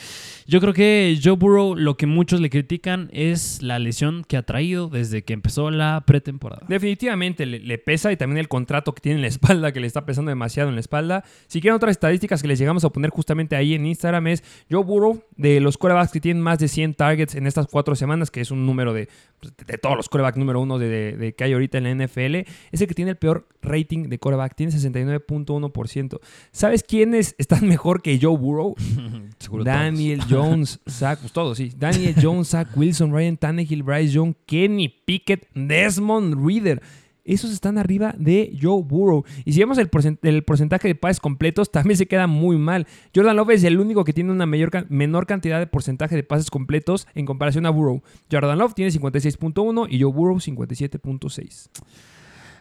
yo 0.46 0.60
creo 0.60 0.72
que 0.72 1.18
Joe 1.22 1.36
Burrow 1.36 1.76
lo 1.76 1.96
que 1.96 2.06
muchos 2.06 2.40
le 2.40 2.50
critican 2.50 3.08
es 3.12 3.62
la 3.62 3.78
lesión 3.78 4.24
que 4.26 4.36
ha 4.36 4.42
traído 4.42 4.88
desde 4.88 5.22
que 5.24 5.32
empezó 5.32 5.70
la 5.70 6.02
pretemporada. 6.06 6.66
Definitivamente 6.68 7.46
le, 7.46 7.78
pesa 7.78 8.10
y 8.12 8.16
también 8.16 8.38
el 8.38 8.48
contrato 8.48 8.94
que 8.94 9.00
tiene 9.00 9.16
en 9.16 9.22
la 9.22 9.28
espalda, 9.28 9.72
que 9.72 9.80
le 9.80 9.86
está 9.86 10.04
pesando 10.06 10.30
demasiado 10.30 10.68
en 10.68 10.74
la 10.76 10.80
espalda. 10.80 11.24
Si 11.46 11.60
quieren 11.60 11.76
otras 11.76 11.90
estadísticas 11.92 12.42
que 12.42 12.48
les 12.48 12.58
llegamos 12.58 12.84
a 12.84 12.90
poner 12.90 13.10
justamente 13.10 13.56
ahí 13.56 13.74
en 13.74 13.86
Instagram 13.86 14.26
es 14.28 14.42
Joe 14.70 14.82
Burrow, 14.84 15.22
de 15.36 15.60
los 15.60 15.76
quarterbacks 15.78 16.12
que 16.12 16.20
tienen 16.20 16.42
más 16.42 16.58
de 16.58 16.68
100 16.68 16.94
targets 16.94 17.34
en 17.34 17.46
estas 17.46 17.66
cuatro 17.66 17.94
semanas, 17.94 18.30
que 18.30 18.40
es 18.40 18.50
un 18.50 18.64
número 18.66 18.92
de, 18.94 19.08
pues, 19.40 19.52
de 19.66 19.78
todos 19.78 19.96
los 19.96 20.08
quarterbacks 20.08 20.38
número 20.38 20.60
uno 20.60 20.78
de, 20.78 20.88
de- 20.88 21.16
de 21.16 21.34
que 21.34 21.44
hay 21.44 21.52
ahorita 21.52 21.78
en 21.78 21.84
la 21.98 22.06
NFL, 22.06 22.34
es 22.72 22.80
el 22.80 22.86
que 22.86 22.94
tiene 22.94 23.10
el 23.12 23.16
peor 23.16 23.46
rating 23.62 24.08
de 24.08 24.18
quarterback. 24.18 24.54
Tiene 24.70 24.90
tiene 24.90 25.18
69.1%. 25.20 26.20
¿Sabes 26.52 26.82
quiénes 26.82 27.34
están 27.38 27.66
mejor 27.68 28.02
que 28.02 28.18
Joe 28.20 28.36
Burrow? 28.36 28.74
Daniel 29.64 30.20
Jones, 30.30 30.80
Zach, 30.88 31.18
pues 31.20 31.32
todos, 31.32 31.58
sí. 31.58 31.72
Daniel 31.76 32.14
Jones, 32.20 32.48
Zach 32.48 32.68
Wilson, 32.76 33.12
Ryan 33.12 33.36
Tannehill, 33.36 33.82
Bryce 33.82 34.12
Young, 34.12 34.34
Kenny 34.46 34.88
Pickett, 34.88 35.48
Desmond 35.54 36.34
Reader. 36.46 36.80
Esos 37.24 37.52
están 37.52 37.78
arriba 37.78 38.14
de 38.18 38.58
Joe 38.60 38.82
Burrow. 38.82 39.24
Y 39.44 39.52
si 39.52 39.60
vemos 39.60 39.78
el, 39.78 39.88
porcent- 39.88 40.18
el 40.22 40.42
porcentaje 40.42 40.88
de 40.88 40.96
pases 40.96 41.20
completos, 41.20 41.70
también 41.70 41.96
se 41.96 42.06
queda 42.06 42.26
muy 42.26 42.56
mal. 42.56 42.88
Jordan 43.14 43.36
Love 43.36 43.50
es 43.50 43.62
el 43.64 43.78
único 43.78 44.02
que 44.02 44.12
tiene 44.12 44.32
una 44.32 44.44
mayor, 44.44 44.70
ca- 44.72 44.86
menor 44.88 45.26
cantidad 45.26 45.60
de 45.60 45.68
porcentaje 45.68 46.16
de 46.16 46.24
pases 46.24 46.50
completos 46.50 47.06
en 47.14 47.24
comparación 47.24 47.64
a 47.66 47.70
Burrow. 47.70 48.02
Jordan 48.30 48.58
Love 48.58 48.74
tiene 48.74 48.90
56.1 48.90 49.86
y 49.88 50.02
Joe 50.02 50.12
Burrow 50.12 50.36
57.6. 50.38 51.68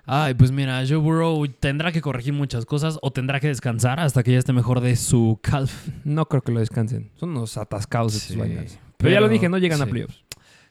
Ay, 0.05 0.34
pues 0.34 0.51
mira, 0.51 0.84
Joe 0.88 0.98
Burrow 0.98 1.46
tendrá 1.48 1.91
que 1.91 2.01
corregir 2.01 2.34
muchas 2.34 2.65
cosas 2.65 2.98
o 3.01 3.12
tendrá 3.12 3.39
que 3.39 3.48
descansar 3.48 4.00
hasta 4.00 4.24
que 4.24 4.31
ya 4.31 4.39
esté 4.39 4.51
mejor 4.53 4.81
de 4.81 4.96
su 4.96 5.39
calf. 5.41 5.88
No 6.03 6.25
creo 6.27 6.41
que 6.41 6.51
lo 6.51 6.60
descansen. 6.60 7.12
Son 7.15 7.29
unos 7.29 7.58
atascados 7.58 8.15
estos 8.15 8.34
Sí, 8.34 8.39
Bengals. 8.41 8.79
Pero, 8.98 9.12
ya 9.12 9.22
lo 9.22 9.29
dije, 9.29 9.48
no 9.50 9.58
llegan 9.58 9.81
a 9.81 9.86
sí. 9.86 9.91
playoffs. 9.91 10.24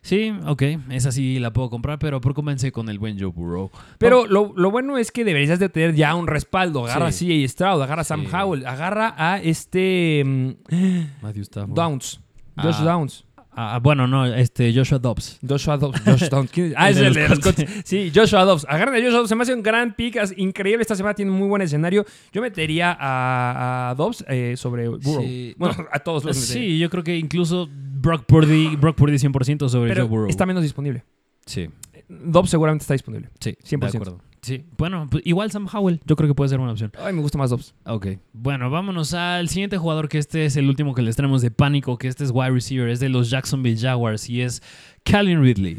Sí, 0.02 0.32
ok, 0.46 0.62
esa 0.90 1.12
sí 1.12 1.38
la 1.40 1.52
puedo 1.52 1.68
comprar, 1.68 1.98
pero 1.98 2.20
comencé 2.22 2.72
con 2.72 2.88
el 2.88 2.98
buen 2.98 3.18
Joe 3.20 3.28
Burrow. 3.30 3.70
Pero 3.98 4.24
lo, 4.26 4.54
lo 4.56 4.70
bueno 4.70 4.96
es 4.96 5.12
que 5.12 5.24
deberías 5.24 5.58
de 5.58 5.68
tener 5.68 5.94
ya 5.94 6.14
un 6.14 6.26
respaldo. 6.26 6.86
Agarra 6.86 7.12
Sí. 7.12 7.26
a 7.26 7.46
CJ 7.46 7.48
Stroud, 7.52 7.82
agarra 7.82 8.00
a 8.00 8.04
Sam. 8.04 8.24
Howell, 8.32 8.64
agarra 8.66 9.14
a 9.18 9.38
este 9.42 10.22
mm, 10.24 10.50
Matthew 11.22 11.42
Stafford. 11.42 11.74
Downs. 11.74 12.20
Josh 12.56 12.76
Ah. 12.78 12.84
Downs. 12.84 13.24
Ah, 13.52 13.80
bueno, 13.82 14.06
no, 14.06 14.26
este 14.26 14.72
Joshua 14.74 14.98
Dobbs. 14.98 15.38
Joshua 15.46 15.76
Dobbs. 15.76 16.00
Josh 16.04 16.28
Downs. 16.28 16.50
¿Quién 16.50 16.66
es? 16.68 16.74
Ah, 16.76 16.90
es 16.90 16.96
el 16.98 17.12
de 17.12 17.28
los 17.28 17.40
Colts. 17.40 17.64
Sí, 17.84 18.12
Joshua 18.14 18.44
Dobbs. 18.44 18.64
Agarran 18.68 18.94
a 18.94 18.98
Joshua 18.98 19.18
Dobbs. 19.18 19.28
Se 19.28 19.34
me 19.34 19.42
hace 19.42 19.54
un 19.54 19.62
gran 19.62 19.94
pick. 19.94 20.16
es 20.16 20.32
increíble. 20.36 20.82
Esta 20.82 20.94
semana 20.94 21.14
tiene 21.14 21.30
un 21.30 21.38
muy 21.38 21.48
buen 21.48 21.60
escenario. 21.62 22.04
Yo 22.32 22.40
metería 22.42 22.96
a, 22.98 23.90
a 23.90 23.94
Dobbs 23.96 24.24
eh, 24.28 24.54
sobre 24.56 24.88
Burrow. 24.88 25.22
Sí. 25.22 25.54
Bueno, 25.58 25.74
No, 25.78 25.86
a 25.92 25.98
todos 25.98 26.24
los 26.24 26.36
metería. 26.36 26.62
Sí, 26.70 26.78
yo 26.78 26.88
creo 26.90 27.02
que 27.02 27.16
incluso 27.16 27.68
Brock 27.70 28.24
Purdy, 28.24 28.76
Brock 28.76 28.96
Purdy 28.96 29.16
100% 29.16 29.68
sobre 29.68 29.88
Pero 29.90 30.02
Joe 30.02 30.08
Burrow. 30.10 30.28
está 30.30 30.46
menos 30.46 30.62
disponible. 30.62 31.04
Sí, 31.44 31.68
Dobbs 32.08 32.50
seguramente 32.50 32.82
está 32.84 32.94
disponible. 32.94 33.30
sí, 33.40 33.56
100%. 33.64 33.78
de 33.80 33.86
acuerdo. 33.88 34.20
Sí, 34.42 34.64
bueno, 34.78 35.06
pues 35.10 35.22
igual 35.26 35.50
Sam 35.50 35.68
Howell, 35.70 36.00
yo 36.06 36.16
creo 36.16 36.28
que 36.28 36.34
puede 36.34 36.48
ser 36.48 36.60
una 36.60 36.72
opción. 36.72 36.92
Ay, 36.98 37.12
me 37.12 37.20
gusta 37.20 37.36
más 37.36 37.50
Dobbs. 37.50 37.74
Ok, 37.84 38.06
bueno, 38.32 38.70
vámonos 38.70 39.12
al 39.12 39.48
siguiente 39.48 39.76
jugador 39.76 40.08
que 40.08 40.18
este 40.18 40.46
es 40.46 40.56
el 40.56 40.68
último 40.68 40.94
que 40.94 41.02
les 41.02 41.16
traemos 41.16 41.42
de 41.42 41.50
pánico, 41.50 41.98
que 41.98 42.08
este 42.08 42.24
es 42.24 42.30
wide 42.32 42.50
receiver, 42.50 42.88
es 42.88 43.00
de 43.00 43.10
los 43.10 43.28
Jacksonville 43.28 43.78
Jaguars 43.78 44.30
y 44.30 44.40
es 44.40 44.62
Calvin 45.04 45.42
Ridley. 45.42 45.78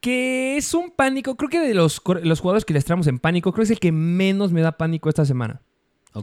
Que 0.00 0.56
es 0.56 0.74
un 0.74 0.90
pánico. 0.90 1.36
Creo 1.36 1.48
que 1.48 1.60
de 1.60 1.74
los, 1.74 2.00
los 2.22 2.40
jugadores 2.40 2.64
que 2.64 2.74
les 2.74 2.84
traemos 2.84 3.06
en 3.08 3.18
pánico, 3.18 3.52
creo 3.52 3.62
que 3.62 3.64
es 3.64 3.70
el 3.70 3.80
que 3.80 3.90
menos 3.90 4.52
me 4.52 4.60
da 4.60 4.72
pánico 4.72 5.08
esta 5.08 5.24
semana. 5.24 5.62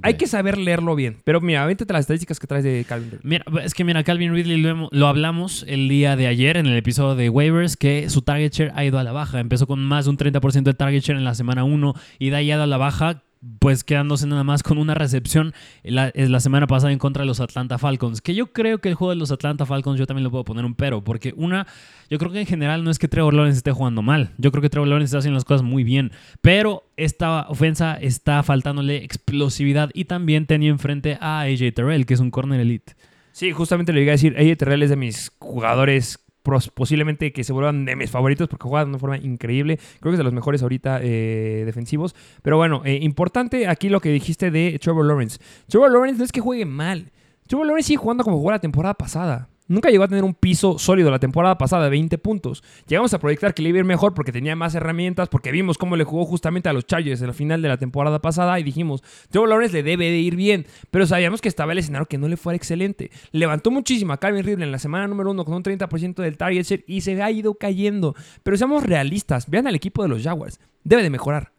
Hay 0.02 0.16
que 0.16 0.28
saber 0.28 0.58
leerlo 0.58 0.96
bien. 0.96 1.18
Pero 1.24 1.42
mira, 1.42 1.64
avéntate 1.64 1.94
las 1.94 2.02
estadísticas 2.02 2.40
que 2.40 2.48
traes 2.48 2.64
de 2.64 2.86
Calvin 2.88 3.12
Ridley. 3.12 3.22
Mira, 3.24 3.46
es 3.64 3.74
que 3.74 3.84
mira, 3.84 4.04
Calvin 4.04 4.34
Ridley 4.34 4.58
lo, 4.58 4.90
lo 4.92 5.08
hablamos 5.08 5.64
el 5.68 5.88
día 5.88 6.16
de 6.16 6.28
ayer 6.28 6.58
en 6.58 6.66
el 6.66 6.76
episodio 6.78 7.16
de 7.16 7.30
waivers, 7.30 7.78
que 7.78 8.10
su 8.10 8.22
target 8.22 8.52
share 8.52 8.72
ha 8.76 8.84
ido 8.84 9.00
a 9.00 9.04
la 9.04 9.12
baja. 9.12 9.40
Empezó 9.40 9.68
con 9.68 9.84
más 9.84 10.06
de 10.06 10.12
un 10.12 10.18
30% 10.18 10.64
de 10.64 10.74
target 10.74 11.02
share 11.02 11.18
en 11.18 11.24
la 11.24 11.36
semana 11.36 11.64
1 11.64 11.94
y 12.20 12.30
de 12.30 12.36
ahí 12.36 12.52
ha 12.52 12.56
ido 12.56 12.64
a 12.64 12.68
la 12.68 12.78
baja, 12.78 13.24
pues 13.60 13.84
quedándose 13.84 14.28
nada 14.28 14.44
más 14.44 14.64
con 14.64 14.78
una 14.78 14.94
recepción 14.94 15.54
la, 15.84 16.10
es 16.10 16.30
la 16.30 16.40
semana 16.40 16.68
pasada 16.68 16.92
en 16.92 17.00
contra 17.00 17.22
de 17.22 17.28
los 17.28 17.40
Atlanta 17.40 17.78
Falcons. 17.78 18.22
Que 18.22 18.34
yo 18.34 18.48
creo 18.48 18.80
que 18.80 18.90
el 18.90 18.96
juego 18.96 19.12
de 19.12 19.18
los 19.18 19.32
Atlanta 19.32 19.66
Falcons 19.66 20.00
yo 20.00 20.08
también 20.08 20.24
lo 20.24 20.32
puedo 20.32 20.44
poner 20.44 20.66
un 20.66 20.76
pero, 20.76 21.04
porque 21.04 21.34
una, 21.38 21.68
yo 22.10 22.18
creo 22.18 22.32
que 22.32 22.40
en 22.40 22.46
general 22.46 22.84
no 22.84 22.92
es 22.92 23.00
que 23.00 23.08
Trevor 23.08 23.34
Lawrence 23.34 23.58
esté 23.58 23.72
jugando 23.72 24.02
mal. 24.02 24.32
Yo 24.38 24.52
creo 24.52 24.62
que 24.62 24.70
Trevor 24.70 24.88
Lawrence 24.88 25.10
está 25.10 25.20
haciendo 25.20 25.36
las 25.36 25.46
cosas 25.46 25.64
muy 25.64 25.84
bien, 25.84 26.12
pero 26.42 26.84
esta 26.98 27.48
ofensa 27.50 27.96
está 27.96 28.42
faltándole 28.44 29.04
explosividad 29.04 29.92
y 29.94 30.06
también 30.06 30.46
tenía 30.46 30.70
enfrente 30.70 31.18
a 31.22 31.42
AJ 31.42 31.74
Terrell, 31.74 32.06
que 32.06 32.16
es 32.16 32.20
un 32.20 32.32
corner 32.32 32.60
elite. 32.60 32.94
Sí, 33.32 33.52
justamente 33.52 33.92
le 33.92 34.02
iba 34.02 34.12
a 34.12 34.14
decir, 34.14 34.36
AJ 34.38 34.58
Terrell 34.58 34.84
es 34.84 34.90
de 34.90 34.96
mis 34.96 35.32
jugadores 35.40 36.25
posiblemente 36.74 37.34
que 37.34 37.44
se 37.44 37.52
vuelvan 37.52 37.86
de 37.86 37.96
mis 37.96 38.10
favoritos 38.10 38.48
porque 38.48 38.68
juega 38.68 38.86
de 38.86 38.90
una 38.90 39.00
forma 39.00 39.18
increíble. 39.18 39.78
Creo 40.00 40.12
que 40.12 40.16
es 40.16 40.18
de 40.18 40.24
los 40.24 40.34
mejores 40.34 40.62
ahorita 40.62 41.00
eh, 41.02 41.64
defensivos. 41.66 42.16
Pero 42.42 42.58
bueno, 42.58 42.82
eh, 42.86 43.00
importante 43.02 43.68
aquí 43.68 43.90
lo 43.90 44.00
que 44.00 44.10
dijiste 44.10 44.52
de 44.52 44.80
Trevor 44.82 45.06
Lawrence. 45.06 45.40
Trevor 45.68 45.92
Lawrence 45.92 46.20
no 46.20 46.26
es 46.26 46.32
que 46.32 46.42
juegue 46.42 46.66
mal. 46.66 47.12
Trevor 47.48 47.68
Lawrence 47.68 47.88
sigue 47.88 47.98
jugando 47.98 48.24
como 48.24 48.38
jugó 48.38 48.52
la 48.52 48.60
temporada 48.60 48.94
pasada. 48.94 49.50
Nunca 49.68 49.90
llegó 49.90 50.04
a 50.04 50.08
tener 50.08 50.24
un 50.24 50.36
piso 50.36 50.78
sólido 50.78 51.10
la 51.10 51.18
temporada 51.18 51.58
pasada 51.58 51.86
de 51.86 51.90
20 51.90 52.20
puntos. 52.20 52.64
Llegamos 52.88 53.14
a 53.16 53.20
proyectar 53.20 53.54
que 53.56 53.64
le 53.64 53.70
iba 53.70 53.78
a 53.78 53.80
ir 53.80 53.86
mejor 53.86 54.14
porque 54.14 54.32
tenía 54.32 54.56
más 54.56 54.76
herramientas, 54.76 55.28
porque 55.28 55.52
vimos 55.52 55.80
cómo 55.80 55.96
le 55.96 56.04
jugó 56.04 56.26
justamente 56.26 56.70
a 56.70 56.74
los 56.74 56.86
Chargers 56.86 57.20
en 57.22 57.28
la 57.28 57.34
final 57.34 57.64
de 57.64 57.70
la 57.70 57.78
temporada 57.78 58.22
pasada 58.22 58.60
y 58.60 58.64
dijimos, 58.64 59.02
Trevor 59.32 59.50
Lawrence 59.50 59.74
le 59.74 59.82
debe 59.82 60.06
de 60.12 60.18
ir 60.18 60.36
bien, 60.36 60.68
pero 60.92 61.08
sabíamos 61.08 61.42
que 61.42 61.50
estaba 61.50 61.72
el 61.72 61.80
escenario 61.80 62.06
que 62.06 62.20
no 62.20 62.28
le 62.28 62.38
fuera 62.38 62.56
excelente. 62.56 63.10
Levantó 63.32 63.72
muchísimo 63.72 64.14
a 64.14 64.18
Calvin 64.20 64.44
Ridley 64.44 64.64
en 64.66 64.72
la 64.72 64.78
semana 64.80 65.08
número 65.08 65.32
uno 65.32 65.46
con 65.46 65.56
un 65.56 65.64
30% 65.64 66.16
del 66.22 66.38
target 66.38 66.64
share 66.64 66.84
y 66.86 67.02
se 67.02 67.20
ha 67.24 67.32
ido 67.32 67.56
cayendo. 67.56 68.14
Pero 68.44 68.58
seamos 68.58 68.84
realistas, 68.84 69.50
vean 69.50 69.66
al 69.66 69.74
equipo 69.74 70.04
de 70.04 70.10
los 70.10 70.22
Jaguars, 70.22 70.60
debe 70.84 71.02
de 71.02 71.10
mejorar. 71.10 71.54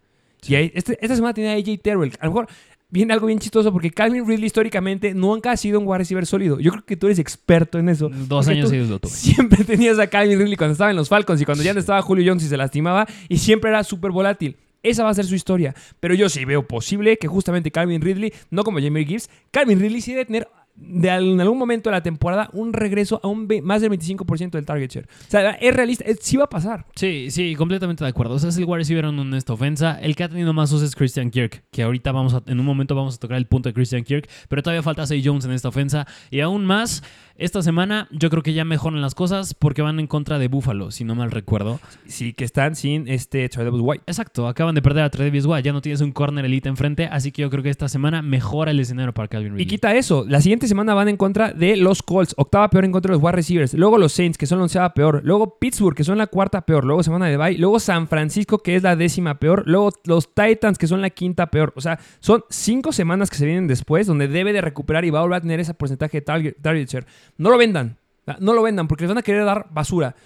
Y 0.47 0.55
ahí- 0.55 0.71
este- 0.75 0.97
esta 1.01 1.17
semana 1.17 1.35
tiene 1.35 1.51
a 1.51 1.55
AJ 1.55 1.79
Terrell. 1.83 2.13
A 2.21 2.27
lo 2.27 2.31
mejor 2.31 2.47
viene 2.89 3.13
algo 3.13 3.27
bien 3.27 3.39
chistoso 3.39 3.73
porque 3.73 3.91
Calvin 3.91 4.27
Ridley 4.27 4.47
históricamente 4.47 5.15
nunca 5.15 5.53
ha 5.53 5.57
sido 5.57 5.81
un 5.81 5.87
wide 5.87 5.99
receiver 5.99 6.27
sólido. 6.27 6.59
Yo 6.61 6.73
creo 6.73 6.85
que 6.85 6.97
tú 6.97 7.07
eres 7.07 7.19
experto 7.19 7.79
en 7.79 7.89
eso. 7.89 8.09
Dos 8.09 8.49
años 8.49 8.69
seguidos 8.69 8.91
lo 8.91 8.99
tuve. 8.99 9.13
Siempre 9.13 9.65
tenías 9.67 9.99
a 9.99 10.07
Calvin 10.07 10.39
Ridley 10.39 10.57
cuando 10.57 10.73
estaba 10.73 10.91
en 10.91 10.97
los 10.97 11.09
Falcons 11.09 11.41
y 11.41 11.45
cuando 11.45 11.65
ya 11.65 11.75
no 11.75 11.81
estaba 11.81 12.01
Julio 12.03 12.25
Jones 12.27 12.45
y 12.45 12.49
se 12.49 12.57
lastimaba 12.57 13.07
y 13.29 13.39
siempre 13.39 13.71
era 13.71 13.83
súper 13.85 14.11
volátil. 14.11 14.57
Esa 14.83 15.03
va 15.03 15.11
a 15.11 15.15
ser 15.15 15.25
su 15.25 15.35
historia. 15.35 15.75
Pero 15.99 16.15
yo 16.15 16.29
sí 16.29 16.45
veo 16.45 16.67
posible 16.67 17.19
que 17.19 17.27
justamente 17.27 17.73
Calvin 17.73 18.01
Ridley, 18.01 18.33
no 18.51 18.63
como 18.63 18.79
Jamie 18.79 19.05
Gibbs, 19.05 19.29
Calvin 19.51 19.81
Ridley 19.81 20.01
sí 20.01 20.13
debe 20.13 20.27
tener 20.27 20.49
de 20.77 21.09
en 21.09 21.41
algún 21.41 21.59
momento 21.59 21.89
de 21.91 21.97
la 21.97 22.03
temporada 22.03 22.51
un 22.53 22.73
regreso 22.73 23.21
a 23.23 23.29
un 23.29 23.49
más 23.63 23.81
del 23.81 23.91
25% 23.91 24.51
del 24.51 24.65
target 24.67 24.91
share. 24.91 25.07
O 25.07 25.31
sea, 25.31 25.51
es 25.53 25.75
realista, 25.75 26.05
es- 26.05 26.19
sí 26.21 26.37
va 26.37 26.45
a 26.45 26.49
pasar. 26.51 26.87
Sí, 26.95 27.31
sí, 27.31 27.55
completamente 27.55 28.05
de 28.05 28.11
acuerdo. 28.11 28.35
O 28.35 28.39
sea, 28.39 28.51
es 28.51 28.57
el 28.59 28.65
wide 28.65 28.79
receiver 28.79 29.05
en 29.07 29.35
esta 29.35 29.53
ofensa. 29.55 29.99
El 30.01 30.15
que 30.17 30.25
ha 30.25 30.29
tenido 30.29 30.53
más 30.53 30.71
usos 30.73 30.89
es 30.89 30.95
Christian 30.95 31.31
Kirk, 31.31 31.65
que 31.71 31.83
ahorita 31.83 32.13
vamos 32.13 32.35
a, 32.35 32.43
en 32.47 32.61
un 32.61 32.67
momento 32.67 32.95
vamos 32.95 33.17
a 33.17 33.19
tocar 33.19 33.37
el 33.39 33.47
punto 33.47 33.69
de 33.69 33.73
Christian 33.75 34.05
Kirk, 34.05 34.29
pero 34.49 34.63
todavía 34.63 34.83
falta 34.83 35.07
Zay 35.07 35.23
Jones 35.25 35.45
en 35.47 35.53
esta 35.53 35.69
ofensa. 35.69 36.07
Y 36.31 36.41
aún 36.41 36.65
más, 36.67 37.03
esta 37.37 37.63
semana 37.63 38.09
yo 38.11 38.31
creo 38.31 38.43
que 38.43 38.53
ya 38.53 38.65
mejoran 38.65 39.01
las 39.01 39.15
cosas 39.15 39.55
porque 39.55 39.83
van 39.83 39.99
en 40.01 40.07
contra 40.07 40.39
de 40.39 40.49
Buffalo, 40.49 40.91
si 40.91 41.05
no 41.05 41.15
mal 41.15 41.31
recuerdo. 41.31 41.81
Sí, 42.07 42.33
que 42.33 42.45
están 42.45 42.77
sin 42.77 43.09
este 43.09 43.49
Travis 43.49 43.81
White. 43.83 44.05
Exacto, 44.07 44.47
acaban 44.49 44.75
de 44.75 44.83
perder 44.83 45.05
a 45.05 45.11
Tredavious 45.11 45.47
White, 45.47 45.63
ya 45.65 45.73
no 45.73 45.81
tienes 45.81 46.01
un 46.01 46.13
corner 46.13 46.45
elite 46.45 46.69
enfrente, 46.69 47.07
así 47.07 47.33
que 47.33 47.43
yo 47.43 47.51
creo 47.51 47.63
que 47.63 47.71
esta 47.71 47.89
semana 47.89 48.23
mejora 48.23 48.71
el 48.71 48.81
escenario 48.81 49.13
para 49.15 49.29
Calvin 49.29 49.53
Ridley. 49.53 49.65
Y 49.65 49.67
quita 49.67 49.95
eso. 49.95 50.25
La 50.29 50.41
siguiente 50.41 50.66
semana 50.69 50.95
van 50.95 51.09
en 51.09 51.17
contra 51.17 51.53
de 51.53 51.77
los 51.77 52.03
Colts, 52.03 52.35
octava 52.37 52.69
peor 52.71 52.85
en 52.85 52.93
contra 52.93 53.11
de 53.11 53.17
los 53.17 53.23
wide 53.23 53.33
receivers. 53.33 53.75
Luego 53.75 53.99
los 53.99 54.13
Saints, 54.13 54.39
que 54.39 54.47
son 54.47 54.59
la 54.59 54.65
onceava 54.65 54.95
peor. 54.95 55.21
Luego 55.25 55.59
Pittsburgh, 55.59 55.95
que 55.95 56.05
son 56.05 56.19
la 56.19 56.27
cuarta 56.27 56.63
peor. 56.63 56.85
Luego 56.85 57.03
semana 57.03 57.27
de 57.27 57.37
bye. 57.37 57.59
Luego 57.59 57.81
San 57.81 58.09
Francisco, 58.09 58.59
que 58.59 58.77
es 58.77 58.83
la 58.83 58.97
décima 58.97 59.39
peor. 59.39 59.65
Luego 59.67 59.93
los 60.05 60.35
Titans, 60.35 60.79
que 60.79 60.87
son 60.87 61.01
la 61.01 61.11
quinta 61.11 61.47
peor. 61.47 61.73
O 61.77 61.81
sea, 61.81 61.99
son 62.21 62.45
cinco 62.51 62.93
semanas 62.93 63.31
que 63.31 63.37
se 63.37 63.47
vienen 63.47 63.67
después 63.67 64.07
donde 64.07 64.29
debe 64.29 64.53
de 64.53 64.61
recuperar 64.61 65.05
y 65.05 65.11
va 65.11 65.21
a 65.21 65.23
volver 65.23 65.39
a 65.39 65.41
tener 65.41 65.61
ese 65.61 65.75
porcentaje 65.75 66.19
de 66.19 66.23
target, 66.23 66.55
target 66.61 66.89
share. 66.89 67.07
No 67.37 67.51
lo 67.51 67.59
vendan. 67.59 67.97
No 68.41 68.55
lo 68.55 68.63
vendan 68.63 68.89
porque 68.89 69.05
les 69.05 69.09
van 69.09 69.19
a 69.19 69.23
querer 69.23 69.45
dar 69.45 69.69
basura. 69.71 70.17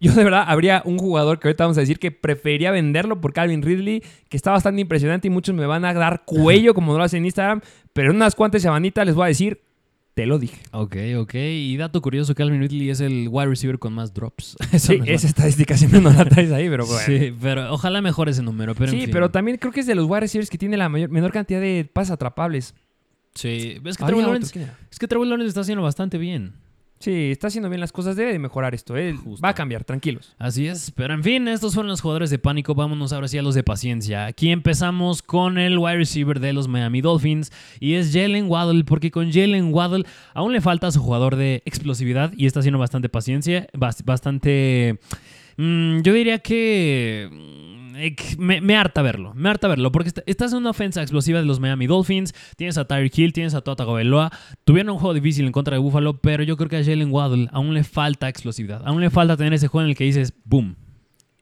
Yo 0.00 0.12
de 0.12 0.24
verdad 0.24 0.44
habría 0.46 0.82
un 0.84 0.98
jugador 0.98 1.38
que 1.38 1.48
ahorita 1.48 1.64
vamos 1.64 1.78
a 1.78 1.80
decir 1.80 1.98
que 1.98 2.10
preferiría 2.10 2.70
venderlo 2.70 3.20
por 3.20 3.32
Calvin 3.32 3.62
Ridley, 3.62 4.02
que 4.28 4.36
está 4.36 4.50
bastante 4.50 4.80
impresionante 4.80 5.28
y 5.28 5.30
muchos 5.30 5.54
me 5.54 5.66
van 5.66 5.84
a 5.84 5.94
dar 5.94 6.24
cuello 6.24 6.74
como 6.74 6.92
no 6.92 6.98
lo 6.98 7.04
hacen 7.04 7.18
en 7.18 7.26
Instagram, 7.26 7.60
pero 7.92 8.10
en 8.10 8.16
unas 8.16 8.34
cuantas 8.34 8.62
semanitas 8.62 9.06
les 9.06 9.14
voy 9.14 9.24
a 9.24 9.28
decir, 9.28 9.62
te 10.16 10.24
lo 10.24 10.38
dije. 10.38 10.58
Ok, 10.72 10.96
ok. 11.18 11.34
Y 11.34 11.76
dato 11.76 12.00
curioso, 12.00 12.34
Calvin 12.34 12.60
Ridley 12.60 12.88
es 12.88 13.00
el 13.00 13.28
wide 13.30 13.48
receiver 13.48 13.78
con 13.78 13.92
más 13.92 14.14
drops. 14.14 14.56
Sí, 14.78 14.98
esa 15.04 15.26
estadística 15.26 15.76
siempre 15.76 16.00
no 16.00 16.10
la 16.10 16.24
traes 16.24 16.52
ahí, 16.52 16.68
pero 16.68 16.86
bueno. 16.86 17.02
Sí, 17.04 17.34
pero 17.40 17.72
ojalá 17.72 18.00
mejore 18.00 18.30
ese 18.30 18.42
número. 18.42 18.74
Pero 18.74 18.92
en 18.92 18.98
sí, 18.98 19.04
fin. 19.04 19.10
pero 19.12 19.30
también 19.30 19.58
creo 19.58 19.72
que 19.72 19.80
es 19.80 19.86
de 19.86 19.94
los 19.94 20.06
wide 20.06 20.20
receivers 20.20 20.50
que 20.50 20.58
tiene 20.58 20.76
la 20.76 20.88
mayor, 20.88 21.10
menor 21.10 21.32
cantidad 21.32 21.60
de 21.60 21.88
pases 21.90 22.12
atrapables. 22.12 22.74
Sí, 23.34 23.78
es 23.84 23.96
que, 23.98 24.04
Trevor 24.04 24.24
Lawrence, 24.24 24.58
es 24.90 24.98
que 24.98 25.06
Trevor 25.06 25.26
Lawrence 25.26 25.48
está 25.48 25.60
haciendo 25.60 25.82
bastante 25.82 26.16
bien. 26.16 26.54
Sí, 26.98 27.30
está 27.30 27.48
haciendo 27.48 27.68
bien 27.68 27.80
las 27.80 27.92
cosas, 27.92 28.16
debe 28.16 28.32
de 28.32 28.38
mejorar 28.38 28.74
esto. 28.74 28.96
eh. 28.96 29.12
Justo. 29.12 29.44
Va 29.44 29.50
a 29.50 29.54
cambiar, 29.54 29.84
tranquilos. 29.84 30.34
Así 30.38 30.66
es, 30.66 30.90
pero 30.92 31.12
en 31.12 31.22
fin, 31.22 31.46
estos 31.46 31.74
fueron 31.74 31.90
los 31.90 32.00
jugadores 32.00 32.30
de 32.30 32.38
pánico. 32.38 32.74
Vámonos 32.74 33.12
ahora 33.12 33.28
sí 33.28 33.36
a 33.36 33.42
los 33.42 33.54
de 33.54 33.62
paciencia. 33.62 34.24
Aquí 34.24 34.50
empezamos 34.50 35.20
con 35.22 35.58
el 35.58 35.76
wide 35.78 35.98
receiver 35.98 36.40
de 36.40 36.54
los 36.54 36.68
Miami 36.68 37.02
Dolphins 37.02 37.52
y 37.80 37.94
es 37.94 38.12
Jalen 38.14 38.46
Waddle, 38.50 38.84
porque 38.84 39.10
con 39.10 39.30
Jalen 39.30 39.74
Waddle 39.74 40.04
aún 40.32 40.52
le 40.52 40.60
falta 40.62 40.86
a 40.86 40.90
su 40.90 41.00
jugador 41.02 41.36
de 41.36 41.62
explosividad 41.66 42.32
y 42.34 42.46
está 42.46 42.60
haciendo 42.60 42.78
bastante 42.78 43.10
paciencia, 43.10 43.66
bas- 43.74 44.02
bastante. 44.04 44.98
mm, 45.58 46.00
yo 46.00 46.12
diría 46.14 46.38
que. 46.38 47.28
Ex- 47.98 48.38
Me, 48.38 48.60
me 48.60 48.76
harta 48.76 49.02
verlo, 49.02 49.32
me 49.34 49.48
harta 49.48 49.68
verlo, 49.68 49.90
porque 49.92 50.08
est- 50.08 50.18
estás 50.26 50.52
en 50.52 50.58
una 50.58 50.70
ofensa 50.70 51.02
explosiva 51.02 51.38
de 51.40 51.44
los 51.46 51.60
Miami 51.60 51.86
Dolphins, 51.86 52.34
tienes 52.56 52.78
a 52.78 52.86
Tyreek 52.86 53.16
Hill, 53.18 53.32
tienes 53.32 53.54
a 53.54 53.60
Tua 53.62 53.76
Tagovailoa, 53.76 54.30
tuvieron 54.64 54.90
un 54.92 54.98
juego 54.98 55.14
difícil 55.14 55.46
en 55.46 55.52
contra 55.52 55.74
de 55.76 55.78
Buffalo, 55.80 56.20
pero 56.20 56.42
yo 56.42 56.56
creo 56.56 56.68
que 56.68 56.76
a 56.76 56.84
Jalen 56.84 57.10
Waddle 57.12 57.48
aún 57.52 57.74
le 57.74 57.84
falta 57.84 58.28
explosividad, 58.28 58.82
aún 58.86 59.00
le 59.00 59.10
falta 59.10 59.36
tener 59.36 59.52
ese 59.54 59.68
juego 59.68 59.84
en 59.84 59.90
el 59.90 59.96
que 59.96 60.04
dices, 60.04 60.32
boom, 60.44 60.76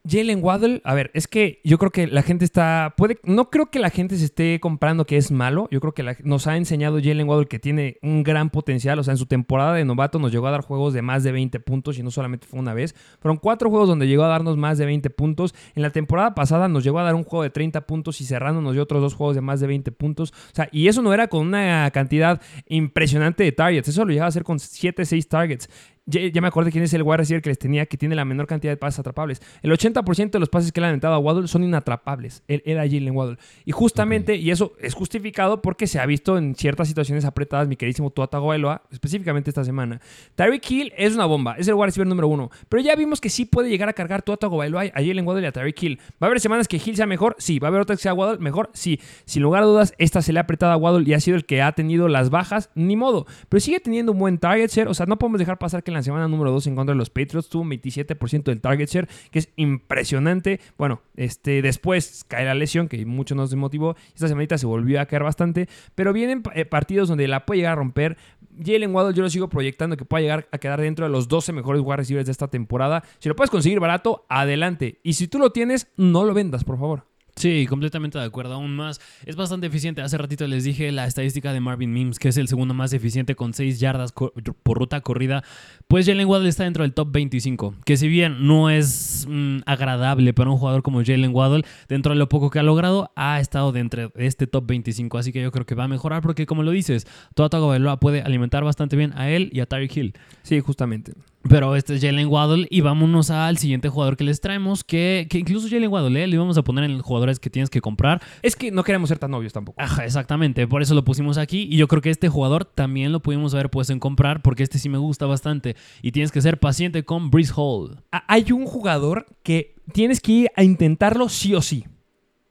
Jalen 0.07 0.45
Waddle, 0.45 0.83
a 0.85 0.93
ver, 0.93 1.11
es 1.15 1.27
que 1.27 1.63
yo 1.65 1.79
creo 1.79 1.91
que 1.91 2.07
la 2.07 2.21
gente 2.21 2.45
está. 2.45 2.93
Puede, 2.95 3.19
no 3.25 3.49
creo 3.49 3.71
que 3.71 3.79
la 3.79 3.89
gente 3.89 4.19
se 4.19 4.27
esté 4.27 4.61
comprando 4.61 5.07
que 5.07 5.17
es 5.17 5.31
malo. 5.31 5.67
Yo 5.71 5.81
creo 5.81 5.95
que 5.95 6.03
la- 6.03 6.17
nos 6.25 6.47
ha 6.47 6.59
enseñado 6.59 6.99
Jalen 7.03 7.27
Waddle 7.27 7.47
que 7.47 7.59
tiene 7.59 7.97
un 8.03 8.23
gran 8.23 8.51
potencial. 8.51 8.99
O 8.99 9.03
sea, 9.03 9.13
en 9.13 9.19
su 9.19 9.25
temporada 9.25 9.73
de 9.73 9.87
novato 9.87 10.19
nos 10.19 10.31
llegó 10.31 10.47
a 10.47 10.51
dar 10.51 10.61
juegos 10.61 10.93
de 10.93 11.01
más 11.01 11.23
de 11.25 11.33
20 11.33 11.59
puntos 11.59 11.99
y 11.99 12.03
no 12.03 12.11
solamente 12.11 12.47
fue 12.47 12.61
una 12.61 12.75
vez. 12.75 12.95
Fueron 13.21 13.39
cuatro 13.39 13.71
juegos 13.71 13.89
donde 13.89 14.07
llegó 14.07 14.25
a 14.25 14.29
darnos 14.29 14.59
más 14.59 14.77
de 14.77 14.85
20 14.85 15.09
puntos. 15.09 15.55
En 15.75 15.81
la 15.83 15.89
temporada 15.89 16.35
pasada 16.35 16.69
nos 16.69 16.85
llegó 16.85 16.99
a 16.99 17.03
dar 17.05 17.15
un 17.15 17.25
juego 17.25 17.43
de 17.43 17.49
30 17.51 17.87
puntos 17.87 18.21
y 18.21 18.25
cerrando 18.27 18.61
nos 18.61 18.75
dio 18.75 18.83
otros 18.83 19.01
dos 19.01 19.15
juegos 19.15 19.35
de 19.37 19.41
más 19.41 19.61
de 19.61 19.69
20 19.69 19.91
puntos. 19.91 20.33
O 20.33 20.55
sea, 20.55 20.69
y 20.71 20.89
eso 20.89 21.01
no 21.01 21.15
era 21.15 21.29
con 21.29 21.47
una 21.47 21.91
cantidad 21.93 22.43
impresionante 22.69 23.43
de 23.43 23.53
targets. 23.53 23.89
Eso 23.89 24.05
lo 24.05 24.11
llegaba 24.11 24.27
a 24.27 24.29
hacer 24.29 24.45
con 24.45 24.59
7, 24.59 25.05
6 25.07 25.29
targets. 25.29 25.71
Ya, 26.07 26.21
ya 26.27 26.41
me 26.43 26.49
acordé 26.49 26.71
quién 26.71 26.85
es 26.85 26.93
el 26.93 27.03
wide 27.03 27.17
receiver 27.17 27.41
que 27.41 27.49
les 27.49 27.59
tenía, 27.59 27.87
que 27.87 27.97
tiene 27.97 28.15
la 28.15 28.27
menor 28.27 28.47
cantidad 28.47 28.71
de 28.71 28.77
pases 28.77 29.01
atrapables. 29.01 29.41
El 29.63 29.73
80% 29.73 30.31
de 30.33 30.39
los 30.39 30.51
pases 30.51 30.71
que 30.71 30.81
le 30.81 30.87
han 30.87 30.91
aventado 30.91 31.15
a 31.15 31.19
Waddle 31.19 31.49
son 31.49 31.65
inatrapables. 31.65 32.43
Él 32.47 32.63
era 32.67 32.83
Jalen 32.83 33.17
Waddle. 33.17 33.39
Y 33.65 33.73
justamente, 33.73 34.37
y 34.37 34.51
eso 34.51 34.73
es 34.81 34.93
justificado 34.93 35.63
porque 35.63 35.87
se 35.87 35.99
ha 35.99 36.05
visto 36.05 36.37
en 36.37 36.57
ciertas 36.57 36.89
situaciones 36.89 37.25
apretadas, 37.25 37.69
mi 37.69 37.77
queridísimo 37.77 38.11
Tua 38.11 38.27
Tagovailoa, 38.27 38.83
específicamente 38.91 39.49
esta 39.49 39.65
semana. 39.65 40.03
Tyreek 40.35 40.71
Hill 40.71 40.93
es 40.99 41.15
una 41.15 41.25
bomba, 41.25 41.57
es 41.59 41.69
el 41.69 41.75
wide 41.75 41.87
receiver 41.87 42.07
número 42.07 42.29
uno. 42.29 42.51
Pero 42.69 42.83
ya 42.83 42.97
vimos 42.97 43.19
que 43.23 43.31
sí 43.31 43.47
puede 43.47 43.71
llegar 43.71 43.89
a 43.89 43.95
cargar 43.95 44.21
Tua 44.21 44.37
Tagovailoa 44.37 44.83
a 44.83 45.01
Jalen 45.01 45.27
Waddle 45.27 45.45
y 45.45 45.47
a 45.47 45.53
Tyreek 45.53 45.83
Hill. 45.83 46.01
¿Va 46.23 46.27
a 46.27 46.27
haber 46.27 46.41
semanas 46.41 46.69
que 46.69 46.77
Hill 46.85 46.97
sea 46.97 47.07
mejor? 47.07 47.35
Sí. 47.39 47.59
¿Va 47.59 47.69
a 47.69 47.71
haber 47.71 47.81
otras 47.81 47.99
que 47.99 48.03
sea 48.03 48.13
Waddle 48.13 48.41
mejor? 48.41 48.69
Sí. 48.75 49.01
Sin 49.25 49.43
lugar 49.43 49.63
a 49.63 49.67
dudas, 49.67 49.95
esta 49.97 50.21
se 50.21 50.35
le 50.35 50.39
ha 50.39 50.43
apretado 50.43 50.73
a 50.73 50.77
Waddle 50.77 51.09
y 51.09 51.15
ha 51.15 51.21
sido 51.21 51.39
el 51.39 51.47
que 51.47 51.63
ha 51.63 51.73
tenido 51.73 52.09
las 52.09 52.29
bajas, 52.29 52.69
ni 52.75 52.95
modo. 52.95 53.27
Pero 53.49 53.61
sigue 53.61 53.81
teniendo 53.81 54.13
un 54.13 54.19
buen 54.19 54.37
target 54.37 54.69
share. 54.71 54.89
O 54.89 54.95
sea, 54.95 55.07
no 55.07 55.19
podemos 55.19 55.39
dejar 55.39 55.59
pasar 55.59 55.83
que 55.83 55.94
la 55.95 56.03
semana 56.03 56.29
número 56.29 56.51
2 56.51 56.67
en 56.67 56.77
contra 56.77 56.95
de 56.95 56.99
los 56.99 57.11
Patriots 57.11 57.49
tuvo 57.49 57.63
un 57.63 57.71
27% 57.71 58.45
del 58.45 58.61
target 58.61 58.89
share, 58.89 59.09
que 59.31 59.39
es 59.39 59.49
impresionante. 59.57 60.61
Bueno, 60.77 61.01
este, 61.17 61.63
después 61.63 62.25
cae 62.29 62.45
la 62.45 62.55
lesión, 62.55 62.89
que 62.89 63.05
mucho 63.07 63.35
nos 63.35 63.51
desmotivó. 63.51 63.97
Esta 64.15 64.29
semanita 64.29 64.59
se 64.59 64.67
volvió 64.67 65.01
a 65.01 65.07
caer 65.07 65.23
bastante. 65.23 65.69
Pero 65.95 66.13
vienen 66.13 66.43
eh, 66.55 66.65
partidos 66.65 67.09
donde 67.09 67.29
la 67.29 67.47
puede 67.47 67.59
llegar 67.59 67.73
a 67.73 67.77
romper. 67.77 68.17
Jalen 68.63 68.95
Waddle 68.95 69.15
yo 69.15 69.23
lo 69.23 69.31
sigo 69.31 69.49
proyectando 69.49 69.97
que 69.97 70.05
pueda 70.05 70.23
llegar 70.23 70.49
a 70.53 70.59
quedar 70.59 70.81
dentro 70.81 71.07
de 71.07 71.11
los 71.11 71.29
12 71.29 71.53
mejores 71.53 71.83
wide 71.83 71.97
receivers 71.97 72.27
de 72.27 72.33
esta 72.33 72.49
temporada. 72.49 73.03
Si 73.19 73.29
lo 73.29 73.37
puedes 73.37 73.51
conseguir 73.51 73.81
barato, 73.81 74.27
adelante. 74.29 75.01
Y 75.03 75.15
si 75.15 75.29
tú 75.29 75.39
lo 75.39 75.51
tienes, 75.51 75.89
no 75.97 76.25
lo 76.25 76.35
vendas, 76.35 76.65
por 76.65 76.79
favor. 76.79 77.14
Sí, 77.37 77.67
completamente 77.67 78.19
de 78.19 78.25
acuerdo. 78.25 78.55
Aún 78.55 78.77
más, 78.77 79.01
es 79.27 79.35
bastante 79.35 79.67
eficiente. 79.67 80.03
Hace 80.03 80.17
ratito 80.19 80.47
les 80.47 80.63
dije 80.63 80.93
la 80.93 81.07
estadística 81.07 81.53
de 81.53 81.61
Marvin 81.61 81.93
Mims, 81.93 82.19
que 82.19 82.29
es 82.29 82.37
el 82.37 82.47
segundo 82.47 82.75
más 82.75 82.93
eficiente 82.93 83.35
con 83.35 83.55
6 83.55 83.81
yardas 83.81 84.13
por 84.13 84.79
ruta 84.79 85.01
corrida. 85.01 85.43
Pues 85.89 86.07
Jalen 86.07 86.29
Waddle 86.29 86.49
está 86.49 86.65
dentro 86.65 86.85
del 86.85 86.95
top 86.95 87.11
25, 87.11 87.75
que 87.85 87.97
si 87.97 88.09
bien 88.09 88.47
no 88.47 88.71
es 88.71 89.27
mm, 89.29 89.59
agradable 89.67 90.33
para 90.33 90.51
un 90.51 90.59
jugador 90.59 90.83
como 90.83 91.03
Jalen 91.05 91.35
Waddle, 91.35 91.65
dentro 91.89 92.13
de 92.13 92.19
lo 92.19 92.29
poco 92.29 92.51
que 92.51 92.61
ha 92.61 92.63
logrado, 92.63 93.11
ha 93.17 93.41
estado 93.41 93.73
dentro 93.73 94.11
de 94.11 94.27
este 94.27 94.47
top 94.47 94.67
25. 94.69 95.19
Así 95.19 95.33
que 95.33 95.43
yo 95.43 95.51
creo 95.51 95.67
que 95.67 95.75
va 95.75 95.85
a 95.85 95.89
mejorar 95.89 96.23
porque, 96.23 96.47
como 96.47 96.63
lo 96.63 96.71
dices, 96.71 97.07
Tua 97.35 97.49
Tagovailoa 97.49 97.99
puede 97.99 98.23
alimentar 98.23 98.63
bastante 98.63 98.97
bien 98.97 99.13
a 99.17 99.29
él 99.29 99.51
y 99.53 99.61
a 99.61 99.67
Tyreek 99.67 99.97
Hill. 99.97 100.15
Sí, 100.43 100.61
justamente. 100.61 101.13
Pero 101.49 101.77
este 101.77 101.95
es 101.95 102.03
Jalen 102.03 102.29
Waddle 102.29 102.67
y 102.71 102.81
vámonos 102.81 103.31
al 103.31 103.59
siguiente 103.59 103.89
jugador 103.89 104.17
que 104.17 104.25
les 104.25 104.41
traemos, 104.41 104.83
que, 104.83 105.27
que 105.29 105.39
incluso 105.39 105.69
Jalen 105.69 105.91
Waddle, 105.91 106.23
¿eh? 106.23 106.27
le 106.27 106.35
íbamos 106.35 106.57
a 106.57 106.63
poner 106.63 106.85
en 106.85 106.95
los 106.95 107.03
jugadores 107.03 107.39
que 107.39 107.51
tienes 107.51 107.71
que 107.71 107.81
comprar. 107.81 108.23
Es 108.43 108.57
que 108.57 108.71
no 108.71 108.83
queremos 108.83 109.09
ser 109.09 109.19
tan 109.19 109.35
obvios 109.35 109.53
tampoco. 109.53 109.81
Ajá, 109.81 110.05
exactamente, 110.05 110.67
por 110.67 110.83
eso 110.83 110.95
lo 110.95 111.05
pusimos 111.05 111.37
aquí 111.37 111.69
y 111.71 111.77
yo 111.77 111.87
creo 111.87 112.01
que 112.01 112.11
este 112.11 112.29
jugador 112.29 112.65
también 112.65 113.13
lo 113.13 113.21
pudimos 113.21 113.55
haber 113.55 113.71
puesto 113.71 113.93
en 113.93 114.01
comprar 114.01 114.43
porque 114.43 114.63
este 114.63 114.79
sí 114.79 114.89
me 114.89 114.99
gusta 114.99 115.27
bastante 115.27 115.77
y 116.03 116.13
tienes 116.13 116.33
que 116.33 116.41
ser 116.41 116.59
paciente 116.59 117.05
con 117.05 117.31
Breeze 117.31 117.53
Hall. 117.55 118.03
Hay 118.11 118.51
un 118.53 118.65
jugador 118.67 119.27
que 119.43 119.75
tienes 119.93 120.21
que 120.21 120.33
ir 120.33 120.51
a 120.57 120.65
intentarlo 120.65 121.29
sí 121.29 121.55
o 121.55 121.61
sí. 121.61 121.85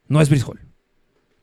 No 0.08 0.22
es 0.22 0.30
Brice 0.30 0.46
Hall. 0.46 0.60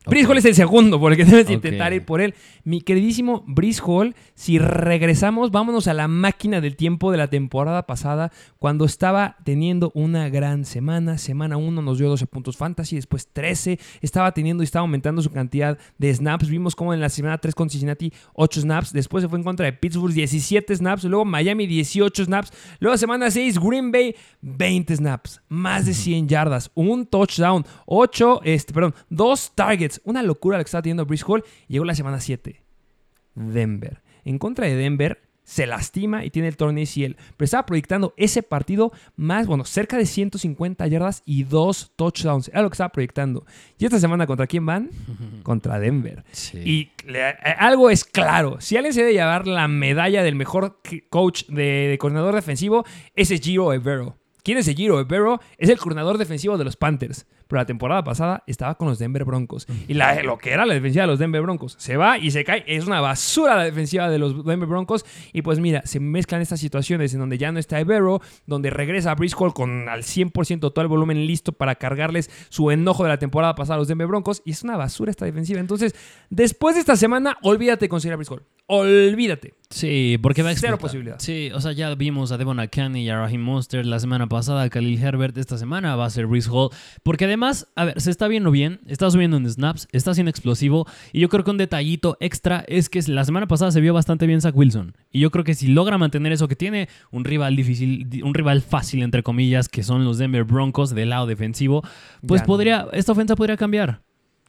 Brice 0.06 0.26
Hall 0.26 0.38
es 0.38 0.46
el 0.46 0.54
segundo, 0.54 0.98
porque 0.98 1.26
debes 1.26 1.44
Ok. 1.44 1.50
intentar 1.52 1.92
ir 1.92 2.06
por 2.06 2.22
él. 2.22 2.34
Mi 2.64 2.80
queridísimo 2.80 3.44
Brice 3.46 3.82
Hall, 3.84 4.14
si 4.34 4.58
regresamos, 4.58 5.50
vámonos 5.50 5.88
a 5.88 5.94
la 5.94 6.08
máquina 6.08 6.62
del 6.62 6.74
tiempo 6.74 7.12
de 7.12 7.18
la 7.18 7.28
temporada 7.28 7.86
pasada, 7.86 8.32
cuando 8.58 8.86
estaba 8.86 9.36
teniendo 9.44 9.92
una 9.94 10.30
gran 10.30 10.64
semana. 10.64 11.18
Semana 11.18 11.58
1 11.58 11.82
nos 11.82 11.98
dio 11.98 12.08
12 12.08 12.26
puntos 12.26 12.56
fantasy, 12.56 12.96
después 12.96 13.28
13. 13.30 13.78
Estaba 14.00 14.32
teniendo 14.32 14.62
y 14.62 14.64
estaba 14.64 14.80
aumentando 14.82 15.20
su 15.20 15.30
cantidad 15.30 15.76
de 15.98 16.14
snaps. 16.14 16.48
Vimos 16.48 16.74
como 16.74 16.94
en 16.94 17.00
la 17.00 17.10
semana 17.10 17.36
3 17.36 17.54
con 17.54 17.68
Cincinnati 17.68 18.10
8 18.32 18.62
snaps. 18.62 18.94
Después 18.94 19.20
se 19.22 19.28
fue 19.28 19.38
en 19.38 19.44
contra 19.44 19.66
de 19.66 19.74
Pittsburgh 19.74 20.14
17 20.14 20.76
snaps. 20.76 21.04
Luego 21.04 21.26
Miami 21.26 21.66
18 21.66 22.24
snaps. 22.24 22.52
Luego 22.78 22.96
semana 22.96 23.30
6 23.30 23.58
Green 23.58 23.92
Bay 23.92 24.14
20 24.40 24.96
snaps. 24.96 25.42
Más 25.50 25.84
de 25.84 25.92
100 25.92 26.26
yardas. 26.26 26.70
Un 26.74 27.04
touchdown. 27.04 27.66
8, 27.84 28.40
este, 28.44 28.72
perdón, 28.72 28.94
2 29.10 29.52
targets. 29.54 29.89
Una 30.04 30.22
locura 30.22 30.58
la 30.58 30.64
que 30.64 30.68
estaba 30.68 30.82
teniendo 30.82 31.06
Brice 31.06 31.24
Hall. 31.26 31.44
Llegó 31.68 31.84
la 31.84 31.94
semana 31.94 32.20
7. 32.20 32.60
Denver. 33.34 34.00
En 34.24 34.38
contra 34.38 34.66
de 34.66 34.74
Denver, 34.74 35.22
se 35.44 35.66
lastima 35.66 36.24
y 36.24 36.30
tiene 36.30 36.46
el 36.48 36.56
torneo 36.56 36.84
ACL. 36.84 37.16
Pero 37.36 37.44
estaba 37.44 37.66
proyectando 37.66 38.14
ese 38.16 38.42
partido 38.42 38.92
más, 39.16 39.46
bueno, 39.46 39.64
cerca 39.64 39.96
de 39.96 40.06
150 40.06 40.86
yardas 40.86 41.22
y 41.24 41.42
dos 41.44 41.92
touchdowns. 41.96 42.48
Era 42.48 42.62
lo 42.62 42.70
que 42.70 42.74
estaba 42.74 42.90
proyectando. 42.90 43.44
Y 43.78 43.84
esta 43.84 43.98
semana, 43.98 44.26
¿contra 44.26 44.46
quién 44.46 44.64
van? 44.66 44.90
Contra 45.42 45.78
Denver. 45.80 46.22
Y 46.64 46.90
le- 47.06 47.30
eh, 47.30 47.34
algo 47.58 47.90
es 47.90 48.04
claro. 48.04 48.60
Si 48.60 48.76
alguien 48.76 48.92
se 48.94 49.00
debe 49.00 49.12
llevar 49.14 49.46
la 49.46 49.66
medalla 49.68 50.22
del 50.22 50.36
mejor 50.36 50.80
coach 51.08 51.44
de, 51.46 51.88
de 51.88 51.98
coordinador 51.98 52.34
defensivo, 52.34 52.84
ese 53.16 53.34
es 53.36 53.40
Giro 53.40 53.72
Evero. 53.72 54.16
¿Quién 54.42 54.58
es 54.58 54.68
el 54.68 54.74
Giro 54.76 55.00
Evero? 55.00 55.40
Es 55.58 55.68
el 55.68 55.78
coordinador 55.78 56.16
defensivo 56.18 56.56
de 56.58 56.64
los 56.64 56.76
Panthers. 56.76 57.26
Pero 57.50 57.60
la 57.60 57.66
temporada 57.66 58.02
pasada 58.04 58.44
estaba 58.46 58.76
con 58.76 58.88
los 58.88 58.98
Denver 59.00 59.24
Broncos. 59.24 59.66
Y 59.88 59.94
la- 59.94 60.22
lo 60.22 60.38
que 60.38 60.52
era 60.52 60.64
la 60.64 60.72
defensiva 60.72 61.02
de 61.02 61.08
los 61.08 61.18
Denver 61.18 61.42
Broncos. 61.42 61.74
Se 61.78 61.96
va 61.96 62.16
y 62.16 62.30
se 62.30 62.44
cae. 62.44 62.64
Es 62.66 62.86
una 62.86 63.00
basura 63.00 63.56
la 63.56 63.64
defensiva 63.64 64.08
de 64.08 64.18
los 64.20 64.44
Denver 64.44 64.68
Broncos. 64.68 65.04
Y 65.32 65.42
pues 65.42 65.58
mira, 65.58 65.82
se 65.84 65.98
mezclan 66.00 66.40
estas 66.40 66.60
situaciones 66.60 67.12
en 67.12 67.20
donde 67.20 67.36
ya 67.38 67.50
no 67.50 67.58
está 67.58 67.80
Evero, 67.80 68.22
donde 68.46 68.70
regresa 68.70 69.14
Brice 69.16 69.34
Hall 69.38 69.52
con 69.52 69.88
al 69.88 70.04
100% 70.04 70.70
todo 70.72 70.80
el 70.82 70.88
volumen 70.88 71.26
listo 71.26 71.52
para 71.52 71.74
cargarles 71.74 72.30
su 72.50 72.70
enojo 72.70 73.02
de 73.02 73.08
la 73.08 73.18
temporada 73.18 73.54
pasada 73.56 73.74
a 73.74 73.78
los 73.78 73.88
Denver 73.88 74.06
Broncos. 74.06 74.40
Y 74.44 74.52
es 74.52 74.62
una 74.62 74.76
basura 74.76 75.10
esta 75.10 75.24
defensiva. 75.24 75.58
Entonces, 75.58 75.94
después 76.30 76.76
de 76.76 76.80
esta 76.80 76.94
semana, 76.94 77.36
olvídate 77.42 77.86
de 77.86 77.88
conseguir 77.88 78.12
a 78.14 78.16
Brice 78.16 78.32
Hall. 78.32 78.42
Olvídate. 78.72 79.54
Sí, 79.68 80.16
porque 80.22 80.42
va 80.42 80.50
a 80.50 80.54
Cero 80.54 80.74
explotar. 80.74 80.80
posibilidad. 80.80 81.16
Sí, 81.18 81.50
o 81.54 81.60
sea, 81.60 81.72
ya 81.72 81.92
vimos 81.96 82.30
a 82.30 82.38
Devon 82.38 82.58
Akane 82.60 83.02
y 83.02 83.08
a 83.08 83.16
Raheem 83.18 83.40
Monster 83.40 83.84
la 83.84 83.98
semana 83.98 84.28
pasada, 84.28 84.62
a 84.62 84.68
Khalil 84.70 85.00
Herbert 85.02 85.36
esta 85.38 85.58
semana 85.58 85.96
va 85.96 86.06
a 86.06 86.10
ser 86.10 86.26
Breeze 86.26 86.48
Hall, 86.52 86.70
porque 87.02 87.24
además, 87.24 87.66
a 87.74 87.84
ver, 87.84 88.00
se 88.00 88.10
está 88.12 88.28
viendo 88.28 88.50
bien, 88.52 88.80
está 88.86 89.10
subiendo 89.10 89.36
en 89.36 89.48
snaps, 89.48 89.88
está 89.92 90.14
siendo 90.14 90.30
explosivo, 90.30 90.86
y 91.12 91.20
yo 91.20 91.28
creo 91.28 91.42
que 91.44 91.50
un 91.50 91.56
detallito 91.58 92.16
extra 92.20 92.64
es 92.68 92.88
que 92.88 93.00
la 93.08 93.24
semana 93.24 93.46
pasada 93.48 93.70
se 93.72 93.80
vio 93.80 93.92
bastante 93.94 94.26
bien 94.26 94.40
Zach 94.40 94.56
Wilson, 94.56 94.96
y 95.10 95.20
yo 95.20 95.30
creo 95.30 95.44
que 95.44 95.54
si 95.54 95.66
logra 95.68 95.98
mantener 95.98 96.32
eso 96.32 96.46
que 96.48 96.56
tiene, 96.56 96.88
un 97.10 97.24
rival 97.24 97.54
difícil, 97.56 98.08
un 98.24 98.34
rival 98.34 98.62
fácil 98.62 99.02
entre 99.02 99.22
comillas, 99.24 99.68
que 99.68 99.82
son 99.82 100.04
los 100.04 100.18
Denver 100.18 100.44
Broncos 100.44 100.94
del 100.94 101.10
lado 101.10 101.26
defensivo, 101.26 101.82
pues 102.26 102.40
Ya 102.40 102.44
no. 102.44 102.46
podría, 102.46 102.86
esta 102.92 103.12
ofensa 103.12 103.34
podría 103.36 103.56
cambiar. 103.56 104.02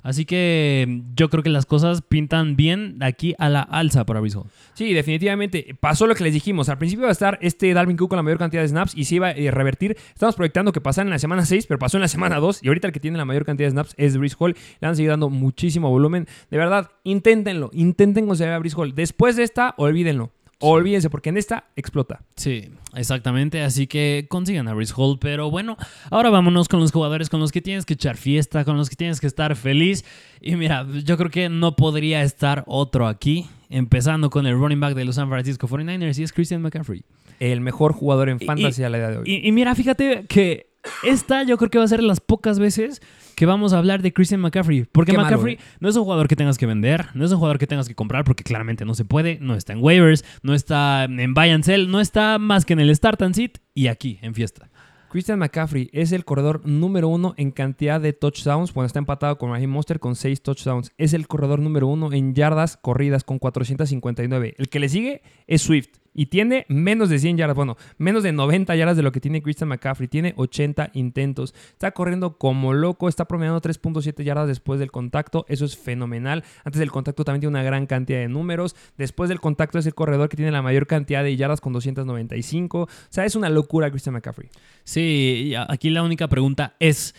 Así 0.04 0.26
que 0.26 1.04
yo 1.16 1.30
creo 1.30 1.44
que 1.44 1.50
las 1.50 1.66
cosas 1.66 2.02
pintan 2.02 2.56
bien 2.56 2.98
aquí 3.02 3.36
a 3.38 3.50
la 3.50 3.62
alza 3.62 4.06
para 4.06 4.20
Breeze 4.20 4.38
Hall. 4.38 4.48
Sí, 4.74 4.94
definitivamente. 4.94 5.76
Pasó 5.80 6.08
lo 6.08 6.16
que 6.16 6.24
les 6.24 6.34
dijimos. 6.34 6.70
Al 6.70 6.78
principio 6.78 7.04
iba 7.04 7.10
a 7.10 7.12
estar 7.12 7.38
este 7.42 7.74
Dalvin 7.74 7.98
Cook 7.98 8.10
con 8.10 8.18
la 8.18 8.24
mayor 8.24 8.40
cantidad 8.40 8.62
de 8.62 8.68
snaps 8.68 8.94
y 8.96 9.06
se 9.06 9.16
iba 9.16 9.28
a 9.28 9.32
eh, 9.32 9.52
revertir. 9.52 9.98
Estamos 10.14 10.36
proyectando 10.36 10.72
que 10.72 10.82
pasara 10.82 11.06
en 11.06 11.12
la 11.12 11.20
semana 11.20 11.46
6, 11.46 11.68
pero 11.68 11.80
pasó 11.80 11.98
en 11.98 12.02
la 12.02 12.08
semana 12.08 12.40
2. 12.40 12.64
Y 12.64 12.68
ahorita 12.68 12.88
el 12.88 12.94
que 12.94 13.00
tiene 13.00 13.18
la 13.18 13.26
mayor 13.26 13.46
cantidad 13.46 13.68
de 13.68 13.72
snaps 13.72 13.94
es 13.98 14.18
Brice 14.18 14.36
Hall. 14.40 14.56
Le 14.80 14.88
han 14.88 14.96
seguido 14.96 15.12
dando 15.12 15.30
muchísimo 15.30 15.90
volumen. 15.90 16.28
De 16.50 16.58
verdad, 16.58 16.92
inténtenlo. 17.04 17.70
Intenten 17.74 18.28
conseguir 18.28 18.54
a 18.54 18.60
Brice 18.60 18.76
Hall. 18.78 18.96
Después 18.96 19.36
de 19.36 19.44
esta, 19.44 19.76
olvídenlo. 19.78 20.32
Olvídense, 20.62 21.10
porque 21.10 21.30
en 21.30 21.38
esta 21.38 21.66
explota. 21.76 22.22
Sí, 22.36 22.70
exactamente. 22.96 23.62
Así 23.62 23.88
que 23.88 24.26
consigan 24.30 24.68
a 24.68 24.74
Brice 24.74 24.94
Hall. 24.96 25.18
Pero 25.20 25.52
bueno, 25.52 25.78
ahora 26.10 26.30
vámonos 26.30 26.68
con 26.68 26.80
los 26.80 26.92
jugadores 26.92 27.30
con 27.30 27.40
los 27.40 27.52
que 27.52 27.62
tienes 27.62 27.86
que 27.86 27.94
echar 27.96 28.18
fiesta, 28.18 28.64
con 28.66 28.78
los 28.78 28.90
que 28.90 28.96
tienes 28.96 29.20
que 29.20 29.28
estar 29.28 29.56
feliz. 29.56 30.06
Y 30.40 30.56
mira, 30.56 30.86
yo 31.04 31.18
creo 31.18 31.30
que 31.30 31.50
no 31.50 31.76
podría 31.76 32.22
estar 32.24 32.64
otro 32.68 33.08
aquí. 33.08 33.48
Empezando 33.70 34.30
con 34.30 34.46
el 34.48 34.56
running 34.56 34.80
back 34.82 34.96
de 34.96 35.06
los 35.06 35.16
San 35.16 35.30
Francisco 35.30 35.68
49ers 35.68 36.20
y 36.20 36.24
es 36.24 36.34
Christian 36.34 36.62
McCaffrey. 36.62 37.04
El 37.40 37.62
mejor 37.62 37.94
jugador 37.94 38.30
en 38.30 38.38
Y- 38.40 38.46
fantasy 38.46 38.84
a 38.84 38.90
la 38.90 38.98
edad 38.98 39.12
de 39.12 39.18
hoy. 39.20 39.24
Y, 39.26 39.48
y 39.48 39.52
mira, 39.54 39.74
fíjate 39.76 40.26
que 40.28 40.71
esta 41.04 41.44
yo 41.44 41.58
creo 41.58 41.70
que 41.70 41.78
va 41.78 41.84
a 41.84 41.88
ser 41.88 42.04
las 42.04 42.20
pocas 42.20 42.60
veces 42.60 43.02
que 43.36 43.46
vamos 43.46 43.74
a 43.74 43.78
hablar 43.78 44.02
de 44.02 44.14
Christian 44.14 44.42
McCaffrey. 44.42 44.86
Porque 44.92 45.12
Qué 45.12 45.18
malo, 45.18 45.30
McCaffrey 45.30 45.56
¿eh? 45.56 45.60
no 45.80 45.90
es 45.90 45.96
un 45.96 46.04
jugador 46.04 46.28
que 46.28 46.36
tengas 46.36 46.58
que 46.58 46.66
vender, 46.66 47.08
no 47.14 47.26
es 47.26 47.32
un 47.32 47.38
jugador 47.38 47.58
que 47.58 47.68
tengas 47.68 47.88
que 47.88 47.96
comprar 47.96 48.24
porque 48.24 48.44
claramente 48.44 48.86
no 48.86 48.94
se 48.94 49.06
puede, 49.06 49.40
no 49.42 49.56
está 49.56 49.74
en 49.74 49.84
waivers, 49.84 50.24
no 50.44 50.54
está 50.54 51.06
en 51.06 51.34
buy 51.34 51.50
and 51.50 51.64
sell, 51.64 51.90
no 51.90 52.00
está 52.00 52.38
más 52.40 52.66
que 52.66 52.74
en 52.74 52.80
el 52.80 52.96
start 52.96 53.22
and 53.22 53.36
sit 53.36 53.58
y 53.74 53.88
aquí 53.88 54.20
en 54.22 54.34
fiesta. 54.34 54.70
Christian 55.12 55.40
McCaffrey 55.40 55.90
es 55.92 56.14
el 56.14 56.24
corredor 56.24 56.66
número 56.66 57.10
uno 57.10 57.34
en 57.36 57.52
cantidad 57.52 58.00
de 58.00 58.14
touchdowns. 58.14 58.74
Bueno, 58.74 58.86
está 58.86 59.00
empatado 59.00 59.38
con 59.38 59.52
Raheem 59.52 59.70
Monster 59.70 60.00
con 60.00 60.16
6 60.16 60.42
touchdowns. 60.42 60.94
Es 60.98 61.14
el 61.14 61.28
corredor 61.28 61.60
número 61.60 61.88
uno 61.88 62.14
en 62.14 62.34
yardas 62.34 62.78
corridas 62.78 63.26
con 63.26 63.38
459. 63.38 64.56
El 64.58 64.70
que 64.70 64.80
le 64.80 64.88
sigue 64.88 65.22
es 65.48 65.64
Swift 65.64 66.01
Y 66.14 66.26
tiene 66.26 66.66
menos 66.68 67.10
de 67.10 67.20
100 67.20 67.38
yardas, 67.38 67.56
bueno, 67.56 67.78
menos 67.98 68.24
de 68.24 68.34
90 68.34 68.76
yardas 68.76 68.98
de 68.98 69.04
lo 69.04 69.14
que 69.14 69.22
tiene 69.22 69.42
Christian 69.42 69.70
McCaffrey. 69.70 70.10
Tiene 70.10 70.34
80 70.36 70.92
intentos. 70.94 71.54
Está 71.72 71.92
corriendo 71.92 72.38
como 72.38 72.74
loco. 72.74 73.08
Está 73.08 73.26
promediando 73.26 73.62
3.7 73.62 74.24
yardas 74.24 74.48
después 74.48 74.80
del 74.80 74.92
contacto. 74.92 75.46
Eso 75.48 75.64
es 75.64 75.78
fenomenal. 75.78 76.44
Antes 76.66 76.80
del 76.80 76.92
contacto 76.92 77.24
también 77.24 77.42
tiene 77.42 77.52
una 77.52 77.64
gran 77.64 77.86
cantidad 77.86 78.20
de 78.20 78.28
números. 78.28 78.76
Después 78.98 79.30
del 79.30 79.40
contacto 79.40 79.80
es 79.80 79.86
el 79.86 79.94
corredor 79.94 80.28
que 80.28 80.36
tiene 80.36 80.52
la 80.52 80.62
mayor 80.62 80.86
cantidad 80.86 81.24
de 81.24 81.36
yardas 81.38 81.62
con 81.62 81.72
295. 81.72 82.82
O 82.82 82.88
sea, 83.10 83.26
es 83.26 83.36
una 83.36 83.50
locura 83.50 83.90
Christian 83.90 84.14
McCaffrey. 84.14 84.50
Sí, 84.84 85.54
aquí 85.70 85.90
la 85.90 86.04
única 86.04 86.28
pregunta 86.28 86.76
es, 86.80 87.16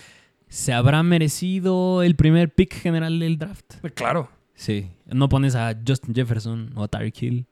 ¿se 0.48 0.74
habrá 0.74 1.02
merecido 1.02 2.02
el 2.02 2.14
primer 2.14 2.52
pick 2.52 2.74
general 2.74 3.18
del 3.18 3.38
draft? 3.38 3.76
Claro. 3.94 4.28
Sí, 4.54 4.90
no 5.06 5.28
pones 5.30 5.54
a 5.56 5.74
Justin 5.86 6.14
Jefferson 6.14 6.72
o 6.76 6.84
a 6.84 6.88
Tyreek 6.88 7.22
Hill. 7.22 7.46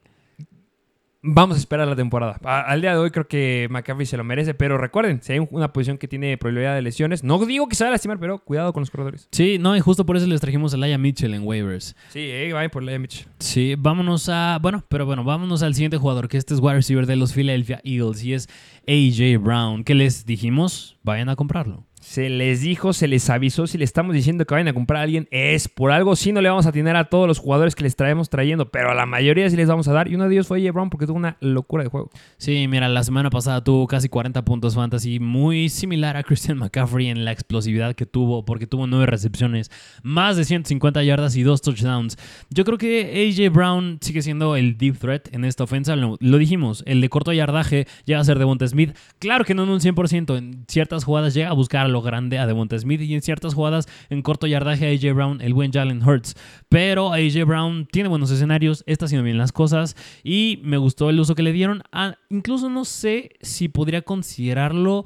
Vamos 1.22 1.58
a 1.58 1.60
esperar 1.60 1.86
la 1.86 1.96
temporada. 1.96 2.38
al 2.42 2.80
día 2.80 2.92
de 2.92 2.98
hoy 2.98 3.10
creo 3.10 3.28
que 3.28 3.68
McCaffrey 3.70 4.06
se 4.06 4.16
lo 4.16 4.24
merece, 4.24 4.54
pero 4.54 4.78
recuerden, 4.78 5.20
si 5.22 5.34
hay 5.34 5.46
una 5.50 5.70
posición 5.70 5.98
que 5.98 6.08
tiene 6.08 6.38
probabilidad 6.38 6.74
de 6.74 6.80
lesiones, 6.80 7.22
no 7.22 7.44
digo 7.44 7.68
que 7.68 7.76
se 7.76 7.84
va 7.84 7.88
a 7.88 7.90
lastimar, 7.90 8.18
pero 8.18 8.38
cuidado 8.38 8.72
con 8.72 8.80
los 8.80 8.90
corredores. 8.90 9.28
Sí, 9.30 9.58
no, 9.58 9.76
y 9.76 9.80
justo 9.80 10.06
por 10.06 10.16
eso 10.16 10.26
les 10.26 10.40
trajimos 10.40 10.72
a 10.72 10.78
Laia 10.78 10.96
Mitchell 10.96 11.34
en 11.34 11.46
waivers. 11.46 11.94
Sí, 12.08 12.20
eh, 12.20 12.50
vaya 12.54 12.70
por 12.70 12.82
Laia 12.82 12.98
Mitchell. 12.98 13.28
Sí, 13.38 13.74
vámonos 13.78 14.30
a, 14.30 14.58
bueno, 14.62 14.82
pero 14.88 15.04
bueno, 15.04 15.22
vámonos 15.22 15.62
al 15.62 15.74
siguiente 15.74 15.98
jugador, 15.98 16.26
que 16.26 16.38
este 16.38 16.54
es 16.54 16.60
wide 16.60 16.76
receiver 16.76 17.04
de 17.04 17.16
los 17.16 17.34
Philadelphia 17.34 17.82
Eagles 17.84 18.24
y 18.24 18.32
es 18.32 18.48
AJ 18.88 19.42
Brown, 19.42 19.84
que 19.84 19.94
les 19.94 20.24
dijimos, 20.24 20.96
vayan 21.02 21.28
a 21.28 21.36
comprarlo. 21.36 21.84
Se 22.10 22.28
les 22.28 22.62
dijo, 22.62 22.92
se 22.92 23.06
les 23.06 23.30
avisó, 23.30 23.68
si 23.68 23.78
le 23.78 23.84
estamos 23.84 24.14
diciendo 24.14 24.44
que 24.44 24.52
vayan 24.52 24.66
a 24.66 24.72
comprar 24.72 24.98
a 24.98 25.02
alguien, 25.04 25.28
es 25.30 25.68
por 25.68 25.92
algo. 25.92 26.16
Si 26.16 26.32
no 26.32 26.40
le 26.40 26.48
vamos 26.48 26.66
a 26.66 26.72
tener 26.72 26.96
a 26.96 27.04
todos 27.04 27.28
los 27.28 27.38
jugadores 27.38 27.76
que 27.76 27.84
les 27.84 27.94
traemos 27.94 28.28
trayendo, 28.28 28.68
pero 28.68 28.90
a 28.90 28.96
la 28.96 29.06
mayoría 29.06 29.48
sí 29.48 29.54
les 29.54 29.68
vamos 29.68 29.86
a 29.86 29.92
dar. 29.92 30.08
Y 30.08 30.16
uno 30.16 30.28
de 30.28 30.34
ellos 30.34 30.48
fue 30.48 30.60
J. 30.60 30.72
Brown 30.72 30.90
porque 30.90 31.06
tuvo 31.06 31.18
una 31.18 31.36
locura 31.38 31.84
de 31.84 31.88
juego. 31.88 32.10
Sí, 32.36 32.66
mira, 32.66 32.88
la 32.88 33.04
semana 33.04 33.30
pasada 33.30 33.62
tuvo 33.62 33.86
casi 33.86 34.08
40 34.08 34.44
puntos 34.44 34.74
fantasy, 34.74 35.20
muy 35.20 35.68
similar 35.68 36.16
a 36.16 36.24
Christian 36.24 36.58
McCaffrey 36.58 37.06
en 37.06 37.24
la 37.24 37.30
explosividad 37.30 37.94
que 37.94 38.06
tuvo, 38.06 38.44
porque 38.44 38.66
tuvo 38.66 38.88
nueve 38.88 39.06
recepciones, 39.06 39.70
más 40.02 40.36
de 40.36 40.44
150 40.44 41.04
yardas 41.04 41.36
y 41.36 41.44
dos 41.44 41.62
touchdowns. 41.62 42.18
Yo 42.50 42.64
creo 42.64 42.76
que 42.76 43.30
AJ 43.30 43.52
Brown 43.54 43.98
sigue 44.00 44.22
siendo 44.22 44.56
el 44.56 44.76
deep 44.76 44.98
threat 44.98 45.32
en 45.32 45.44
esta 45.44 45.62
ofensa. 45.62 45.94
Lo, 45.94 46.16
dijimos, 46.18 46.82
el 46.88 47.02
de 47.02 47.08
corto 47.08 47.32
yardaje 47.32 47.86
llega 48.04 48.18
a 48.18 48.24
ser 48.24 48.40
Devonta 48.40 48.66
Smith. 48.66 48.96
Claro 49.20 49.44
que 49.44 49.54
no 49.54 49.62
en 49.62 49.68
un 49.68 49.78
100%, 49.78 50.36
en 50.36 50.64
ciertas 50.66 51.04
jugadas 51.04 51.34
llega 51.34 51.50
a 51.50 51.52
buscarlo 51.52 51.99
grande 52.02 52.38
a 52.38 52.46
Devonta 52.46 52.78
Smith 52.78 53.00
y 53.00 53.14
en 53.14 53.22
ciertas 53.22 53.54
jugadas 53.54 53.88
en 54.08 54.22
corto 54.22 54.46
yardaje 54.46 54.86
a 54.86 54.90
AJ 54.90 55.14
Brown, 55.14 55.40
el 55.40 55.54
buen 55.54 55.72
Jalen 55.72 56.02
Hurts. 56.02 56.36
Pero 56.68 57.12
AJ 57.12 57.44
Brown 57.46 57.86
tiene 57.90 58.08
buenos 58.08 58.30
escenarios, 58.30 58.84
está 58.86 59.06
haciendo 59.06 59.24
bien 59.24 59.38
las 59.38 59.52
cosas 59.52 59.96
y 60.22 60.60
me 60.62 60.76
gustó 60.76 61.10
el 61.10 61.20
uso 61.20 61.34
que 61.34 61.42
le 61.42 61.52
dieron. 61.52 61.82
incluso 62.28 62.68
no 62.68 62.84
sé 62.84 63.30
si 63.40 63.68
podría 63.68 64.02
considerarlo 64.02 65.04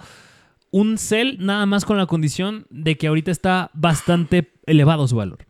un 0.71 0.99
sell 0.99 1.39
nada 1.41 1.67
más 1.67 1.85
con 1.85 1.97
la 1.97 2.07
condición 2.07 2.67
de 2.71 2.97
que 2.97 3.07
ahorita 3.07 3.31
está 3.31 3.71
bastante 3.75 4.53
elevado 4.67 5.07
su 5.07 5.17
valor. 5.17 5.47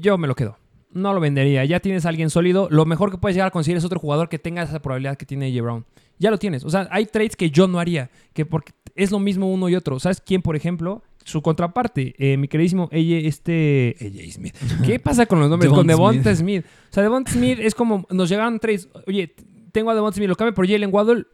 Yo 0.00 0.16
me 0.18 0.28
lo 0.28 0.34
quedo 0.34 0.62
no 0.94 1.14
lo 1.14 1.20
vendería. 1.20 1.64
Ya 1.64 1.80
tienes 1.80 2.06
a 2.06 2.08
alguien 2.08 2.30
sólido. 2.30 2.68
Lo 2.70 2.84
mejor 2.84 3.10
que 3.10 3.18
puedes 3.18 3.34
llegar 3.34 3.48
a 3.48 3.50
conseguir 3.50 3.78
es 3.78 3.84
otro 3.84 3.98
jugador 3.98 4.28
que 4.28 4.38
tenga 4.38 4.62
esa 4.62 4.80
probabilidad 4.80 5.16
que 5.16 5.26
tiene 5.26 5.46
AJ 5.46 5.62
Brown. 5.62 5.86
Ya 6.18 6.30
lo 6.30 6.38
tienes. 6.38 6.64
O 6.64 6.70
sea, 6.70 6.88
hay 6.90 7.06
trades 7.06 7.36
que 7.36 7.50
yo 7.50 7.66
no 7.66 7.78
haría. 7.78 8.10
Que 8.32 8.46
porque 8.46 8.72
es 8.94 9.10
lo 9.10 9.18
mismo 9.18 9.52
uno 9.52 9.68
y 9.68 9.76
otro. 9.76 9.98
¿Sabes 9.98 10.20
quién, 10.20 10.42
por 10.42 10.56
ejemplo? 10.56 11.02
Su 11.24 11.40
contraparte, 11.40 12.14
eh, 12.18 12.36
mi 12.36 12.48
queridísimo 12.48 12.88
ella, 12.90 13.16
este. 13.28 13.96
AJ 14.00 14.32
Smith. 14.32 14.54
¿Qué 14.84 14.98
pasa 14.98 15.26
con 15.26 15.40
los 15.40 15.48
nombres? 15.48 15.72
con 15.72 15.86
Devonta 15.86 16.34
Smith. 16.34 16.64
O 16.90 16.92
sea, 16.92 17.02
Devonta 17.02 17.30
Smith 17.30 17.58
es 17.60 17.74
como. 17.74 18.06
Nos 18.10 18.28
llegaron 18.28 18.58
trades. 18.58 18.88
Oye, 19.06 19.34
tengo 19.70 19.90
a 19.90 19.94
Devonta 19.94 20.16
Smith, 20.16 20.28
lo 20.28 20.36
cambio 20.36 20.54
por 20.54 20.66
Jalen 20.66 20.90
Waddle. 20.92 21.26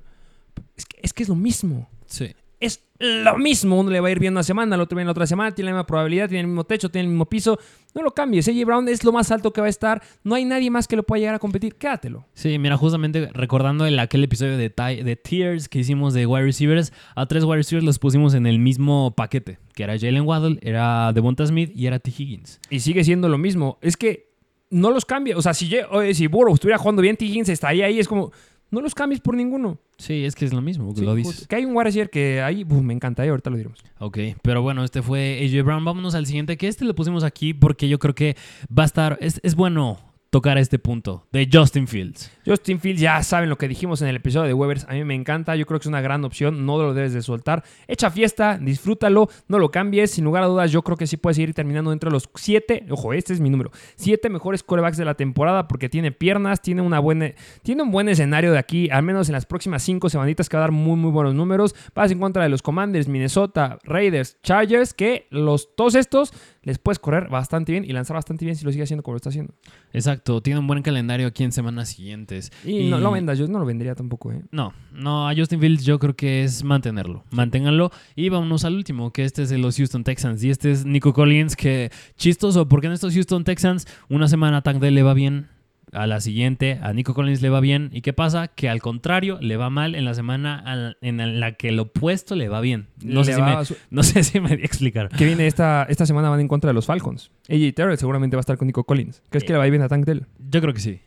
Es 0.76 0.84
que, 0.84 0.98
es 1.02 1.12
que 1.12 1.22
es 1.22 1.28
lo 1.28 1.36
mismo. 1.36 1.88
Sí 2.06 2.34
es 2.60 2.84
lo 2.98 3.38
mismo. 3.38 3.78
Uno 3.78 3.90
le 3.90 4.00
va 4.00 4.08
a 4.08 4.10
ir 4.10 4.18
bien 4.18 4.34
una 4.34 4.42
semana, 4.42 4.74
el 4.74 4.80
otro 4.80 4.96
viene 4.96 5.06
la 5.06 5.12
otra 5.12 5.26
semana, 5.26 5.54
tiene 5.54 5.70
la 5.70 5.76
misma 5.76 5.86
probabilidad, 5.86 6.28
tiene 6.28 6.40
el 6.40 6.46
mismo 6.48 6.64
techo, 6.64 6.88
tiene 6.88 7.04
el 7.04 7.10
mismo 7.10 7.26
piso. 7.26 7.58
No 7.94 8.02
lo 8.02 8.12
cambies. 8.12 8.48
AJ 8.48 8.64
Brown 8.64 8.88
es 8.88 9.04
lo 9.04 9.12
más 9.12 9.30
alto 9.30 9.52
que 9.52 9.60
va 9.60 9.68
a 9.68 9.70
estar. 9.70 10.02
No 10.24 10.34
hay 10.34 10.44
nadie 10.44 10.70
más 10.70 10.88
que 10.88 10.96
lo 10.96 11.04
pueda 11.04 11.20
llegar 11.20 11.34
a 11.34 11.38
competir. 11.38 11.76
Quédatelo. 11.76 12.26
Sí, 12.34 12.58
mira, 12.58 12.76
justamente 12.76 13.28
recordando 13.32 13.86
el, 13.86 13.98
aquel 13.98 14.24
episodio 14.24 14.56
de, 14.56 14.68
de 14.68 15.16
Tears 15.16 15.68
que 15.68 15.78
hicimos 15.78 16.14
de 16.14 16.26
wide 16.26 16.44
receivers, 16.44 16.92
a 17.14 17.26
tres 17.26 17.44
wide 17.44 17.58
receivers 17.58 17.84
los 17.84 17.98
pusimos 17.98 18.34
en 18.34 18.46
el 18.46 18.58
mismo 18.58 19.14
paquete, 19.16 19.58
que 19.74 19.84
era 19.84 19.98
Jalen 19.98 20.22
Waddle, 20.22 20.58
era 20.62 21.12
Devonta 21.12 21.46
Smith 21.46 21.70
y 21.74 21.86
era 21.86 21.98
T. 21.98 22.10
Higgins. 22.16 22.60
Y 22.70 22.80
sigue 22.80 23.04
siendo 23.04 23.28
lo 23.28 23.38
mismo. 23.38 23.78
Es 23.80 23.96
que 23.96 24.28
no 24.70 24.90
los 24.90 25.04
cambia. 25.04 25.36
O 25.36 25.42
sea, 25.42 25.54
si, 25.54 25.70
si 26.12 26.26
Burrow 26.26 26.54
estuviera 26.54 26.78
jugando 26.78 27.02
bien, 27.02 27.16
T. 27.16 27.24
Higgins 27.24 27.48
estaría 27.48 27.86
ahí. 27.86 28.00
Es 28.00 28.08
como, 28.08 28.32
no 28.70 28.80
los 28.80 28.94
cambies 28.94 29.20
por 29.20 29.34
ninguno. 29.34 29.78
Sí, 29.96 30.24
es 30.24 30.34
que 30.34 30.44
es 30.44 30.52
lo 30.52 30.60
mismo, 30.60 30.92
lo 30.96 31.14
dices. 31.14 31.46
Que 31.48 31.56
hay 31.56 31.64
un 31.64 31.76
wide 31.76 32.08
que 32.08 32.40
ahí 32.42 32.64
me 32.64 32.94
encanta, 32.94 33.24
y 33.26 33.28
ahorita 33.28 33.50
lo 33.50 33.56
diremos. 33.56 33.80
Ok, 33.98 34.18
pero 34.42 34.62
bueno, 34.62 34.84
este 34.84 35.02
fue 35.02 35.40
AJ 35.44 35.64
Brown. 35.64 35.84
Vámonos 35.84 36.14
al 36.14 36.26
siguiente, 36.26 36.56
que 36.56 36.68
este 36.68 36.84
lo 36.84 36.94
pusimos 36.94 37.24
aquí 37.24 37.54
porque 37.54 37.88
yo 37.88 37.98
creo 37.98 38.14
que 38.14 38.36
va 38.76 38.84
a 38.84 38.86
estar, 38.86 39.18
es, 39.20 39.40
es 39.42 39.54
bueno 39.54 39.98
tocar 40.30 40.58
este 40.58 40.78
punto 40.78 41.26
de 41.32 41.48
Justin 41.50 41.88
Fields. 41.88 42.30
Justin 42.44 42.80
Fields, 42.80 43.00
ya 43.00 43.22
saben 43.22 43.48
lo 43.48 43.56
que 43.56 43.68
dijimos 43.68 44.02
en 44.02 44.08
el 44.08 44.16
episodio 44.16 44.46
de 44.46 44.54
Weavers. 44.54 44.86
A 44.88 44.92
mí 44.92 45.04
me 45.04 45.14
encanta, 45.14 45.56
yo 45.56 45.66
creo 45.66 45.80
que 45.80 45.84
es 45.84 45.88
una 45.88 46.00
gran 46.00 46.24
opción, 46.24 46.66
no 46.66 46.76
lo 46.78 46.94
debes 46.94 47.12
de 47.12 47.22
soltar. 47.22 47.64
Echa 47.86 48.10
fiesta, 48.10 48.58
disfrútalo, 48.58 49.28
no 49.48 49.58
lo 49.58 49.70
cambies. 49.70 50.10
Sin 50.10 50.24
lugar 50.24 50.42
a 50.42 50.46
dudas, 50.46 50.70
yo 50.70 50.82
creo 50.82 50.96
que 50.96 51.06
sí 51.06 51.16
puede 51.16 51.34
seguir 51.34 51.54
terminando 51.54 51.90
dentro 51.90 52.10
de 52.10 52.14
los 52.14 52.28
siete, 52.34 52.84
ojo, 52.90 53.12
este 53.12 53.32
es 53.32 53.40
mi 53.40 53.50
número, 53.50 53.70
siete 53.96 54.28
mejores 54.28 54.62
corebacks 54.62 54.96
de 54.96 55.04
la 55.04 55.14
temporada 55.14 55.68
porque 55.68 55.88
tiene 55.88 56.12
piernas, 56.12 56.60
tiene, 56.60 56.82
una 56.82 56.98
buena, 56.98 57.32
tiene 57.62 57.82
un 57.82 57.90
buen 57.90 58.08
escenario 58.08 58.52
de 58.52 58.58
aquí, 58.58 58.90
al 58.90 59.02
menos 59.02 59.28
en 59.28 59.32
las 59.32 59.46
próximas 59.46 59.82
cinco 59.82 60.08
semanitas 60.10 60.48
que 60.48 60.56
va 60.56 60.64
a 60.64 60.66
dar 60.66 60.72
muy, 60.72 60.96
muy 60.96 61.10
buenos 61.10 61.34
números. 61.34 61.74
Vas 61.94 62.10
en 62.10 62.18
contra 62.18 62.42
de 62.42 62.48
los 62.48 62.62
Commanders, 62.62 63.08
Minnesota, 63.08 63.78
Raiders, 63.84 64.38
Chargers, 64.42 64.94
que 64.94 65.26
los, 65.30 65.74
todos 65.74 65.94
estos 65.94 66.32
les 66.62 66.78
puedes 66.78 66.98
correr 66.98 67.28
bastante 67.28 67.72
bien 67.72 67.84
y 67.84 67.92
lanzar 67.92 68.16
bastante 68.16 68.44
bien 68.44 68.56
si 68.56 68.64
lo 68.64 68.72
sigue 68.72 68.84
haciendo 68.84 69.02
como 69.02 69.14
lo 69.14 69.16
está 69.16 69.30
haciendo. 69.30 69.54
Exacto, 69.92 70.40
tiene 70.42 70.60
un 70.60 70.66
buen 70.66 70.82
calendario 70.82 71.26
aquí 71.26 71.44
en 71.44 71.52
semanas 71.52 71.90
siguientes. 71.90 72.52
Y, 72.64 72.88
no 72.88 72.98
lo 72.98 73.10
vendas, 73.10 73.38
yo 73.38 73.46
no 73.48 73.58
lo 73.58 73.64
vendería 73.64 73.94
tampoco. 73.94 74.32
¿eh? 74.32 74.42
No, 74.50 74.72
no, 74.92 75.28
a 75.28 75.34
Justin 75.34 75.60
Fields 75.60 75.84
yo 75.84 75.98
creo 75.98 76.14
que 76.14 76.44
es 76.44 76.64
mantenerlo. 76.64 77.24
Manténganlo. 77.30 77.90
Y 78.16 78.28
vámonos 78.28 78.64
al 78.64 78.74
último, 78.74 79.12
que 79.12 79.24
este 79.24 79.42
es 79.42 79.50
de 79.50 79.58
los 79.58 79.76
Houston 79.76 80.04
Texans. 80.04 80.42
Y 80.44 80.50
este 80.50 80.70
es 80.70 80.84
Nico 80.84 81.12
Collins, 81.12 81.56
que 81.56 81.90
chistoso, 82.16 82.68
porque 82.68 82.86
en 82.86 82.92
estos 82.92 83.14
Houston 83.14 83.44
Texans 83.44 83.86
una 84.08 84.28
semana 84.28 84.62
Tank 84.62 84.82
le 84.82 85.02
va 85.02 85.14
bien, 85.14 85.48
a 85.92 86.06
la 86.06 86.20
siguiente 86.20 86.78
a 86.82 86.92
Nico 86.92 87.14
Collins 87.14 87.42
le 87.42 87.48
va 87.50 87.60
bien. 87.60 87.90
¿Y 87.92 88.00
qué 88.00 88.12
pasa? 88.12 88.48
Que 88.48 88.68
al 88.68 88.80
contrario, 88.80 89.38
le 89.40 89.56
va 89.56 89.70
mal 89.70 89.94
en 89.94 90.04
la 90.04 90.14
semana 90.14 90.94
en 91.00 91.40
la 91.40 91.52
que 91.52 91.68
el 91.68 91.78
opuesto 91.78 92.34
le 92.34 92.48
va 92.48 92.60
bien. 92.60 92.88
No, 93.02 93.24
sé 93.24 93.34
si, 93.34 93.42
me, 93.42 93.56
no 93.90 94.02
sé 94.02 94.22
si 94.22 94.40
me 94.40 94.48
voy 94.48 94.62
a 94.62 94.64
explicar. 94.64 95.08
Que 95.08 95.24
viene 95.24 95.46
esta, 95.46 95.86
esta 95.88 96.06
semana 96.06 96.30
van 96.30 96.40
en 96.40 96.48
contra 96.48 96.68
de 96.68 96.74
los 96.74 96.86
Falcons. 96.86 97.30
AJ 97.48 97.74
Terrell 97.74 97.98
seguramente 97.98 98.36
va 98.36 98.40
a 98.40 98.42
estar 98.42 98.56
con 98.56 98.66
Nico 98.66 98.84
Collins. 98.84 99.22
¿Crees 99.30 99.44
que 99.44 99.52
le 99.52 99.58
va 99.58 99.64
a 99.64 99.66
ir 99.66 99.72
bien 99.72 99.82
a 99.82 99.88
Tank 99.88 100.04
Dell? 100.04 100.26
Yo 100.38 100.60
creo 100.60 100.74
que 100.74 100.80
sí. 100.80 101.00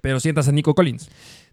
Pero 0.00 0.20
sientas 0.20 0.48
a 0.48 0.52
Nico 0.52 0.74
Collins 0.74 1.10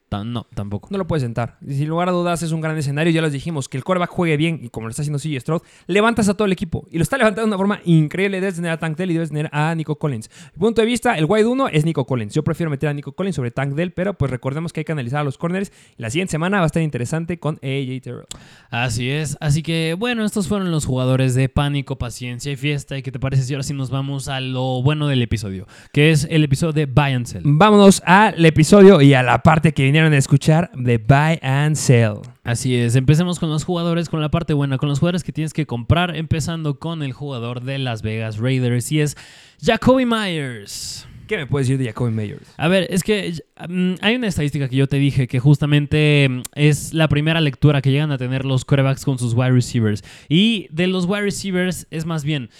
no, 0.09 0.47
tampoco. 0.53 0.87
No 0.91 0.97
lo 0.97 1.07
puedes 1.07 1.23
sentar. 1.23 1.57
Sin 1.67 1.89
lugar 1.89 2.09
a 2.09 2.11
dudas 2.11 2.41
es 2.41 2.51
un 2.51 2.61
gran 2.61 2.77
escenario. 2.77 3.11
Ya 3.11 3.21
les 3.21 3.33
dijimos 3.33 3.67
que 3.67 3.77
el 3.77 3.83
quarterback 3.83 4.09
juegue 4.09 4.37
bien 4.37 4.59
y 4.63 4.69
como 4.69 4.87
lo 4.87 4.91
está 4.91 5.01
haciendo 5.01 5.19
CJ 5.19 5.41
Stroud, 5.41 5.61
levantas 5.87 6.29
a 6.29 6.33
todo 6.33 6.45
el 6.45 6.51
equipo. 6.51 6.87
Y 6.89 6.97
lo 6.97 7.03
está 7.03 7.17
levantando 7.17 7.41
de 7.41 7.47
una 7.47 7.57
forma 7.57 7.81
increíble. 7.83 8.39
Debes 8.39 8.55
tener 8.55 8.71
a 8.71 8.77
Tank 8.77 8.97
Dell 8.97 9.11
y 9.11 9.13
debes 9.13 9.29
tener 9.29 9.49
a 9.51 9.75
Nico 9.75 9.97
Collins. 9.97 10.29
Mi 10.53 10.59
punto 10.59 10.81
de 10.81 10.87
vista, 10.87 11.17
el 11.17 11.25
wide 11.25 11.45
1 11.45 11.67
es 11.69 11.85
Nico 11.85 12.05
Collins. 12.05 12.33
Yo 12.33 12.43
prefiero 12.43 12.69
meter 12.69 12.89
a 12.89 12.93
Nico 12.93 13.11
Collins 13.11 13.35
sobre 13.35 13.51
Tank 13.51 13.73
Dell, 13.73 13.91
pero 13.91 14.13
pues 14.13 14.31
recordemos 14.31 14.71
que 14.71 14.81
hay 14.81 14.85
que 14.85 14.91
analizar 14.93 15.19
a 15.19 15.23
los 15.23 15.37
corners. 15.37 15.71
La 15.97 16.09
siguiente 16.09 16.31
semana 16.31 16.57
va 16.57 16.63
a 16.63 16.67
estar 16.67 16.81
interesante 16.81 17.39
con 17.39 17.55
AJ 17.55 18.01
Terrell. 18.01 18.25
Así 18.69 19.09
es. 19.09 19.37
Así 19.41 19.61
que 19.61 19.95
bueno, 19.97 20.23
estos 20.23 20.47
fueron 20.47 20.71
los 20.71 20.85
jugadores 20.85 21.35
de 21.35 21.49
Pánico, 21.49 21.97
Paciencia 21.97 22.51
y 22.51 22.55
Fiesta. 22.55 22.97
¿Y 22.97 23.01
qué 23.01 23.11
te 23.11 23.19
parece 23.19 23.43
si 23.43 23.53
ahora 23.53 23.63
sí 23.63 23.73
nos 23.73 23.89
vamos 23.89 24.29
a 24.29 24.39
lo 24.39 24.81
bueno 24.81 25.07
del 25.07 25.21
episodio? 25.21 25.67
Que 25.91 26.11
es 26.11 26.27
el 26.29 26.43
episodio 26.43 26.71
de 26.71 26.85
Buy 26.85 27.13
and 27.13 27.25
Sell. 27.25 27.41
Vámonos 27.45 28.01
al 28.05 28.45
episodio 28.45 29.01
y 29.01 29.13
a 29.13 29.23
la 29.23 29.43
parte 29.43 29.73
que 29.73 29.96
vinieron 29.97 30.13
a 30.13 30.17
escuchar 30.17 30.69
de 30.75 30.99
buy 30.99 31.39
and 31.41 31.75
sell. 31.75 32.17
Así 32.43 32.75
es, 32.75 32.95
empecemos 32.95 33.39
con 33.39 33.49
los 33.49 33.63
jugadores, 33.63 34.09
con 34.09 34.21
la 34.21 34.29
parte 34.29 34.53
buena, 34.53 34.77
con 34.77 34.89
los 34.89 34.99
jugadores 34.99 35.23
que 35.23 35.31
tienes 35.31 35.53
que 35.53 35.65
comprar, 35.65 36.15
empezando 36.15 36.77
con 36.77 37.01
el 37.01 37.13
jugador 37.13 37.63
de 37.63 37.79
Las 37.79 38.03
Vegas 38.03 38.37
Raiders 38.37 38.91
y 38.91 39.01
es 39.01 39.17
Jacoby 39.59 40.05
Myers. 40.05 41.07
¿Qué 41.25 41.37
me 41.37 41.47
puedes 41.47 41.67
decir 41.67 41.79
de 41.79 41.85
Jacoby 41.85 42.11
Myers? 42.11 42.45
A 42.57 42.67
ver, 42.67 42.85
es 42.91 43.01
que 43.01 43.41
mm, 43.67 43.93
hay 44.01 44.15
una 44.17 44.27
estadística 44.27 44.69
que 44.69 44.75
yo 44.75 44.85
te 44.85 44.97
dije 44.97 45.27
que 45.27 45.39
justamente 45.39 46.27
mm, 46.29 46.41
es 46.53 46.93
la 46.93 47.07
primera 47.07 47.41
lectura 47.41 47.81
que 47.81 47.89
llegan 47.89 48.11
a 48.11 48.19
tener 48.19 48.45
los 48.45 48.65
quarterbacks 48.65 49.03
con 49.03 49.17
sus 49.17 49.33
wide 49.33 49.53
receivers. 49.53 50.03
Y 50.29 50.67
de 50.69 50.85
los 50.85 51.05
wide 51.05 51.21
receivers 51.21 51.87
es 51.89 52.05
más 52.05 52.23
bien, 52.23 52.51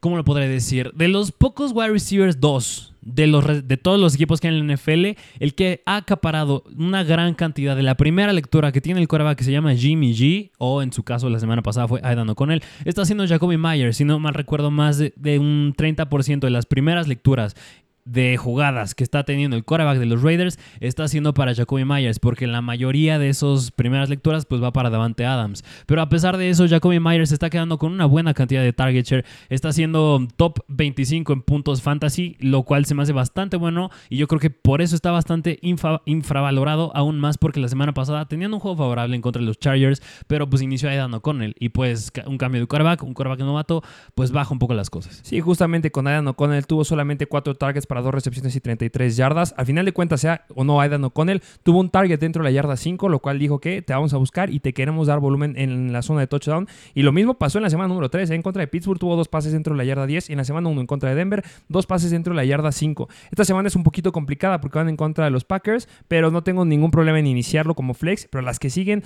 ¿cómo 0.00 0.16
lo 0.16 0.24
podré 0.24 0.48
decir? 0.48 0.92
De 0.94 1.08
los 1.08 1.30
pocos 1.30 1.72
wide 1.72 1.90
receivers, 1.90 2.40
dos 2.40 2.89
de, 3.02 3.26
los, 3.26 3.66
de 3.66 3.76
todos 3.76 3.98
los 3.98 4.14
equipos 4.14 4.40
que 4.40 4.48
hay 4.48 4.56
en 4.56 4.66
la 4.66 4.74
NFL, 4.74 5.18
el 5.38 5.54
que 5.54 5.82
ha 5.86 5.96
acaparado 5.96 6.64
una 6.76 7.04
gran 7.04 7.34
cantidad 7.34 7.76
de 7.76 7.82
la 7.82 7.96
primera 7.96 8.32
lectura 8.32 8.72
que 8.72 8.80
tiene 8.80 9.00
el 9.00 9.08
coreback 9.08 9.38
que 9.38 9.44
se 9.44 9.52
llama 9.52 9.74
Jimmy 9.74 10.14
G, 10.14 10.50
o 10.58 10.82
en 10.82 10.92
su 10.92 11.02
caso 11.02 11.28
la 11.28 11.40
semana 11.40 11.62
pasada 11.62 11.88
fue 11.88 12.00
Aidan 12.02 12.28
O'Connell, 12.28 12.62
está 12.84 13.02
haciendo 13.02 13.26
Jacoby 13.26 13.56
Myers, 13.56 13.96
si 13.96 14.04
no 14.04 14.18
mal 14.18 14.34
recuerdo, 14.34 14.70
más 14.70 14.98
de, 14.98 15.12
de 15.16 15.38
un 15.38 15.74
30% 15.76 16.40
de 16.40 16.50
las 16.50 16.66
primeras 16.66 17.08
lecturas 17.08 17.56
de 18.04 18.36
jugadas 18.36 18.94
que 18.94 19.04
está 19.04 19.24
teniendo 19.24 19.56
el 19.56 19.64
quarterback 19.64 19.98
de 19.98 20.06
los 20.06 20.22
Raiders 20.22 20.58
está 20.80 21.06
siendo 21.08 21.34
para 21.34 21.54
Jacoby 21.54 21.84
Myers, 21.84 22.18
porque 22.18 22.46
la 22.46 22.60
mayoría 22.60 23.18
de 23.18 23.28
esas 23.28 23.70
primeras 23.70 24.08
lecturas 24.08 24.46
pues 24.46 24.62
va 24.62 24.72
para 24.72 24.90
Davante 24.90 25.24
Adams. 25.24 25.64
Pero 25.86 26.02
a 26.02 26.08
pesar 26.08 26.36
de 26.36 26.50
eso, 26.50 26.66
Jacoby 26.68 27.00
Myers 27.00 27.32
está 27.32 27.50
quedando 27.50 27.78
con 27.78 27.92
una 27.92 28.06
buena 28.06 28.34
cantidad 28.34 28.62
de 28.62 28.72
target 28.72 29.04
share, 29.04 29.24
está 29.48 29.72
siendo 29.72 30.26
top 30.36 30.60
25 30.68 31.32
en 31.32 31.42
puntos 31.42 31.82
fantasy, 31.82 32.36
lo 32.40 32.62
cual 32.62 32.84
se 32.84 32.94
me 32.94 33.02
hace 33.02 33.12
bastante 33.12 33.56
bueno 33.56 33.90
y 34.08 34.16
yo 34.16 34.28
creo 34.28 34.40
que 34.40 34.50
por 34.50 34.82
eso 34.82 34.96
está 34.96 35.10
bastante 35.10 35.58
infravalorado, 35.62 36.92
aún 36.94 37.20
más 37.20 37.38
porque 37.38 37.60
la 37.60 37.68
semana 37.68 37.94
pasada 37.94 38.26
teniendo 38.26 38.56
un 38.56 38.60
juego 38.60 38.76
favorable 38.76 39.14
en 39.14 39.22
contra 39.22 39.40
de 39.40 39.46
los 39.46 39.58
Chargers, 39.58 40.02
pero 40.26 40.48
pues 40.48 40.62
inició 40.62 40.88
Aidan 40.88 41.14
O'Connell 41.14 41.54
y 41.58 41.68
pues 41.70 42.10
un 42.26 42.38
cambio 42.38 42.60
de 42.60 42.66
quarterback, 42.66 43.02
un 43.02 43.14
quarterback 43.14 43.40
novato, 43.40 43.82
pues 44.14 44.32
baja 44.32 44.52
un 44.52 44.58
poco 44.58 44.74
las 44.74 44.90
cosas. 44.90 45.20
Sí, 45.22 45.40
justamente 45.40 45.90
con 45.90 46.06
Aidan 46.06 46.28
O'Connell 46.28 46.66
tuvo 46.66 46.84
solamente 46.84 47.26
4 47.26 47.54
targets 47.54 47.86
para 47.86 47.99
dos 48.00 48.14
recepciones 48.14 48.54
y 48.56 48.60
33 48.60 49.16
yardas. 49.16 49.54
Al 49.56 49.66
final 49.66 49.84
de 49.84 49.92
cuentas, 49.92 50.20
sea 50.20 50.44
o 50.54 50.64
no 50.64 50.80
Aidan 50.80 51.04
O'Connell, 51.04 51.42
tuvo 51.62 51.80
un 51.80 51.90
target 51.90 52.18
dentro 52.18 52.42
de 52.42 52.50
la 52.50 52.52
yarda 52.52 52.76
5, 52.76 53.08
lo 53.08 53.20
cual 53.20 53.38
dijo 53.38 53.60
que 53.60 53.82
te 53.82 53.92
vamos 53.92 54.14
a 54.14 54.16
buscar 54.16 54.50
y 54.50 54.60
te 54.60 54.72
queremos 54.72 55.06
dar 55.06 55.20
volumen 55.20 55.54
en 55.56 55.92
la 55.92 56.02
zona 56.02 56.20
de 56.20 56.26
touchdown. 56.26 56.68
Y 56.94 57.02
lo 57.02 57.12
mismo 57.12 57.34
pasó 57.34 57.58
en 57.58 57.62
la 57.62 57.70
semana 57.70 57.88
número 57.88 58.10
3. 58.10 58.30
¿eh? 58.30 58.34
En 58.34 58.42
contra 58.42 58.60
de 58.60 58.68
Pittsburgh 58.68 58.98
tuvo 58.98 59.16
dos 59.16 59.28
pases 59.28 59.52
dentro 59.52 59.74
de 59.74 59.78
la 59.78 59.84
yarda 59.84 60.06
10 60.06 60.30
y 60.30 60.32
en 60.32 60.38
la 60.38 60.44
semana 60.44 60.68
1 60.68 60.80
en 60.80 60.86
contra 60.86 61.10
de 61.10 61.16
Denver, 61.16 61.44
dos 61.68 61.86
pases 61.86 62.10
dentro 62.10 62.32
de 62.32 62.36
la 62.36 62.44
yarda 62.44 62.72
5. 62.72 63.08
Esta 63.30 63.44
semana 63.44 63.68
es 63.68 63.76
un 63.76 63.82
poquito 63.82 64.12
complicada 64.12 64.60
porque 64.60 64.78
van 64.78 64.88
en 64.88 64.96
contra 64.96 65.24
de 65.24 65.30
los 65.30 65.44
Packers, 65.44 65.88
pero 66.08 66.30
no 66.30 66.42
tengo 66.42 66.64
ningún 66.64 66.90
problema 66.90 67.18
en 67.18 67.26
iniciarlo 67.26 67.74
como 67.74 67.94
flex. 67.94 68.28
Pero 68.30 68.42
las 68.42 68.58
que 68.58 68.70
siguen, 68.70 69.04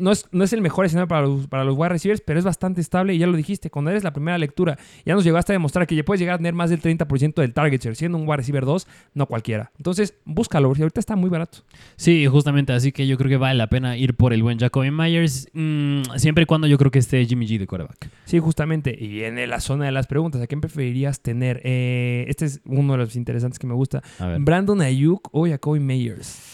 no 0.00 0.12
es, 0.12 0.28
no 0.32 0.44
es 0.44 0.52
el 0.52 0.60
mejor 0.60 0.86
escenario 0.86 1.08
para 1.08 1.22
los, 1.22 1.46
para 1.46 1.64
los 1.64 1.76
wide 1.76 1.90
receivers, 1.90 2.20
pero 2.20 2.38
es 2.38 2.44
bastante 2.44 2.80
estable 2.80 3.14
y 3.14 3.18
ya 3.18 3.26
lo 3.26 3.36
dijiste, 3.36 3.70
cuando 3.70 3.90
eres 3.90 4.04
la 4.04 4.12
primera 4.12 4.38
lectura, 4.38 4.78
ya 5.04 5.14
nos 5.14 5.24
llegaste 5.24 5.52
a 5.52 5.54
demostrar 5.54 5.86
que 5.86 5.96
ya 5.96 6.04
puedes 6.04 6.20
llegar 6.20 6.34
a 6.34 6.38
tener 6.38 6.54
más 6.54 6.70
del 6.70 6.80
30% 6.80 7.34
del 7.34 7.52
target 7.52 7.80
share, 7.80 7.96
siendo 7.96 8.18
un 8.18 8.21
wide 8.28 8.38
receiver 8.38 8.64
2, 8.64 8.86
no 9.14 9.26
cualquiera. 9.26 9.72
Entonces, 9.76 10.14
búscalo, 10.24 10.68
porque 10.68 10.82
ahorita 10.82 11.00
está 11.00 11.16
muy 11.16 11.30
barato. 11.30 11.58
Sí, 11.96 12.26
justamente, 12.26 12.72
así 12.72 12.92
que 12.92 13.06
yo 13.06 13.16
creo 13.16 13.28
que 13.28 13.36
vale 13.36 13.56
la 13.56 13.68
pena 13.68 13.96
ir 13.96 14.14
por 14.14 14.32
el 14.32 14.42
buen 14.42 14.58
Jacoby 14.58 14.90
Myers, 14.90 15.48
mm, 15.52 16.02
siempre 16.16 16.44
y 16.44 16.46
cuando 16.46 16.66
yo 16.66 16.78
creo 16.78 16.90
que 16.90 16.98
esté 16.98 17.24
Jimmy 17.26 17.46
G 17.46 17.58
de 17.58 17.66
quarterback. 17.66 18.10
Sí, 18.24 18.38
justamente, 18.38 18.96
y 18.98 19.08
viene 19.08 19.46
la 19.46 19.60
zona 19.60 19.86
de 19.86 19.92
las 19.92 20.06
preguntas, 20.06 20.40
¿a 20.40 20.46
quién 20.46 20.60
preferirías 20.60 21.20
tener? 21.20 21.60
Eh, 21.64 22.24
este 22.28 22.44
es 22.44 22.60
uno 22.64 22.92
de 22.92 22.98
los 22.98 23.16
interesantes 23.16 23.58
que 23.58 23.66
me 23.66 23.74
gusta. 23.74 24.02
Brandon 24.40 24.80
Ayuk 24.80 25.28
o 25.32 25.46
Jacoby 25.46 25.80
Myers. 25.80 26.52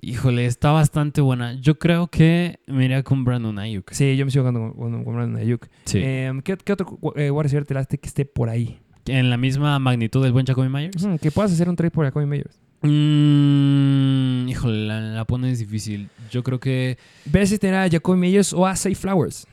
Híjole, 0.00 0.44
está 0.44 0.70
bastante 0.70 1.22
buena. 1.22 1.54
Yo 1.54 1.78
creo 1.78 2.08
que 2.08 2.58
me 2.66 2.84
iría 2.84 3.02
con 3.02 3.24
Brandon 3.24 3.58
Ayuk. 3.58 3.90
Sí, 3.92 4.16
yo 4.16 4.26
me 4.26 4.30
sigo 4.30 4.42
jugando 4.42 4.74
con, 4.74 5.14
Brandon 5.14 5.36
Ayuk. 5.40 5.66
Sí. 5.84 6.00
Em, 6.02 6.42
¿qué, 6.42 6.52
otro 6.72 6.98
eh, 7.16 7.30
receiver 7.34 7.64
te 7.86 7.98
que 7.98 8.06
esté 8.06 8.26
por 8.26 8.50
ahí? 8.50 8.80
¿En 9.06 9.30
la 9.30 9.36
misma 9.36 9.78
magnitud 9.78 10.22
del 10.22 10.32
buen 10.32 10.46
Jacoby 10.46 10.68
Myers? 10.68 11.06
que 11.20 11.30
puedas 11.30 11.52
hacer 11.52 11.68
un 11.68 11.76
trade 11.76 11.90
por 11.90 12.04
Jacoby 12.04 12.26
Myers. 12.26 12.58
Mm, 12.82 14.48
híjole, 14.48 14.86
la, 14.86 15.00
la 15.00 15.24
pones 15.24 15.58
difícil. 15.58 16.08
Yo 16.30 16.42
creo 16.42 16.60
que. 16.60 16.98
¿Ves 17.24 17.50
si 17.50 17.58
tener 17.58 17.76
a 17.76 17.88
Jacoby 17.88 18.18
Myers 18.18 18.52
o 18.52 18.66
a 18.66 18.76
Safe 18.76 18.94
Flowers? 18.94 19.46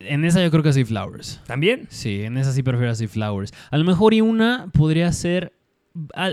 En 0.00 0.24
esa 0.24 0.42
yo 0.42 0.50
creo 0.50 0.62
que 0.62 0.68
a 0.68 0.72
Safe 0.72 0.84
Flowers. 0.84 1.40
¿También? 1.46 1.86
Sí, 1.88 2.22
en 2.22 2.36
esa 2.36 2.52
sí 2.52 2.62
prefiero 2.62 2.92
a 2.92 2.94
Safe 2.94 3.08
Flowers. 3.08 3.52
A 3.70 3.78
lo 3.78 3.84
mejor 3.84 4.14
y 4.14 4.20
una 4.20 4.68
podría 4.72 5.12
ser 5.12 5.52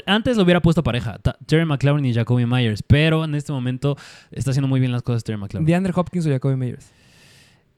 antes 0.06 0.38
lo 0.38 0.44
hubiera 0.44 0.62
puesto 0.62 0.84
pareja, 0.84 1.18
Terry 1.46 1.66
McLaurin 1.66 2.06
y 2.06 2.14
Jacoby 2.14 2.46
Myers, 2.46 2.84
pero 2.84 3.24
en 3.24 3.36
este 3.36 3.52
momento 3.52 3.98
está 4.32 4.52
haciendo 4.52 4.68
muy 4.68 4.80
bien 4.80 4.92
las 4.92 5.02
cosas 5.02 5.24
Terry 5.24 5.40
McLaurin. 5.40 5.66
¿De 5.66 5.76
Andrew 5.76 5.94
Hopkins 6.00 6.26
o 6.28 6.30
Jacoby 6.30 6.56
Myers? 6.56 6.92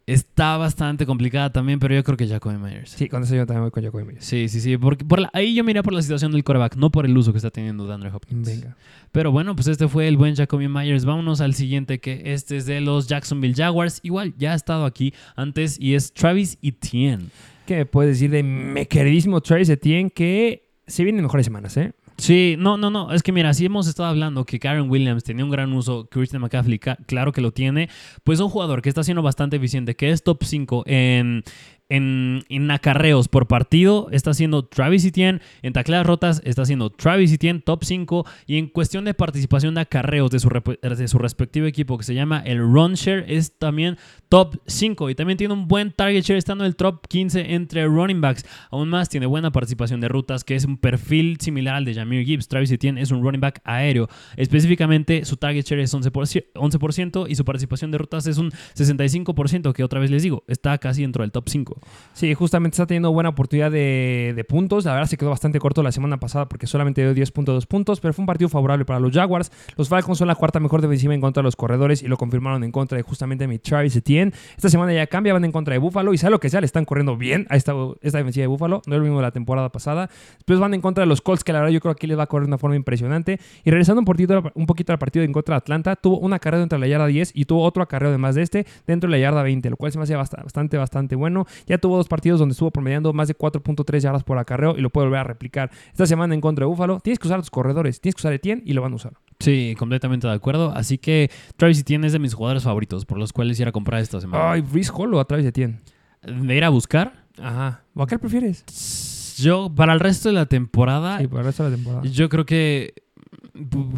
Está 0.08 0.56
bastante 0.56 1.06
complicada 1.06 1.52
también, 1.52 1.80
pero 1.80 1.94
yo 1.94 2.02
creo 2.02 2.16
que 2.16 2.26
Jacoby 2.30 2.58
Myers. 2.58 2.92
Sí, 2.92 3.10
con 3.10 3.24
eso 3.24 3.36
yo 3.36 3.46
también 3.46 3.64
voy 3.64 3.72
con 3.72 3.84
Jacoby 3.84 4.06
Myers. 4.06 4.24
Sí, 4.24 4.48
sí, 4.48 4.62
sí. 4.62 4.78
Porque 4.78 5.04
por 5.04 5.28
ahí 5.34 5.54
yo 5.54 5.66
miré 5.66 5.84
por 5.84 5.92
la 5.92 6.02
situación 6.02 6.32
del 6.32 6.46
coreback, 6.46 6.78
no 6.78 6.90
por 6.92 7.06
el 7.06 7.18
uso 7.18 7.34
que 7.34 7.40
está 7.40 7.52
teniendo 7.52 7.86
de 7.86 7.94
Andrew 7.94 8.16
Hopkins. 8.16 8.48
Venga. 8.48 8.78
Pero 9.12 9.34
bueno, 9.34 9.54
pues 9.54 9.68
este 9.68 9.90
fue 9.90 10.08
el 10.08 10.16
buen 10.16 10.34
Jacoby 10.34 10.70
Myers. 10.70 11.04
Vámonos 11.04 11.42
al 11.42 11.56
siguiente, 11.56 12.00
que 12.00 12.22
este 12.24 12.56
es 12.56 12.66
de 12.66 12.80
los 12.80 13.08
Jacksonville 13.08 13.54
Jaguars. 13.54 14.00
Igual, 14.02 14.34
ya 14.38 14.54
ha 14.54 14.56
estado 14.56 14.86
aquí 14.86 15.14
antes 15.36 15.78
y 15.78 15.94
es 15.94 16.14
Travis 16.14 16.58
Etienne. 16.62 17.26
¿Qué 17.66 17.86
puedes 17.86 18.16
decir 18.16 18.32
de 18.32 18.44
mi 18.44 18.86
queridísimo 18.86 19.42
Travis 19.42 19.68
Etienne? 19.68 20.10
Que 20.10 20.70
se 20.88 21.04
vienen 21.04 21.22
mejores 21.22 21.46
semanas, 21.46 21.76
¿eh? 21.76 21.92
Sí, 22.18 22.56
no, 22.58 22.78
no, 22.78 22.90
no. 22.90 23.14
Es 23.14 23.22
que 23.22 23.32
mira, 23.32 23.54
si 23.54 23.66
hemos 23.66 23.88
estado 23.88 24.10
hablando 24.10 24.44
que 24.44 24.60
Karen 24.60 24.90
Williams 24.90 25.24
tenía 25.24 25.46
un 25.46 25.52
gran 25.52 25.72
uso, 25.72 26.08
Christian 26.10 26.42
McCaffrey, 26.42 26.80
claro 26.80 27.32
que 27.32 27.42
lo 27.42 27.52
tiene. 27.52 27.90
Pues 28.24 28.40
un 28.40 28.50
jugador 28.50 28.82
que 28.82 28.90
está 28.90 29.04
siendo 29.04 29.22
bastante 29.22 29.58
eficiente, 29.58 29.96
que 29.96 30.10
es 30.10 30.24
top 30.24 30.44
5 30.44 30.84
en, 30.88 31.44
en, 31.90 32.72
acarreos 32.72 33.28
por 33.28 33.48
partido 33.48 34.10
está 34.12 34.32
haciendo 34.32 34.66
Travis 34.66 35.06
Etienne, 35.06 35.42
en 35.62 35.74
tacleadas 35.74 36.06
rotas 36.06 36.42
está 36.44 36.64
haciendo 36.64 36.90
Travis 36.90 37.32
Etienne 37.32 37.62
top 37.62 37.84
5 37.84 38.26
y 38.46 38.58
en 38.58 38.68
cuestión 38.68 39.06
de 39.06 39.14
participación 39.14 39.76
de 39.76 39.82
acarreos 39.82 40.32
de 40.32 40.40
su, 40.40 40.50
de 40.50 41.08
su 41.08 41.18
respectivo 41.18 41.66
equipo 41.66 41.98
que 41.98 42.04
se 42.04 42.14
llama 42.14 42.42
el 42.46 42.60
Run 42.60 42.96
Share 42.96 43.26
es 43.28 43.58
también 43.58 43.98
top 44.30 44.58
5 44.66 45.10
y 45.10 45.16
también 45.16 45.38
tiene 45.38 45.54
un 45.54 45.68
buen 45.68 45.92
target 45.92 46.24
share 46.24 46.38
estando 46.38 46.64
en 46.66 46.70
el 46.70 46.76
top 46.76 47.08
15 47.08 47.54
entre 47.54 47.86
running 47.86 48.22
backs. 48.22 48.46
Aún 48.70 48.90
más 48.90 49.10
tiene 49.10 49.26
buena 49.26 49.52
participación 49.52 50.02
de 50.02 50.10
rutas 50.10 50.44
que 50.44 50.56
es 50.56 50.66
un 50.66 50.78
perfil 50.78 51.38
similar 51.40 51.76
al 51.76 51.86
de 51.86 51.94
Jamir 51.94 52.26
Gibbs. 52.26 52.48
Travis 52.48 52.72
Etienne 52.72 53.02
es 53.02 53.12
un 53.12 53.22
running 53.24 53.42
back 53.42 53.62
aéreo. 53.64 54.10
Específicamente 54.36 55.26
su 55.26 55.38
target 55.38 55.66
share 55.66 55.80
es 55.80 55.94
11%, 55.94 56.46
11% 56.54 57.26
y 57.30 57.36
su 57.36 57.46
participación 57.46 57.92
de 57.92 57.98
rutas 57.98 58.28
es 58.28 58.38
un 58.38 58.52
65% 58.76 59.74
que 59.74 59.84
otra 59.84 60.00
vez 60.00 60.12
les 60.12 60.24
digo, 60.24 60.44
está 60.48 60.78
casi 60.78 61.02
dentro 61.02 61.24
del 61.24 61.32
top 61.32 61.48
5. 61.48 61.77
Sí, 62.14 62.34
justamente 62.34 62.76
está 62.76 62.88
teniendo 62.88 63.12
buena 63.12 63.30
oportunidad 63.30 63.72
de, 63.72 64.46
puntos. 64.48 64.86
La 64.86 64.94
verdad 64.94 65.08
se 65.08 65.18
quedó 65.18 65.30
bastante 65.30 65.60
corto 65.60 65.84
la 65.84 65.92
semana 65.92 66.20
pasada 66.20 66.48
porque 66.48 66.68
solamente 66.68 67.02
dio 67.02 67.14
10.2 67.14 67.68
puntos, 67.68 68.00
pero 68.00 68.14
fue 68.14 68.24
un 68.24 68.28
partido 68.28 68.50
favorable 68.50 68.86
para 68.86 69.00
los 69.00 69.12
Jaguars. 69.12 69.52
Los 69.76 69.90
Falcons 69.90 70.18
son 70.18 70.28
la 70.28 70.36
cuarta 70.36 70.60
mejor 70.60 70.82
defensiva 70.82 71.14
en 71.14 71.22
contra 71.22 71.42
de 71.42 71.46
los 71.46 71.56
corredores 71.56 72.02
y 72.04 72.08
lo 72.08 72.18
confirmaron 72.18 72.64
en 72.64 72.72
contra 72.72 72.98
de 72.98 73.04
justamente 73.04 73.48
mi 73.48 73.60
Travis 73.60 73.96
Etienne. 73.96 74.32
Esta 74.56 74.70
semana 74.70 74.94
ya 74.94 75.08
cambia, 75.08 75.34
van 75.34 75.46
en 75.46 75.52
contra 75.52 75.74
de 75.74 75.80
Buffalo 75.80 76.14
y 76.14 76.18
sea 76.18 76.30
lo 76.30 76.40
que 76.40 76.50
sea, 76.50 76.62
le 76.62 76.66
están 76.66 76.86
corriendo 76.86 77.18
bien 77.18 77.46
a 77.50 77.56
esta, 77.56 77.74
defensiva 78.02 78.44
de 78.44 78.48
Buffalo. 78.48 78.82
No 78.88 78.96
es 78.96 79.00
lo 79.00 79.04
mismo 79.04 79.18
de 79.18 79.24
la 79.24 79.32
temporada 79.32 79.70
pasada. 79.70 80.10
Después 80.38 80.60
van 80.60 80.74
en 80.74 80.82
contra 80.82 81.04
de 81.04 81.08
los 81.08 81.22
Colts, 81.22 81.44
que 81.44 81.54
la 81.54 81.60
verdad 81.60 81.74
yo 81.74 81.80
creo 81.80 81.94
que 81.94 82.00
aquí 82.00 82.08
les 82.08 82.18
va 82.18 82.24
a 82.24 82.28
correr 82.28 82.46
de 82.46 82.50
una 82.50 82.58
forma 82.58 82.76
impresionante. 82.76 83.40
Y 83.64 83.70
regresando 83.70 84.00
un 84.00 84.06
poquito, 84.06 84.52
un 84.56 84.66
poquito 84.66 84.92
al 84.92 85.00
partido 85.00 85.24
en 85.24 85.34
contra 85.34 85.56
de 85.56 85.58
Atlanta, 85.58 85.96
tuvo 85.96 86.20
un 86.20 86.34
acarreo 86.34 86.60
dentro 86.60 86.78
de 86.78 86.82
la 86.82 86.88
yarda 86.88 87.08
10 87.08 87.32
y 87.34 87.46
tuvo 87.46 87.64
otro 87.64 87.84
acarreo 87.84 88.10
además 88.10 88.36
de 88.36 88.42
este 88.42 88.66
dentro 88.86 89.10
de 89.10 89.18
la 89.18 89.22
yarda 89.22 89.44
20, 89.44 89.70
lo 89.70 89.78
cual 89.78 89.92
se 89.92 89.98
me 89.98 90.04
hace 90.04 90.16
bastante, 90.16 90.78
bastante 90.78 91.16
bueno. 91.16 91.46
Ya 91.68 91.78
tuvo 91.78 91.98
dos 91.98 92.08
partidos 92.08 92.40
donde 92.40 92.54
estuvo 92.54 92.72
promediando 92.72 93.14
más 93.14 93.28
de 93.28 93.38
4.3 93.38 94.00
yardas 94.00 94.24
por 94.24 94.38
acarreo 94.38 94.76
y 94.78 94.82
lo 94.82 94.90
puede 94.90 95.08
volver 95.08 95.20
a 95.20 95.24
replicar. 95.26 95.70
Esta 95.92 96.06
semana 96.06 96.34
en 96.34 96.42
contra 96.42 96.64
de 96.64 96.68
Búfalo, 96.68 97.00
tienes 97.00 97.20
que 97.20 97.28
usar 97.28 97.40
a 97.40 97.42
tus 97.42 97.52
corredores, 97.52 98.02
tienes 98.02 98.16
que 98.16 98.22
usar 98.22 98.34
Etienne 98.34 98.64
y 98.66 98.74
lo 98.74 98.82
van 98.82 98.94
a 98.94 98.96
usar. 98.96 99.14
Sí, 99.40 99.76
completamente 99.78 100.28
de 100.28 100.34
acuerdo. 100.34 100.72
Así 100.72 100.98
que 100.98 101.30
Travis 101.58 101.80
Etienne 101.80 102.08
es 102.08 102.14
de 102.14 102.20
mis 102.20 102.34
jugadores 102.34 102.64
favoritos, 102.64 103.06
por 103.06 103.18
los 103.18 103.34
cuales 103.34 103.60
ir 103.60 103.68
a 103.68 103.72
comprar 103.72 104.02
esta 104.02 104.20
semana. 104.20 104.52
Ay, 104.52 104.62
Brice 104.62 104.92
Hall 104.96 105.14
o 105.14 105.20
a 105.20 105.26
Travis 105.26 105.46
Etienne. 105.46 105.80
¿De 106.24 106.56
ir 106.56 106.64
a 106.64 106.70
buscar? 106.70 107.26
Ajá. 107.42 107.84
¿O 107.94 108.04
a 108.04 108.08
qué 108.08 108.18
prefieres? 108.18 109.36
Yo, 109.38 109.72
para 109.74 109.94
el 109.94 110.00
resto 110.00 110.30
de 110.30 110.36
la 110.36 110.48
temporada. 110.48 111.20
Sí, 111.20 111.28
para 111.28 111.42
el 111.42 111.46
resto 111.46 111.64
de 111.64 111.70
la 111.70 111.76
temporada. 111.76 112.04
Yo 112.04 112.30
creo 112.30 112.46
que 112.46 112.94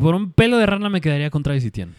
por 0.01 0.15
un 0.15 0.31
pelo 0.31 0.57
de 0.57 0.65
rana 0.65 0.89
me 0.89 1.01
quedaría 1.01 1.29
con 1.29 1.43
Travis 1.43 1.63
Etienne. 1.63 1.93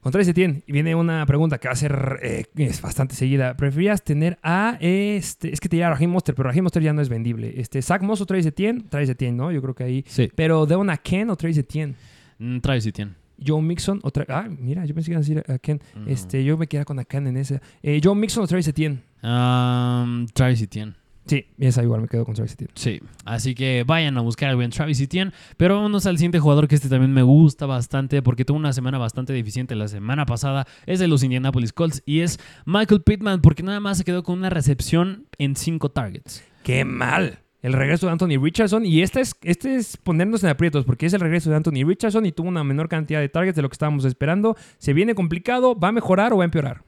Contra 0.00 0.22
ese 0.22 0.32
tiene, 0.32 0.62
viene 0.66 0.94
una 0.94 1.26
pregunta 1.26 1.58
que 1.58 1.68
va 1.68 1.72
a 1.72 1.76
ser 1.76 2.20
eh, 2.22 2.46
es 2.56 2.80
bastante 2.80 3.14
seguida. 3.14 3.54
¿Preferías 3.56 4.02
tener 4.02 4.38
a 4.42 4.78
este? 4.80 5.52
Es 5.52 5.60
que 5.60 5.68
te 5.68 5.76
diría 5.76 5.88
a 5.88 5.90
Raheem 5.90 6.10
Monster, 6.10 6.34
pero 6.34 6.48
Raheem 6.48 6.64
Monster 6.64 6.82
ya 6.82 6.94
no 6.94 7.02
es 7.02 7.10
vendible. 7.10 7.60
Este, 7.60 7.82
Zach 7.82 8.00
Moss 8.00 8.22
o 8.22 8.26
Travis 8.26 8.46
Etienne? 8.46 8.84
Travis 8.88 9.10
Etienne, 9.10 9.36
¿no? 9.36 9.52
Yo 9.52 9.60
creo 9.60 9.74
que 9.74 9.84
ahí. 9.84 10.04
Sí. 10.08 10.30
Pero 10.34 10.64
Devon 10.64 10.88
a 10.88 10.96
Ken 10.96 11.28
o 11.28 11.36
Travis 11.36 11.58
Etienne? 11.58 11.94
Mm, 12.38 12.60
Travis 12.60 12.86
Etienne. 12.86 13.14
Joe 13.44 13.62
Mixon 13.62 14.00
o 14.02 14.10
Ah, 14.28 14.48
mira, 14.48 14.84
yo 14.84 14.94
pensé 14.94 15.06
que 15.06 15.12
iba 15.12 15.18
a 15.18 15.22
decir 15.22 15.44
a 15.46 15.58
Ken. 15.58 15.80
Este, 16.06 16.44
yo 16.44 16.56
me 16.56 16.66
quedé 16.66 16.84
con 16.84 16.98
a 16.98 17.04
Ken 17.04 17.26
en 17.26 17.36
ese. 17.36 17.60
Eh, 17.82 18.00
Joe 18.02 18.14
Mixon 18.14 18.44
o 18.44 18.46
Travis 18.46 18.68
Etienne? 18.68 19.00
Um, 19.22 20.26
Travis 20.28 20.62
Etienne. 20.62 20.94
Sí, 21.30 21.46
esa 21.60 21.84
igual 21.84 22.00
me 22.00 22.08
quedo 22.08 22.24
con 22.24 22.34
Travis 22.34 22.54
Etienne. 22.54 22.72
Sí, 22.74 23.00
así 23.24 23.54
que 23.54 23.84
vayan 23.86 24.18
a 24.18 24.20
buscar 24.20 24.50
al 24.50 24.56
buen 24.56 24.70
Travis 24.70 25.00
Etienne. 25.00 25.30
Pero 25.56 25.76
vámonos 25.76 26.04
al 26.06 26.18
siguiente 26.18 26.40
jugador 26.40 26.66
que 26.66 26.74
este 26.74 26.88
también 26.88 27.12
me 27.12 27.22
gusta 27.22 27.66
bastante 27.66 28.20
porque 28.20 28.44
tuvo 28.44 28.58
una 28.58 28.72
semana 28.72 28.98
bastante 28.98 29.32
deficiente 29.32 29.76
la 29.76 29.86
semana 29.86 30.26
pasada. 30.26 30.66
Es 30.86 30.98
de 30.98 31.06
los 31.06 31.22
Indianapolis 31.22 31.72
Colts 31.72 32.02
y 32.04 32.22
es 32.22 32.40
Michael 32.66 33.02
Pittman 33.02 33.42
porque 33.42 33.62
nada 33.62 33.78
más 33.78 33.98
se 33.98 34.02
quedó 34.02 34.24
con 34.24 34.40
una 34.40 34.50
recepción 34.50 35.28
en 35.38 35.54
cinco 35.54 35.92
targets. 35.92 36.42
¡Qué 36.64 36.84
mal! 36.84 37.38
El 37.62 37.74
regreso 37.74 38.06
de 38.06 38.12
Anthony 38.12 38.42
Richardson 38.42 38.84
y 38.84 39.00
este 39.00 39.20
es, 39.20 39.36
este 39.42 39.76
es 39.76 39.98
ponernos 39.98 40.42
en 40.42 40.50
aprietos 40.50 40.84
porque 40.84 41.06
es 41.06 41.12
el 41.12 41.20
regreso 41.20 41.48
de 41.48 41.54
Anthony 41.54 41.86
Richardson 41.86 42.26
y 42.26 42.32
tuvo 42.32 42.48
una 42.48 42.64
menor 42.64 42.88
cantidad 42.88 43.20
de 43.20 43.28
targets 43.28 43.54
de 43.54 43.62
lo 43.62 43.68
que 43.68 43.74
estábamos 43.74 44.04
esperando. 44.04 44.56
¿Se 44.78 44.94
viene 44.94 45.14
complicado? 45.14 45.78
¿Va 45.78 45.90
a 45.90 45.92
mejorar 45.92 46.32
o 46.32 46.38
va 46.38 46.42
a 46.42 46.46
empeorar? 46.46 46.82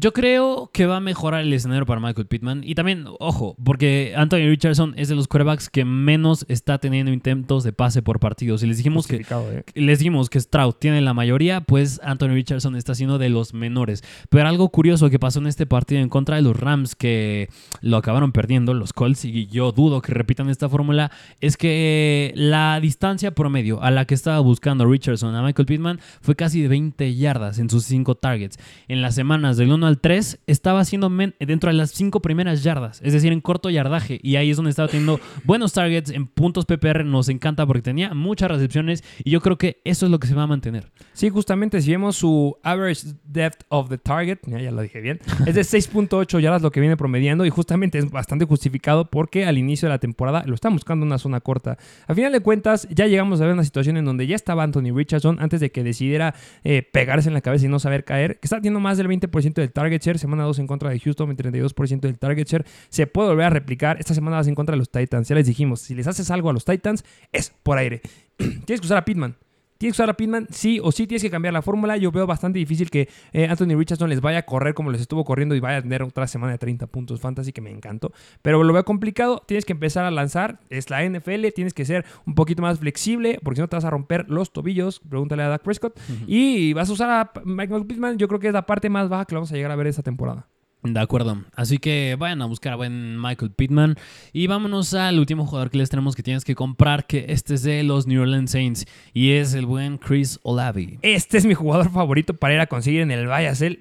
Yo 0.00 0.12
creo 0.12 0.70
que 0.72 0.86
va 0.86 0.96
a 0.96 1.00
mejorar 1.00 1.42
el 1.42 1.52
escenario 1.52 1.86
para 1.86 2.00
Michael 2.00 2.26
Pittman. 2.26 2.62
Y 2.64 2.74
también, 2.74 3.04
ojo, 3.20 3.54
porque 3.62 4.14
Anthony 4.16 4.48
Richardson 4.48 4.94
es 4.96 5.08
de 5.08 5.14
los 5.14 5.28
quarterbacks 5.28 5.70
que 5.70 5.84
menos 5.84 6.44
está 6.48 6.78
teniendo 6.78 7.12
intentos 7.12 7.62
de 7.62 7.72
pase 7.72 8.02
por 8.02 8.18
partido. 8.18 8.58
Si 8.58 8.66
les 8.66 8.78
dijimos 8.78 9.06
que 9.06 9.24
¿eh? 9.28 9.64
les 9.74 9.98
dijimos 10.00 10.30
que 10.30 10.40
Stroud 10.40 10.74
tiene 10.74 11.00
la 11.00 11.14
mayoría, 11.14 11.60
pues 11.60 12.00
Anthony 12.02 12.28
Richardson 12.28 12.76
está 12.76 12.94
siendo 12.94 13.18
de 13.18 13.28
los 13.28 13.54
menores. 13.54 14.02
Pero 14.30 14.48
algo 14.48 14.68
curioso 14.70 15.10
que 15.10 15.18
pasó 15.18 15.38
en 15.38 15.46
este 15.46 15.66
partido 15.66 16.00
en 16.00 16.08
contra 16.08 16.36
de 16.36 16.42
los 16.42 16.58
Rams, 16.58 16.96
que 16.96 17.48
lo 17.80 17.96
acabaron 17.96 18.32
perdiendo, 18.32 18.74
los 18.74 18.92
Colts, 18.92 19.24
y 19.24 19.46
yo 19.46 19.72
dudo 19.72 20.02
que 20.02 20.12
repitan 20.12 20.48
esta 20.48 20.68
fórmula, 20.68 21.12
es 21.40 21.56
que 21.56 22.32
la 22.34 22.80
distancia 22.80 23.32
promedio 23.32 23.82
a 23.82 23.90
la 23.90 24.06
que 24.06 24.14
estaba 24.14 24.40
buscando 24.40 24.86
Richardson 24.86 25.34
a 25.34 25.42
Michael 25.42 25.66
Pittman 25.66 26.00
fue 26.20 26.34
casi 26.34 26.62
de 26.62 26.68
20 26.68 27.14
yardas 27.14 27.58
en 27.58 27.70
sus 27.70 27.84
5 27.84 28.16
targets. 28.16 28.58
En 28.88 29.02
las 29.02 29.14
semanas 29.14 29.56
del 29.56 29.72
1 29.72 29.83
al 29.86 30.00
3 30.00 30.40
estaba 30.46 30.80
haciendo 30.80 31.10
dentro 31.40 31.70
de 31.70 31.74
las 31.74 31.90
5 31.90 32.20
primeras 32.20 32.62
yardas, 32.62 33.00
es 33.02 33.12
decir, 33.12 33.32
en 33.32 33.40
corto 33.40 33.70
yardaje, 33.70 34.18
y 34.22 34.36
ahí 34.36 34.50
es 34.50 34.56
donde 34.56 34.70
estaba 34.70 34.88
teniendo 34.88 35.20
buenos 35.44 35.72
targets 35.72 36.10
en 36.10 36.26
puntos 36.26 36.64
PPR, 36.66 37.04
nos 37.04 37.28
encanta 37.28 37.66
porque 37.66 37.82
tenía 37.82 38.14
muchas 38.14 38.50
recepciones, 38.50 39.04
y 39.22 39.30
yo 39.30 39.40
creo 39.40 39.58
que 39.58 39.80
eso 39.84 40.06
es 40.06 40.12
lo 40.12 40.18
que 40.18 40.26
se 40.26 40.34
va 40.34 40.44
a 40.44 40.46
mantener. 40.46 40.90
Sí, 41.12 41.28
justamente 41.28 41.80
si 41.82 41.90
vemos 41.90 42.16
su 42.16 42.56
average 42.62 43.14
depth 43.24 43.64
of 43.68 43.88
the 43.88 43.98
target, 43.98 44.38
ya, 44.46 44.60
ya 44.60 44.70
lo 44.70 44.82
dije 44.82 45.00
bien, 45.00 45.20
es 45.46 45.54
de 45.54 45.62
6.8 45.62 46.40
yardas 46.40 46.62
lo 46.62 46.70
que 46.70 46.80
viene 46.80 46.96
promediando 46.96 47.44
y 47.44 47.50
justamente 47.50 47.98
es 47.98 48.10
bastante 48.10 48.44
justificado 48.44 49.10
porque 49.10 49.46
al 49.46 49.58
inicio 49.58 49.88
de 49.88 49.94
la 49.94 49.98
temporada 49.98 50.44
lo 50.46 50.54
están 50.54 50.72
buscando 50.72 51.04
una 51.04 51.18
zona 51.18 51.40
corta. 51.40 51.78
A 52.06 52.14
final 52.14 52.32
de 52.32 52.40
cuentas, 52.40 52.88
ya 52.90 53.06
llegamos 53.06 53.40
a 53.40 53.44
ver 53.44 53.54
una 53.54 53.64
situación 53.64 53.96
en 53.96 54.04
donde 54.04 54.26
ya 54.26 54.36
estaba 54.36 54.62
Anthony 54.62 54.94
Richardson 54.94 55.38
antes 55.40 55.60
de 55.60 55.70
que 55.70 55.82
decidiera 55.82 56.34
eh, 56.62 56.82
pegarse 56.82 57.28
en 57.28 57.34
la 57.34 57.40
cabeza 57.40 57.66
y 57.66 57.68
no 57.68 57.78
saber 57.78 58.04
caer, 58.04 58.38
que 58.38 58.46
está 58.46 58.56
teniendo 58.56 58.80
más 58.80 58.98
del 58.98 59.08
20% 59.08 59.54
del 59.54 59.72
target 59.74 60.00
share, 60.02 60.18
semana 60.18 60.44
2 60.44 60.60
en 60.60 60.66
contra 60.66 60.88
de 60.88 60.98
Houston, 60.98 61.36
32% 61.36 62.00
del 62.00 62.18
target 62.18 62.48
share, 62.48 62.64
se 62.88 63.06
puede 63.06 63.28
volver 63.28 63.46
a 63.46 63.50
replicar, 63.50 63.98
esta 64.00 64.14
semana 64.14 64.38
vas 64.38 64.48
en 64.48 64.54
contra 64.54 64.72
de 64.72 64.78
los 64.78 64.90
Titans, 64.90 65.28
ya 65.28 65.34
les 65.34 65.46
dijimos, 65.46 65.80
si 65.80 65.94
les 65.94 66.06
haces 66.06 66.30
algo 66.30 66.48
a 66.48 66.54
los 66.54 66.64
Titans, 66.64 67.04
es 67.32 67.52
por 67.62 67.76
aire. 67.76 68.00
Tienes 68.38 68.80
que 68.80 68.86
usar 68.86 68.96
a 68.96 69.04
Pittman. 69.04 69.36
Tienes 69.78 69.96
que 69.96 70.02
usar 70.02 70.10
a 70.10 70.14
Pittman, 70.14 70.46
sí 70.50 70.78
o 70.82 70.92
sí 70.92 71.06
tienes 71.06 71.22
que 71.22 71.30
cambiar 71.30 71.52
la 71.52 71.62
fórmula. 71.62 71.96
Yo 71.96 72.12
veo 72.12 72.26
bastante 72.26 72.58
difícil 72.58 72.90
que 72.90 73.08
eh, 73.32 73.46
Anthony 73.48 73.76
Richardson 73.76 74.08
les 74.08 74.20
vaya 74.20 74.38
a 74.38 74.42
correr 74.42 74.74
como 74.74 74.90
les 74.90 75.00
estuvo 75.00 75.24
corriendo 75.24 75.54
y 75.54 75.60
vaya 75.60 75.78
a 75.78 75.82
tener 75.82 76.02
otra 76.02 76.26
semana 76.26 76.52
de 76.52 76.58
30 76.58 76.86
puntos 76.86 77.20
fantasy, 77.20 77.52
que 77.52 77.60
me 77.60 77.70
encantó. 77.70 78.12
Pero 78.42 78.62
lo 78.62 78.72
veo 78.72 78.84
complicado. 78.84 79.42
Tienes 79.46 79.64
que 79.64 79.72
empezar 79.72 80.04
a 80.04 80.10
lanzar. 80.10 80.60
Es 80.70 80.90
la 80.90 81.04
NFL. 81.04 81.46
Tienes 81.54 81.74
que 81.74 81.84
ser 81.84 82.04
un 82.26 82.34
poquito 82.34 82.62
más 82.62 82.78
flexible, 82.78 83.40
porque 83.42 83.56
si 83.56 83.62
no 83.62 83.68
te 83.68 83.76
vas 83.76 83.84
a 83.84 83.90
romper 83.90 84.26
los 84.28 84.52
tobillos. 84.52 85.00
Pregúntale 85.00 85.42
a 85.42 85.48
Dak 85.48 85.62
Prescott. 85.62 85.98
Y 86.26 86.72
vas 86.72 86.88
a 86.90 86.92
usar 86.92 87.10
a 87.10 87.32
Michael 87.44 87.86
Pittman. 87.86 88.18
Yo 88.18 88.28
creo 88.28 88.40
que 88.40 88.48
es 88.48 88.54
la 88.54 88.66
parte 88.66 88.88
más 88.90 89.08
baja 89.08 89.24
que 89.24 89.34
vamos 89.34 89.50
a 89.50 89.54
llegar 89.56 89.70
a 89.70 89.76
ver 89.76 89.88
esta 89.88 90.02
temporada. 90.02 90.48
De 90.84 91.00
acuerdo. 91.00 91.42
Así 91.54 91.78
que 91.78 92.14
vayan 92.18 92.42
a 92.42 92.46
buscar 92.46 92.74
a 92.74 92.76
buen 92.76 93.18
Michael 93.18 93.52
Pittman. 93.52 93.96
Y 94.34 94.48
vámonos 94.48 94.92
al 94.92 95.18
último 95.18 95.46
jugador 95.46 95.70
que 95.70 95.78
les 95.78 95.88
tenemos 95.88 96.14
que 96.14 96.22
tienes 96.22 96.44
que 96.44 96.54
comprar, 96.54 97.06
que 97.06 97.24
este 97.30 97.54
es 97.54 97.62
de 97.62 97.82
los 97.82 98.06
New 98.06 98.20
Orleans 98.20 98.50
Saints. 98.50 98.84
Y 99.14 99.32
es 99.32 99.54
el 99.54 99.64
buen 99.64 99.96
Chris 99.96 100.38
Olavi. 100.42 100.98
Este 101.00 101.38
es 101.38 101.46
mi 101.46 101.54
jugador 101.54 101.90
favorito 101.90 102.34
para 102.34 102.52
ir 102.52 102.60
a 102.60 102.66
conseguir 102.66 103.00
en 103.00 103.10
el. 103.10 103.28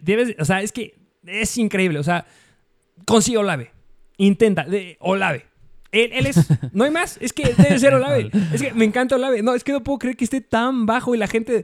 Debes, 0.01 0.35
o 0.39 0.45
sea, 0.45 0.61
es 0.61 0.71
que 0.71 0.95
es 1.25 1.57
increíble. 1.57 1.99
O 1.99 2.03
sea, 2.03 2.25
consigue 3.05 3.37
Olave. 3.37 3.71
Intenta, 4.17 4.63
de, 4.63 4.95
Olave. 5.01 5.45
Él, 5.91 6.09
él 6.13 6.25
es, 6.25 6.47
no 6.71 6.85
hay 6.85 6.91
más, 6.91 7.17
es 7.21 7.33
que 7.33 7.53
debe 7.53 7.79
ser 7.79 7.93
Olave. 7.93 8.29
Es 8.53 8.61
que 8.61 8.73
me 8.73 8.85
encanta 8.85 9.15
Olave. 9.15 9.43
No, 9.43 9.53
es 9.55 9.63
que 9.63 9.73
no 9.73 9.83
puedo 9.83 9.99
creer 9.99 10.15
que 10.15 10.23
esté 10.23 10.39
tan 10.39 10.85
bajo 10.85 11.13
y 11.13 11.17
la 11.17 11.27
gente, 11.27 11.63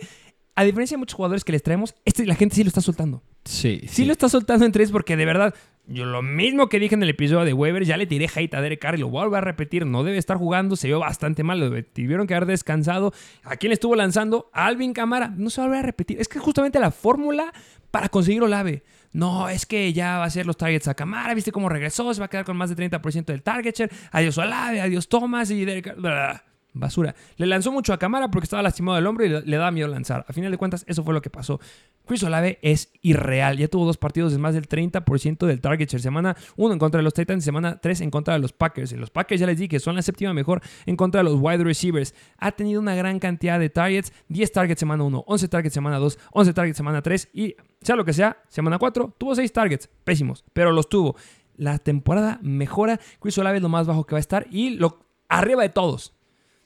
a 0.60 0.66
diferencia 0.66 0.96
de 0.96 1.00
muchos 1.00 1.16
jugadores 1.16 1.46
que 1.46 1.54
les 1.54 1.64
traemos, 1.64 1.96
este 2.04 2.26
la 2.26 2.36
gente 2.36 2.54
sí 2.54 2.66
lo 2.66 2.68
está 2.68 2.82
soltando. 2.82 3.24
Sí, 3.46 3.80
Sí, 3.88 4.04
lo 4.04 4.12
está 4.12 4.28
soltando 4.28 4.66
en 4.66 4.74
tres 4.74 4.92
porque 4.92 5.16
de 5.16 5.24
verdad, 5.24 5.56
yo 5.88 6.04
lo 6.04 6.22
mismo 6.22 6.68
que 6.68 6.80
dije 6.80 6.96
en 6.96 7.02
el 7.02 7.08
episodio 7.12 7.46
de 7.46 7.54
Weber, 7.54 7.86
ya 7.86 7.96
le 7.96 8.06
tiré 8.06 8.28
hate 8.36 8.54
a 8.56 8.62
Derek 8.62 8.82
Carr 8.82 8.96
y 8.96 8.98
lo 8.98 9.08
vuelvo 9.08 9.38
a 9.38 9.42
repetir. 9.42 9.86
No 9.86 10.04
debe 10.04 10.18
estar 10.18 10.36
jugando, 10.36 10.76
se 10.76 10.88
vio 10.88 11.00
bastante 11.00 11.44
mal, 11.44 11.62
lo 11.62 11.82
tuvieron 11.86 12.28
que 12.28 12.36
haber 12.36 12.46
descansado. 12.46 13.14
¿A 13.46 13.56
quién 13.56 13.70
le 13.70 13.76
estuvo 13.76 13.96
lanzando? 13.96 14.50
A 14.52 14.66
Alvin 14.66 14.92
Camara. 14.92 15.34
No 15.34 15.50
se 15.50 15.62
va 15.62 15.64
a 15.64 15.68
volver 15.70 15.84
a 15.86 15.86
repetir. 15.86 16.20
Es 16.20 16.28
que 16.28 16.40
justamente 16.40 16.78
la 16.78 16.92
fórmula 16.92 17.54
para 17.90 18.10
conseguir 18.10 18.44
Olave. 18.44 18.84
No, 19.14 19.48
es 19.48 19.66
que 19.66 19.94
ya 19.94 20.18
va 20.18 20.26
a 20.26 20.30
ser 20.30 20.46
los 20.46 20.58
targets 20.58 20.90
a 20.90 20.94
Camara. 20.94 21.34
¿Viste 21.36 21.54
cómo 21.54 21.70
regresó? 21.70 22.14
Se 22.14 22.20
va 22.20 22.26
a 22.26 22.30
quedar 22.30 22.44
con 22.44 22.58
más 22.58 22.70
de 22.70 22.76
30% 22.76 23.24
del 23.24 23.44
target 23.44 23.76
share. 23.78 23.92
Adiós 24.12 24.38
Olave, 24.38 24.82
adiós 24.82 25.08
Thomas 25.08 25.50
y 25.52 25.64
Derek 25.64 25.96
Carr. 25.96 26.49
Basura. 26.74 27.16
Le 27.38 27.46
lanzó 27.46 27.72
mucho 27.72 27.94
a 27.94 28.00
Camara 28.00 28.30
porque 28.32 28.46
estaba 28.46 28.62
lastimado 28.62 28.96
del 28.96 29.08
hombro 29.08 29.26
y 29.26 29.30
le, 29.30 29.42
le 29.42 29.58
daba 29.58 29.72
miedo 29.72 29.88
lanzar. 29.88 30.26
A 30.28 30.34
final 30.34 30.52
de 30.52 30.58
cuentas, 30.58 30.84
eso 30.88 31.04
fue 31.04 31.14
lo 31.14 31.22
que 31.22 31.30
pasó. 31.30 31.60
Chris 32.06 32.24
Olave 32.24 32.58
es 32.64 32.92
irreal. 33.02 33.58
Ya 33.58 33.68
tuvo 33.68 33.86
dos 33.86 33.98
partidos 33.98 34.32
de 34.32 34.40
más 34.40 34.56
del 34.56 34.68
30% 34.68 35.46
del 35.46 35.62
target 35.62 35.90
share. 35.90 36.02
Semana 36.02 36.36
1 36.56 36.74
en 36.74 36.80
contra 36.80 36.98
de 36.98 37.04
los 37.04 37.14
Titans 37.14 37.44
semana 37.44 37.80
3 37.80 38.02
en 38.02 38.12
contra 38.12 38.34
de 38.34 38.40
los 38.40 38.52
Packers. 38.52 38.92
Y 38.92 38.98
los 38.98 39.12
Packers 39.12 39.40
ya 39.40 39.46
les 39.46 39.60
dije 39.60 39.80
son 39.80 39.96
la 39.96 40.02
séptima 40.02 40.34
mejor 40.34 40.62
en 40.88 40.96
contra 40.96 41.20
de 41.20 41.30
los 41.30 41.40
wide 41.40 41.64
receivers. 41.64 42.16
Ha 42.38 42.52
tenido 42.52 42.82
una 42.82 42.96
gran 42.96 43.20
cantidad 43.20 43.60
de 43.60 43.70
targets. 43.70 44.12
10 44.30 44.52
targets 44.52 44.80
semana 44.80 45.04
1, 45.04 45.24
11 45.28 45.48
targets 45.50 45.74
semana 45.74 45.98
2, 46.00 46.20
11 46.32 46.54
targets 46.54 46.78
semana 46.78 47.02
3 47.02 47.30
y 47.34 47.56
sea 47.82 47.96
lo 47.96 48.06
que 48.06 48.14
sea, 48.14 48.38
semana 48.50 48.80
4 48.80 49.16
tuvo 49.18 49.36
6 49.36 49.54
targets. 49.54 49.90
Pésimos, 50.04 50.44
pero 50.54 50.72
los 50.72 50.90
tuvo. 50.90 51.16
La 51.58 51.78
temporada 51.78 52.40
mejora. 52.42 53.00
Chris 53.20 53.38
Olave 53.38 53.58
es 53.58 53.64
lo 53.64 53.70
más 53.70 53.86
bajo 53.86 54.06
que 54.06 54.16
va 54.16 54.18
a 54.18 54.22
estar 54.22 54.48
y 54.50 54.72
lo 54.72 55.06
arriba 55.28 55.62
de 55.62 55.70
todos. 55.70 56.16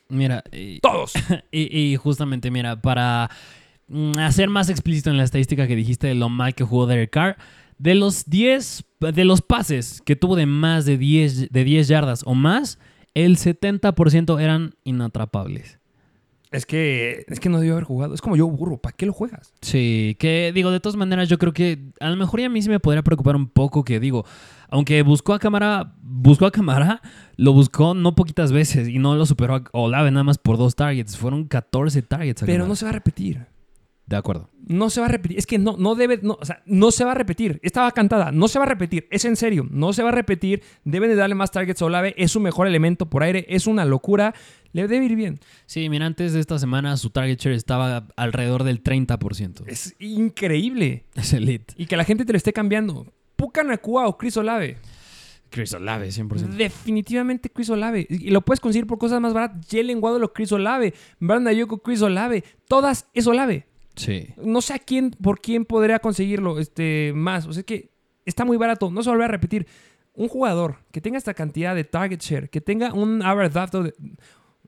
Mira, 0.10 0.44
y, 0.52 0.80
Todos. 0.80 1.14
y- 1.52 1.78
y 1.94 1.96
justamente, 1.96 2.52
mira, 2.52 2.82
para 2.82 3.30
mm, 3.88 4.18
hacer 4.20 4.50
más 4.50 4.70
explícito 4.70 5.10
en 5.10 5.18
la 5.18 5.24
estadística 5.24 5.68
que 5.68 5.76
dijiste 5.76 6.08
de 6.08 6.16
lo 6.16 6.30
mal 6.30 6.54
que 6.56 6.64
jugó 6.64 6.86
Derek 6.88 7.10
Carr, 7.12 7.38
de 7.78 7.96
los 7.96 8.26
10, 8.26 8.86
de 9.00 9.26
los 9.26 9.42
pases 9.42 10.02
que 10.06 10.16
tuvo 10.16 10.36
de 10.36 10.46
más 10.46 10.86
de 10.86 10.98
10, 10.98 11.52
de 11.52 11.64
10 11.64 11.88
yardas 11.88 12.22
o 12.26 12.34
más, 12.36 12.80
el 13.16 13.38
70% 13.38 14.40
eran 14.42 14.76
inatrapables. 14.84 15.80
Es 16.54 16.68
que, 16.68 17.26
es 17.28 17.40
que 17.40 17.50
no 17.50 17.58
debió 17.58 17.74
haber 17.74 17.84
jugado. 17.84 18.14
Es 18.14 18.22
como 18.22 18.36
yo 18.36 18.48
burro. 18.48 18.78
¿Para 18.78 18.96
qué 18.96 19.08
lo 19.08 19.12
juegas? 19.14 19.54
Sí, 19.62 20.16
que 20.20 20.52
digo, 20.54 20.70
de 20.70 20.80
todas 20.80 20.96
maneras, 20.96 21.28
yo 21.28 21.40
creo 21.40 21.52
que 21.52 21.80
a 22.00 22.10
lo 22.12 22.16
mejor 22.16 22.40
y 22.42 22.44
a 22.44 22.50
mí 22.50 22.62
sí 22.62 22.70
me 22.70 22.80
podría 22.80 23.02
preocupar 23.02 23.36
un 23.36 23.48
poco 23.48 23.84
que 23.84 24.00
digo, 24.00 24.24
aunque 24.70 25.02
buscó 25.02 25.34
a 25.34 25.40
cámara, 25.40 25.96
buscó 26.04 26.46
a 26.46 26.52
cámara, 26.52 27.02
lo 27.38 27.54
buscó 27.54 27.96
no 27.96 28.14
poquitas 28.14 28.52
veces 28.52 28.88
y 28.88 29.00
no 29.00 29.16
lo 29.16 29.26
superó 29.26 29.56
a 29.56 29.64
Olave 29.72 30.12
nada 30.12 30.24
más 30.24 30.38
por 30.38 30.58
dos 30.58 30.76
targets, 30.76 31.18
fueron 31.18 31.46
14 31.46 32.04
targets. 32.04 32.44
a 32.44 32.46
Pero 32.46 32.68
no 32.68 32.76
se 32.76 32.86
va 32.86 32.90
a 32.90 32.94
repetir. 32.94 33.48
De 34.06 34.18
acuerdo. 34.18 34.50
No 34.68 34.90
se 34.90 35.00
va 35.00 35.08
a 35.08 35.10
repetir. 35.10 35.38
Es 35.38 35.46
que 35.46 35.58
no, 35.58 35.78
no 35.78 35.96
debe. 35.96 36.20
No, 36.22 36.38
o 36.40 36.46
sea, 36.46 36.62
no 36.66 36.92
se 36.92 37.06
va 37.06 37.14
a 37.14 37.16
repetir. 37.16 37.60
Estaba 37.64 37.90
cantada. 37.92 38.32
No 38.32 38.48
se 38.50 38.60
va 38.60 38.66
a 38.66 38.68
repetir. 38.68 39.08
Es 39.12 39.24
en 39.24 39.38
serio. 39.38 39.66
No 39.72 39.94
se 39.94 40.04
va 40.04 40.10
a 40.10 40.12
repetir. 40.12 40.62
Deben 40.84 41.10
de 41.10 41.16
darle 41.16 41.36
más 41.36 41.52
targets 41.52 41.82
a 41.82 41.86
Olave. 41.86 42.14
Es 42.18 42.32
su 42.32 42.42
mejor 42.42 42.68
elemento 42.68 43.10
por 43.10 43.24
aire. 43.24 43.46
Es 43.48 43.66
una 43.66 43.86
locura. 43.86 44.34
Le 44.74 44.88
debe 44.88 45.06
ir 45.06 45.16
bien. 45.16 45.40
Sí, 45.66 45.88
mira, 45.88 46.06
antes 46.06 46.34
de 46.34 46.40
esta 46.40 46.60
semana 46.60 46.98
su 46.98 47.10
target 47.12 47.40
share 47.40 47.56
estaba 47.56 48.08
alrededor 48.16 48.64
del 48.64 48.84
30%. 48.84 49.64
Es 49.68 49.96
increíble. 50.00 51.06
Es 51.16 51.32
elite. 51.34 51.74
Y 51.78 51.86
que 51.86 51.96
la 51.96 52.04
gente 52.04 52.26
te 52.26 52.34
lo 52.34 52.38
esté 52.38 52.52
cambiando. 52.54 53.06
Puka 53.36 53.64
Nakua 53.64 54.08
o 54.08 54.18
Chris 54.18 54.36
Olave. 54.38 54.78
Chris 55.52 55.74
Olave, 55.74 56.10
100%. 56.10 56.48
Definitivamente 56.58 57.50
Chris 57.52 57.70
Olave. 57.70 58.08
Y 58.10 58.32
lo 58.32 58.42
puedes 58.42 58.60
conseguir 58.60 58.88
por 58.88 58.98
cosas 58.98 59.22
más 59.22 59.34
baratas. 59.34 59.66
Jalen 59.70 60.00
Waddle 60.02 60.26
o 60.26 60.34
Chris 60.34 60.52
Olave. 60.52 60.94
Brandon 61.20 61.50
Ayuk 61.50 61.74
o 61.74 61.78
Chris 61.78 62.02
Olave. 62.02 62.44
Todas 62.68 63.08
es 63.14 63.28
Olave. 63.28 63.68
Sí. 63.96 64.30
No 64.44 64.62
sé 64.62 64.74
a 64.74 64.80
quién, 64.80 65.12
por 65.12 65.40
quién 65.40 65.66
podría 65.66 66.00
conseguirlo 66.00 66.58
este, 66.60 67.14
más. 67.16 67.46
O 67.46 67.54
sea, 67.54 67.62
que 67.62 67.92
está 68.26 68.44
muy 68.44 68.58
barato. 68.58 68.90
No 68.90 69.04
se 69.04 69.12
volverá 69.12 69.26
a 69.26 69.32
repetir. 69.32 69.68
Un 70.16 70.28
jugador 70.28 70.78
que 70.92 71.02
tenga 71.02 71.18
esta 71.18 71.34
cantidad 71.34 71.76
de 71.76 71.84
target 71.84 72.20
share, 72.20 72.50
que 72.50 72.62
tenga 72.62 72.94
un 72.94 73.22
average 73.24 73.60
the- 73.72 73.94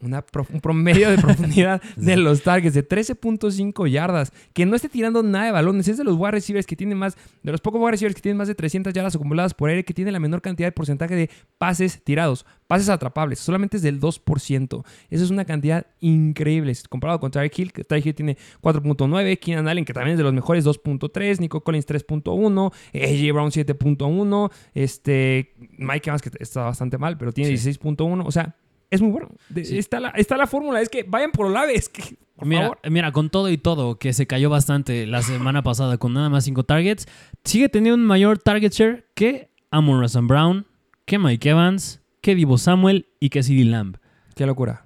una 0.02 0.24
un 0.52 0.62
promedio 0.62 1.10
de 1.10 1.18
profundidad 1.22 1.82
de 1.96 2.18
los 2.18 2.42
targets 2.44 2.74
de 2.74 2.88
13.5 2.88 3.90
yardas, 3.90 4.32
que 4.54 4.66
no 4.66 4.76
esté 4.76 4.90
tirando 4.90 5.24
nada 5.24 5.46
de 5.46 5.52
balones, 5.52 5.88
es 5.88 5.98
de 5.98 6.04
los 6.04 6.16
wide 6.18 6.32
receivers 6.32 6.66
que 6.68 6.76
tienen 6.76 6.98
más, 6.98 7.16
de 7.44 7.52
los 7.52 7.62
pocos 7.62 7.80
wide 7.80 7.92
receivers 7.92 8.16
que 8.16 8.22
tienen 8.22 8.38
más 8.38 8.48
de 8.48 8.56
300 8.56 8.94
yardas 8.94 9.16
acumuladas 9.16 9.54
por 9.54 9.70
aire, 9.70 9.84
que 9.84 9.94
tiene 9.94 10.12
la 10.12 10.20
menor 10.20 10.42
cantidad 10.42 10.68
de 10.68 10.72
porcentaje 10.74 11.16
de 11.16 11.30
pases 11.58 12.04
tirados, 12.04 12.46
pases 12.68 12.90
atrapables, 12.90 13.40
solamente 13.40 13.78
es 13.78 13.84
del 13.84 14.00
2%. 14.00 14.84
Eso 15.10 15.24
es 15.24 15.30
una 15.30 15.46
cantidad 15.46 15.86
increíble, 16.02 16.74
comparado 16.90 17.20
con 17.20 17.32
Tyreek 17.32 17.58
Hill, 17.60 17.74
que 17.74 17.84
Tyreek 17.84 18.06
Hill 18.08 18.16
tiene 18.16 18.38
4.9, 18.62 19.40
Keenan 19.40 19.68
Allen, 19.68 19.86
que 19.86 19.94
también 19.94 20.14
es 20.14 20.18
de 20.18 20.24
los 20.24 20.34
mejores, 20.34 20.66
2.3, 20.66 21.40
Nico 21.40 21.62
Collins 21.62 21.88
3.1, 21.88 22.74
AJ 22.94 23.34
Brown 23.34 23.52
7.1, 23.52 24.52
este, 24.74 25.54
Mike 25.78 26.10
Evans, 26.10 26.22
que 26.22 26.32
está 26.40 26.64
bastante 26.64 26.98
mal, 26.98 27.18
pero 27.18 27.32
tiene 27.32 27.56
Sí. 27.58 27.70
16.1, 27.72 28.24
o 28.26 28.32
sea, 28.32 28.56
es 28.92 29.02
muy 29.02 29.12
bueno. 29.12 29.30
De- 29.50 29.66
Sí. 29.66 29.78
está, 29.78 30.00
la, 30.00 30.10
está 30.10 30.38
la 30.38 30.48
fórmula, 30.48 30.82
es 30.82 30.90
que 30.90 31.04
vayan 31.04 31.32
por 31.32 31.46
Olave, 31.48 31.76
es 31.76 31.90
que, 31.90 32.18
por 32.36 32.48
Mira, 32.48 32.62
favor. 32.64 32.80
mira, 32.90 33.12
con 33.12 33.30
todo 33.30 33.50
y 33.50 33.58
todo, 33.58 33.98
que 34.00 34.14
se 34.14 34.28
cayó 34.28 34.50
bastante 34.50 35.06
la 35.06 35.22
semana 35.22 35.64
pasada 35.64 35.98
con 35.98 36.14
nada 36.14 36.30
más 36.30 36.44
5 36.46 36.64
targets, 36.64 37.08
sigue 37.44 37.70
teniendo 37.70 37.96
un 37.96 38.06
mayor 38.06 38.38
target 38.40 38.72
share 38.72 39.08
que 39.16 39.50
Amon 39.72 40.00
Russell 40.02 40.26
Brown, 40.26 40.66
que 41.06 41.20
Mike 41.20 41.50
Evans, 41.50 42.02
que 42.22 42.36
Divo 42.36 42.58
Samuel 42.58 43.08
y 43.20 43.30
que 43.30 43.44
CeeDee 43.44 43.66
Lamb. 43.66 43.98
Qué 44.36 44.46
locura. 44.46 44.86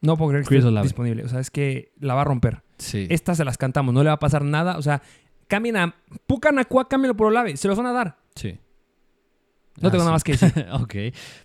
No 0.00 0.16
puedo 0.16 0.30
creer 0.30 0.44
que 0.44 0.48
Chris 0.48 0.58
esté 0.60 0.68
Olave. 0.68 0.84
disponible, 0.86 1.24
o 1.24 1.28
sea, 1.28 1.40
es 1.40 1.50
que 1.50 1.92
la 1.98 2.14
va 2.14 2.20
a 2.22 2.24
romper. 2.24 2.62
Sí. 2.78 3.06
Estas 3.10 3.36
se 3.36 3.44
las 3.44 3.58
cantamos, 3.58 3.92
no 3.92 4.02
le 4.02 4.08
va 4.08 4.14
a 4.14 4.18
pasar 4.20 4.44
nada, 4.44 4.78
o 4.78 4.82
sea, 4.82 5.02
cambien 5.48 5.76
a 5.76 5.94
Puka 6.26 6.52
Nakua, 6.52 6.88
cámbienlo 6.88 7.16
por 7.16 7.26
Olave. 7.26 7.56
Se 7.56 7.66
los 7.68 7.76
van 7.76 7.86
a 7.86 7.92
dar. 7.92 8.18
Sí. 8.36 8.58
No 9.80 9.90
tengo 9.90 10.02
Ah, 10.02 10.06
nada 10.06 10.12
más 10.12 10.24
que 10.24 10.32
decir. 10.32 10.66
ok. 10.72 10.94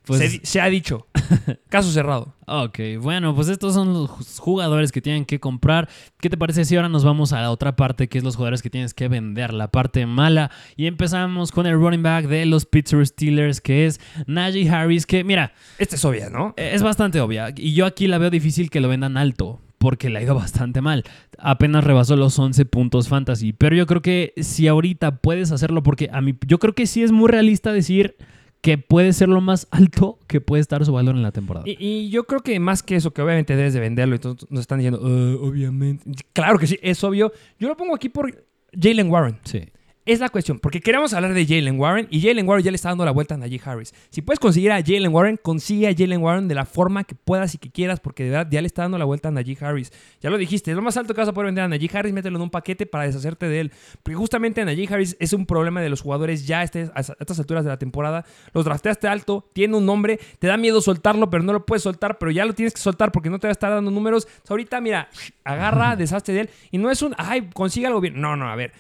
Pues, 0.06 0.20
se, 0.20 0.46
se 0.46 0.62
ha 0.62 0.66
dicho. 0.68 1.08
Caso 1.70 1.92
cerrado. 1.92 2.36
Ok, 2.46 2.80
bueno, 3.00 3.34
pues 3.36 3.48
estos 3.48 3.74
son 3.74 3.94
los 3.94 4.40
jugadores 4.40 4.92
que 4.92 5.02
tienen 5.02 5.24
que 5.26 5.40
comprar. 5.40 5.88
¿Qué 6.20 6.30
te 6.30 6.38
parece 6.38 6.66
si 6.66 6.76
ahora 6.76 6.90
nos 6.90 7.04
vamos 7.06 7.32
a 7.32 7.40
la 7.42 7.52
otra 7.52 7.76
parte, 7.76 8.10
que 8.10 8.18
es 8.18 8.24
los 8.24 8.36
jugadores 8.36 8.62
que 8.62 8.70
tienes 8.70 8.94
que 8.94 9.08
vender, 9.08 9.54
la 9.54 9.70
parte 9.72 10.06
mala? 10.06 10.52
Y 10.76 10.88
empezamos 10.88 11.52
con 11.52 11.66
el 11.68 11.76
running 11.76 12.04
back 12.04 12.28
de 12.28 12.46
los 12.46 12.66
Pittsburgh 12.66 13.06
Steelers, 13.08 13.62
que 13.62 13.86
es 13.86 14.02
Najee 14.28 14.70
Harris, 14.70 15.06
que 15.06 15.24
mira, 15.24 15.54
Esta 15.78 15.96
es 15.96 16.04
obvia, 16.04 16.30
¿no? 16.30 16.54
es 16.58 16.84
bastante 16.84 17.22
obvia. 17.22 17.54
Y 17.56 17.74
yo 17.74 17.86
aquí 17.86 18.08
la 18.08 18.18
veo 18.18 18.30
difícil 18.30 18.70
que 18.70 18.82
lo 18.82 18.90
vendan 18.90 19.16
alto. 19.16 19.62
Porque 19.84 20.10
le 20.10 20.20
ha 20.20 20.24
ido 20.24 20.34
bastante 20.34 20.80
mal. 20.80 21.04
Apenas 21.38 21.84
rebasó 21.84 22.16
los 22.16 22.40
11 22.40 22.64
puntos 22.64 23.10
fantasy. 23.10 23.52
Pero 23.52 23.76
yo 23.76 23.86
creo 23.86 24.02
que 24.02 24.32
si 24.38 24.70
ahorita 24.70 25.18
puedes 25.18 25.52
hacerlo, 25.52 25.84
porque 25.84 26.10
a 26.14 26.22
mí, 26.22 26.36
yo 26.48 26.58
creo 26.58 26.74
que 26.74 26.88
sí 26.88 27.04
es 27.04 27.12
muy 27.12 27.28
realista 27.30 27.74
decir 27.74 28.16
que 28.62 28.78
puede 28.78 29.12
ser 29.12 29.28
lo 29.28 29.42
más 29.42 29.68
alto 29.72 30.20
que 30.28 30.40
puede 30.40 30.62
estar 30.62 30.86
su 30.86 30.94
valor 30.94 31.16
en 31.18 31.22
la 31.22 31.34
temporada. 31.34 31.66
Y, 31.68 31.76
y 31.86 32.10
yo 32.10 32.24
creo 32.24 32.40
que 32.40 32.58
más 32.62 32.82
que 32.82 32.96
eso, 32.96 33.12
que 33.12 33.22
obviamente 33.22 33.58
debes 33.58 33.74
de 33.74 33.82
venderlo 33.82 34.16
y 34.16 34.20
todos 34.20 34.50
nos 34.50 34.62
están 34.62 34.80
diciendo, 34.80 35.02
"Uh, 35.04 35.46
obviamente. 35.46 36.10
Claro 36.32 36.58
que 36.58 36.68
sí, 36.68 36.80
es 36.82 37.04
obvio. 37.04 37.34
Yo 37.60 37.68
lo 37.68 37.76
pongo 37.76 37.94
aquí 37.94 38.08
por 38.08 38.34
Jalen 38.72 39.12
Warren. 39.12 39.38
Sí. 39.44 39.64
Es 40.06 40.20
la 40.20 40.28
cuestión, 40.28 40.60
porque 40.60 40.82
queremos 40.82 41.14
hablar 41.14 41.34
de 41.34 41.46
Jalen 41.46 41.80
Warren 41.80 42.08
y 42.10 42.20
Jalen 42.22 42.46
Warren 42.46 42.66
ya 42.66 42.72
le 42.72 42.76
está 42.76 42.90
dando 42.90 43.06
la 43.06 43.12
vuelta 43.12 43.36
a 43.36 43.38
Najee 43.38 43.62
Harris. 43.64 43.94
Si 44.10 44.22
puedes 44.22 44.38
conseguir 44.38 44.70
a 44.74 44.84
Jalen 44.84 45.14
Warren, 45.14 45.38
consigue 45.42 45.88
a 45.88 45.96
Jalen 45.98 46.22
Warren 46.22 46.50
de 46.50 46.56
la 46.56 46.66
forma 46.66 47.06
que 47.06 47.16
puedas 47.16 47.56
y 47.56 47.58
que 47.58 47.72
quieras, 47.72 48.02
porque 48.02 48.26
de 48.26 48.32
verdad 48.32 48.48
ya 48.52 48.60
le 48.60 48.68
está 48.68 48.82
dando 48.82 48.98
la 48.98 49.06
vuelta 49.06 49.30
a 49.30 49.32
Najee 49.32 49.58
Harris. 49.62 49.94
Ya 50.20 50.30
lo 50.30 50.38
dijiste, 50.38 50.72
es 50.72 50.76
lo 50.76 50.82
más 50.84 50.98
alto 50.98 51.14
que 51.14 51.22
vas 51.22 51.30
a 51.30 51.34
poder 51.34 51.46
vender 51.46 51.64
a 51.64 51.70
Najee 51.70 51.90
Harris, 51.94 52.12
mételo 52.12 52.36
en 52.36 52.42
un 52.42 52.50
paquete 52.50 52.86
para 52.86 53.06
deshacerte 53.06 53.48
de 53.48 53.62
él. 53.62 53.72
Porque 54.04 54.16
justamente 54.16 54.66
Najee 54.66 54.90
Harris 54.94 55.16
es 55.22 55.32
un 55.32 55.46
problema 55.46 55.80
de 55.82 55.88
los 55.88 56.02
jugadores 56.02 56.46
ya 56.46 56.60
a 56.60 56.64
este- 56.64 56.92
estas 56.98 57.40
alturas 57.40 57.64
de 57.64 57.70
la 57.70 57.78
temporada. 57.78 58.26
Los 58.54 58.66
drafteaste 58.66 59.08
alto, 59.08 59.50
tiene 59.54 59.78
un 59.78 59.86
nombre, 59.86 60.20
te 60.38 60.48
da 60.48 60.58
miedo 60.58 60.82
soltarlo, 60.82 61.30
pero 61.30 61.44
no 61.44 61.54
lo 61.54 61.66
puedes 61.66 61.82
soltar, 61.84 62.18
pero 62.18 62.30
ya 62.30 62.44
lo 62.44 62.54
tienes 62.54 62.74
que 62.74 62.82
soltar 62.82 63.14
porque 63.14 63.30
no 63.30 63.40
te 63.40 63.48
va 63.48 63.52
a 63.52 63.54
estar 63.54 63.72
dando 63.72 63.90
números. 63.90 64.28
Ahorita, 64.50 64.82
mira, 64.82 65.08
agarra, 65.46 65.96
deshazte 65.96 66.34
de 66.34 66.42
él. 66.42 66.50
Y 66.72 66.78
no 66.78 66.92
es 66.92 67.02
un, 67.02 67.16
ay, 67.18 67.50
consigue 67.54 67.88
algo 67.88 68.02
bien. 68.02 68.20
No, 68.20 68.36
no, 68.36 68.50
a 68.50 68.58
ver 68.58 68.74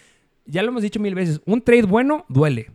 ya 0.45 0.61
lo 0.63 0.69
hemos 0.69 0.81
dicho 0.83 0.99
mil 0.99 1.15
veces, 1.15 1.41
un 1.45 1.61
trade 1.61 1.83
bueno 1.83 2.25
duele. 2.29 2.71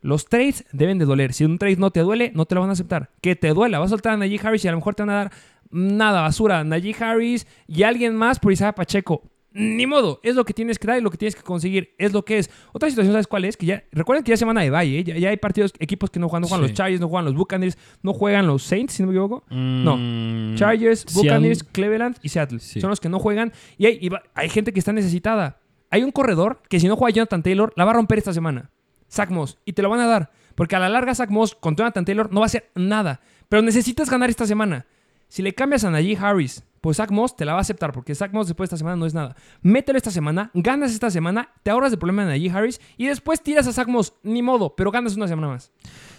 Los 0.00 0.26
trades 0.28 0.64
deben 0.72 0.98
de 0.98 1.06
doler. 1.06 1.32
Si 1.32 1.44
un 1.44 1.56
trade 1.58 1.76
no 1.76 1.90
te 1.90 2.00
duele, 2.00 2.30
no 2.34 2.44
te 2.44 2.54
lo 2.54 2.60
van 2.60 2.70
a 2.70 2.74
aceptar. 2.74 3.10
Que 3.22 3.36
te 3.36 3.48
duela. 3.48 3.78
Vas 3.78 3.86
a 3.86 3.90
soltar 3.90 4.12
a 4.12 4.16
Najee 4.18 4.38
Harris 4.42 4.64
y 4.64 4.68
a 4.68 4.72
lo 4.72 4.76
mejor 4.76 4.94
te 4.94 5.02
van 5.02 5.10
a 5.10 5.14
dar 5.14 5.32
nada, 5.70 6.20
basura. 6.20 6.62
Najee 6.62 6.94
Harris 7.00 7.46
y 7.66 7.84
alguien 7.84 8.14
más 8.14 8.38
por 8.38 8.52
Isaiah 8.52 8.74
Pacheco. 8.74 9.22
Ni 9.56 9.86
modo. 9.86 10.20
Es 10.22 10.34
lo 10.34 10.44
que 10.44 10.52
tienes 10.52 10.78
que 10.78 10.86
dar 10.88 10.98
y 10.98 11.00
lo 11.00 11.10
que 11.10 11.16
tienes 11.16 11.34
que 11.36 11.42
conseguir. 11.42 11.94
Es 11.96 12.12
lo 12.12 12.22
que 12.22 12.36
es. 12.38 12.50
Otra 12.72 12.90
situación, 12.90 13.12
¿sabes 13.14 13.28
cuál 13.28 13.46
es? 13.46 13.56
Que 13.56 13.64
ya, 13.64 13.84
recuerden 13.92 14.24
que 14.24 14.30
ya 14.30 14.36
semana 14.36 14.60
de 14.60 14.68
bye, 14.70 14.98
¿eh? 14.98 15.04
ya, 15.04 15.16
ya 15.16 15.30
hay 15.30 15.36
partidos, 15.38 15.72
equipos 15.78 16.10
que 16.10 16.18
no 16.20 16.28
juegan. 16.28 16.42
No 16.42 16.48
juegan 16.48 16.66
Sí. 16.66 16.70
los 16.72 16.76
Chargers, 16.76 17.00
no 17.00 17.08
juegan 17.08 17.24
los 17.24 17.34
Buccaneers, 17.34 17.78
no 18.02 18.12
juegan 18.12 18.46
los 18.46 18.62
Saints, 18.62 18.92
si 18.94 19.02
no 19.02 19.06
me 19.08 19.14
equivoco. 19.14 19.44
No. 19.48 20.54
Chargers, 20.56 21.00
Seattle. 21.06 21.22
Buccaneers, 21.22 21.64
Cleveland 21.64 22.16
y 22.20 22.28
Seattle. 22.28 22.58
Sí. 22.58 22.80
Son 22.80 22.90
los 22.90 23.00
que 23.00 23.08
no 23.08 23.18
juegan. 23.20 23.52
Y 23.78 23.86
hay, 23.86 23.98
y 24.02 24.08
va- 24.10 24.22
hay 24.34 24.50
gente 24.50 24.72
que 24.72 24.80
está 24.80 24.92
necesitada. 24.92 25.60
Hay 25.94 26.02
un 26.02 26.10
corredor 26.10 26.60
que 26.68 26.80
si 26.80 26.88
no 26.88 26.96
juega 26.96 27.14
Jonathan 27.14 27.44
Taylor, 27.44 27.72
la 27.76 27.84
va 27.84 27.92
a 27.92 27.94
romper 27.94 28.18
esta 28.18 28.32
semana. 28.32 28.72
Zach 29.08 29.30
Moss. 29.30 29.58
Y 29.64 29.74
te 29.74 29.82
lo 29.82 29.88
van 29.90 30.00
a 30.00 30.08
dar. 30.08 30.32
Porque 30.56 30.74
a 30.74 30.80
la 30.80 30.88
larga 30.88 31.14
Zach 31.14 31.30
Moss 31.30 31.54
con 31.54 31.76
Jonathan 31.76 32.04
Taylor 32.04 32.32
no 32.32 32.40
va 32.40 32.46
a 32.46 32.48
hacer 32.48 32.68
nada. 32.74 33.20
Pero 33.48 33.62
necesitas 33.62 34.10
ganar 34.10 34.28
esta 34.28 34.44
semana. 34.44 34.86
Si 35.28 35.40
le 35.40 35.54
cambias 35.54 35.84
a 35.84 35.92
Najee 35.92 36.16
Harris, 36.16 36.64
pues 36.80 36.96
Zach 36.96 37.12
Moss 37.12 37.36
te 37.36 37.44
la 37.44 37.52
va 37.52 37.58
a 37.58 37.60
aceptar. 37.60 37.92
Porque 37.92 38.16
Zach 38.16 38.32
Moss 38.32 38.48
después 38.48 38.68
de 38.68 38.74
esta 38.74 38.78
semana 38.78 38.96
no 38.96 39.06
es 39.06 39.14
nada. 39.14 39.36
Mételo 39.62 39.96
esta 39.96 40.10
semana, 40.10 40.50
ganas 40.52 40.90
esta 40.90 41.12
semana, 41.12 41.50
te 41.62 41.70
ahorras 41.70 41.92
el 41.92 41.98
problema 42.00 42.22
de 42.22 42.30
Najee 42.30 42.50
Harris 42.50 42.80
y 42.96 43.06
después 43.06 43.40
tiras 43.40 43.68
a 43.68 43.72
Zach 43.72 43.86
Moss. 43.86 44.14
Ni 44.24 44.42
modo, 44.42 44.74
pero 44.74 44.90
ganas 44.90 45.14
una 45.14 45.28
semana 45.28 45.46
más. 45.46 45.70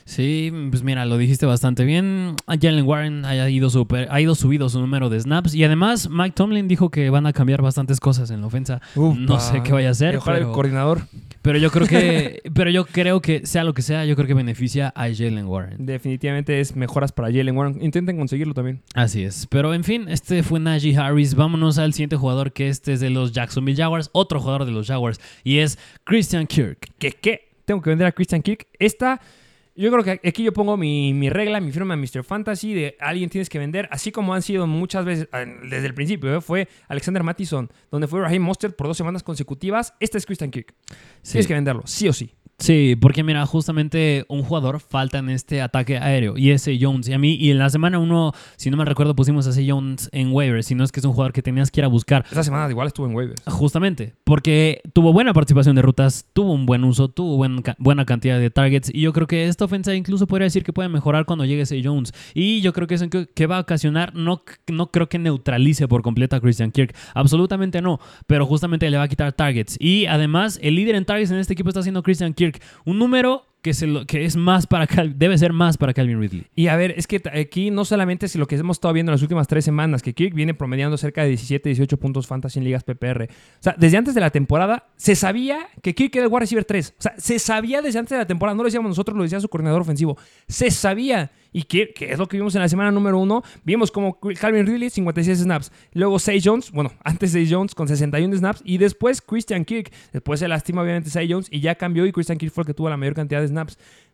Sí, 0.05 0.53
pues 0.69 0.83
mira, 0.83 1.03
lo 1.05 1.17
dijiste 1.17 1.47
bastante 1.47 1.83
bien. 1.83 2.35
Jalen 2.47 2.85
Warren 2.85 3.25
ha 3.25 3.49
ido, 3.49 3.71
super, 3.71 4.07
ha 4.11 4.21
ido 4.21 4.35
subido 4.35 4.69
su 4.69 4.79
número 4.79 5.09
de 5.09 5.19
snaps. 5.19 5.55
Y 5.55 5.63
además, 5.63 6.09
Mike 6.11 6.33
Tomlin 6.35 6.67
dijo 6.67 6.91
que 6.91 7.09
van 7.09 7.25
a 7.25 7.33
cambiar 7.33 7.63
bastantes 7.63 7.99
cosas 7.99 8.29
en 8.29 8.41
la 8.41 8.47
ofensa. 8.47 8.81
no 8.95 9.39
sé 9.39 9.63
qué 9.63 9.73
vaya 9.73 9.87
a 9.87 9.91
hacer. 9.91 10.17
Ojalá 10.17 10.37
el 10.37 10.43
Pero, 10.43 10.53
coordinador. 10.53 11.01
pero 11.41 11.57
yo 11.57 11.71
creo 11.71 11.87
que. 11.87 12.41
pero 12.53 12.69
yo 12.69 12.85
creo 12.85 13.19
que, 13.19 13.47
sea 13.47 13.63
lo 13.63 13.73
que 13.73 13.81
sea, 13.81 14.05
yo 14.05 14.15
creo 14.15 14.27
que 14.27 14.35
beneficia 14.35 14.93
a 14.95 15.07
Jalen 15.11 15.47
Warren. 15.47 15.83
Definitivamente 15.87 16.59
es 16.59 16.75
mejoras 16.75 17.11
para 17.11 17.29
Jalen 17.29 17.57
Warren. 17.57 17.83
Intenten 17.83 18.15
conseguirlo 18.15 18.53
también. 18.53 18.83
Así 18.93 19.23
es. 19.23 19.47
Pero 19.47 19.73
en 19.73 19.83
fin, 19.83 20.05
este 20.07 20.43
fue 20.43 20.59
Najee 20.59 20.95
Harris. 20.95 21.33
Vámonos 21.33 21.79
al 21.79 21.93
siguiente 21.93 22.15
jugador, 22.15 22.53
que 22.53 22.69
este 22.69 22.93
es 22.93 22.99
de 22.99 23.09
los 23.09 23.31
Jacksonville 23.31 23.75
Jaguars. 23.75 24.11
Otro 24.13 24.39
jugador 24.39 24.65
de 24.65 24.71
los 24.71 24.85
Jaguars. 24.85 25.19
Y 25.43 25.57
es 25.57 25.79
Christian 26.03 26.45
Kirk. 26.45 26.91
¿Qué? 26.99 27.11
¿Qué? 27.11 27.49
Tengo 27.65 27.81
que 27.81 27.89
vender 27.89 28.05
a 28.05 28.11
Christian 28.11 28.43
Kirk. 28.43 28.67
Esta, 28.77 29.19
yo 29.75 29.91
creo 29.91 30.03
que 30.03 30.27
aquí 30.27 30.43
yo 30.43 30.53
pongo 30.53 30.77
mi, 30.77 31.13
mi 31.13 31.29
regla, 31.29 31.59
mi 31.59 31.71
firma 31.71 31.95
Mr. 31.95 32.23
Fantasy 32.23 32.73
de 32.73 32.95
alguien 32.99 33.29
tienes 33.29 33.49
que 33.49 33.59
vender, 33.59 33.87
así 33.91 34.11
como 34.11 34.33
han 34.33 34.41
sido 34.41 34.67
muchas 34.67 35.05
veces 35.05 35.29
desde 35.69 35.87
el 35.87 35.93
principio. 35.93 36.35
¿eh? 36.35 36.41
Fue 36.41 36.67
Alexander 36.87 37.23
Mattison, 37.23 37.69
donde 37.91 38.07
fue 38.07 38.21
Raheem 38.21 38.41
Mostert 38.41 38.75
por 38.75 38.87
dos 38.87 38.97
semanas 38.97 39.23
consecutivas. 39.23 39.93
Este 39.99 40.17
es 40.17 40.25
Christian 40.25 40.51
Kirk. 40.51 40.73
Tienes 41.21 41.47
que 41.47 41.53
venderlo, 41.53 41.83
sí 41.85 42.07
o 42.07 42.13
sí. 42.13 42.33
Sí, 42.57 42.95
porque 42.99 43.23
mira, 43.23 43.45
justamente 43.45 44.25
un 44.29 44.43
jugador 44.43 44.79
falta 44.79 45.19
en 45.19 45.29
este 45.29 45.61
ataque 45.61 45.97
aéreo 45.97 46.37
y 46.37 46.51
ese 46.51 46.77
Jones. 46.79 47.07
Y 47.09 47.13
a 47.13 47.19
mí, 47.19 47.35
y 47.35 47.51
en 47.51 47.59
la 47.59 47.69
semana 47.69 47.99
uno, 47.99 48.31
si 48.55 48.69
no 48.69 48.77
me 48.77 48.85
recuerdo, 48.85 49.15
pusimos 49.15 49.45
a 49.47 49.49
ese 49.49 49.69
Jones 49.69 50.09
en 50.13 50.31
waivers, 50.31 50.67
si 50.67 50.75
no 50.75 50.83
es 50.83 50.91
que 50.91 50.99
es 50.99 51.05
un 51.05 51.11
jugador 51.11 51.33
que 51.33 51.41
tenías 51.41 51.69
que 51.69 51.81
ir 51.81 51.85
a 51.85 51.89
buscar. 51.89 52.25
Esta 52.29 52.43
semana 52.43 52.69
igual 52.69 52.87
estuvo 52.87 53.07
en 53.07 53.15
waivers. 53.15 53.41
Justamente, 53.45 54.15
porque 54.23 54.81
tuvo 54.93 55.11
buena 55.11 55.33
participación 55.33 55.75
de 55.75 55.81
rutas, 55.81 56.27
tuvo 56.33 56.53
un 56.53 56.65
buen 56.65 56.83
uso, 56.83 57.09
tuvo 57.09 57.35
buen 57.37 57.61
buena 57.77 58.05
cantidad 58.05 58.39
de 58.39 58.49
targets 58.49 58.89
y 58.93 59.01
yo 59.01 59.11
creo 59.11 59.27
que 59.27 59.47
esta 59.47 59.65
ofensa 59.65 59.93
incluso 59.93 60.27
podría 60.27 60.45
decir 60.45 60.63
que 60.63 60.73
puede 60.73 60.89
mejorar 60.89 61.25
cuando 61.25 61.45
llegue 61.45 61.63
ese 61.63 61.81
Jones. 61.83 62.13
Y 62.33 62.61
yo 62.61 62.73
creo 62.73 62.87
que 62.87 62.95
eso 62.95 63.09
que, 63.09 63.27
que 63.27 63.47
va 63.47 63.57
a 63.57 63.61
ocasionar, 63.61 64.15
no, 64.15 64.43
no 64.67 64.91
creo 64.91 65.09
que 65.09 65.19
neutralice 65.19 65.87
por 65.87 66.01
completo 66.01 66.35
a 66.35 66.39
Christian 66.39 66.71
Kirk, 66.71 66.95
absolutamente 67.13 67.81
no, 67.81 67.99
pero 68.27 68.45
justamente 68.45 68.89
le 68.89 68.97
va 68.97 69.03
a 69.03 69.07
quitar 69.07 69.33
targets. 69.33 69.77
Y 69.79 70.05
además, 70.05 70.59
el 70.61 70.75
líder 70.75 70.95
en 70.95 71.05
targets 71.05 71.31
en 71.31 71.37
este 71.37 71.53
equipo 71.53 71.69
está 71.69 71.81
siendo 71.81 72.03
Christian 72.03 72.33
Kirk, 72.33 72.44
un 72.85 72.99
número 72.99 73.45
que, 73.65 73.73
se 73.73 73.87
lo- 73.87 74.05
que 74.05 74.25
es 74.25 74.35
más 74.35 74.67
para 74.67 74.85
Cal- 74.85 75.17
debe 75.17 75.35
ser 75.39 75.51
más 75.51 75.75
para 75.75 75.91
Calvin 75.91 76.21
Ridley. 76.21 76.45
Y 76.55 76.67
a 76.67 76.75
ver, 76.75 76.93
es 76.97 77.07
que 77.07 77.19
aquí 77.33 77.71
no 77.71 77.83
solamente 77.83 78.27
es 78.27 78.35
lo 78.35 78.45
que 78.45 78.55
hemos 78.55 78.77
estado 78.77 78.93
viendo 78.93 79.11
en 79.11 79.15
las 79.15 79.23
últimas 79.23 79.47
tres 79.47 79.65
semanas, 79.65 80.03
que 80.03 80.13
Kirk 80.13 80.35
viene 80.35 80.53
promediando 80.53 80.97
cerca 80.97 81.23
de 81.23 81.29
17, 81.29 81.69
18 81.69 81.97
puntos 81.97 82.27
fantasy 82.27 82.59
en 82.59 82.65
ligas 82.65 82.83
PPR. 82.83 83.23
O 83.23 83.27
sea, 83.63 83.73
desde 83.75 83.97
antes 83.97 84.13
de 84.13 84.21
la 84.21 84.29
temporada 84.29 84.85
se 84.97 85.15
sabía 85.15 85.67
que 85.81 85.95
Kirk 85.95 86.15
era 86.15 86.25
el 86.27 86.31
wide 86.31 86.41
receiver 86.41 86.63
3. 86.63 86.93
O 86.97 87.01
sea, 87.01 87.15
se 87.17 87.39
sabía 87.39 87.81
desde 87.81 87.97
antes 87.97 88.11
de 88.11 88.17
la 88.17 88.27
temporada. 88.27 88.55
No 88.55 88.61
lo 88.61 88.67
decíamos 88.67 88.89
nosotros, 88.89 89.17
lo 89.17 89.23
decía 89.23 89.39
su 89.39 89.49
coordinador 89.49 89.81
ofensivo. 89.81 90.15
Se 90.47 90.69
sabía. 90.69 91.31
Y 91.51 91.63
que, 91.63 91.93
que 91.93 92.11
es 92.11 92.19
lo 92.19 92.27
que 92.27 92.35
vimos 92.35 92.53
en 92.55 92.61
la 92.61 92.67
semana 92.67 92.91
número 92.91 93.17
uno. 93.17 93.41
Vimos 93.63 93.89
como 93.89 94.19
Calvin 94.19 94.67
Ridley, 94.67 94.89
56 94.89 95.39
snaps. 95.39 95.71
Luego 95.93 96.19
Say 96.19 96.41
Jones, 96.43 96.69
bueno, 96.69 96.91
antes 97.05 97.31
Say 97.31 97.47
Jones 97.49 97.73
con 97.73 97.87
61 97.87 98.35
snaps. 98.35 98.61
Y 98.65 98.77
después 98.77 99.21
Christian 99.21 99.63
Kirk. 99.63 99.89
Después 100.11 100.41
se 100.41 100.49
lastima 100.49 100.81
obviamente 100.81 101.09
Say 101.09 101.31
Jones 101.31 101.47
y 101.49 101.61
ya 101.61 101.75
cambió 101.75 102.05
y 102.05 102.11
Christian 102.11 102.37
Kirk 102.37 102.51
fue 102.51 102.63
el 102.63 102.67
que 102.67 102.73
tuvo 102.73 102.89
la 102.89 102.97
mayor 102.97 103.13
cantidad 103.15 103.39
de 103.39 103.47
snaps. 103.47 103.54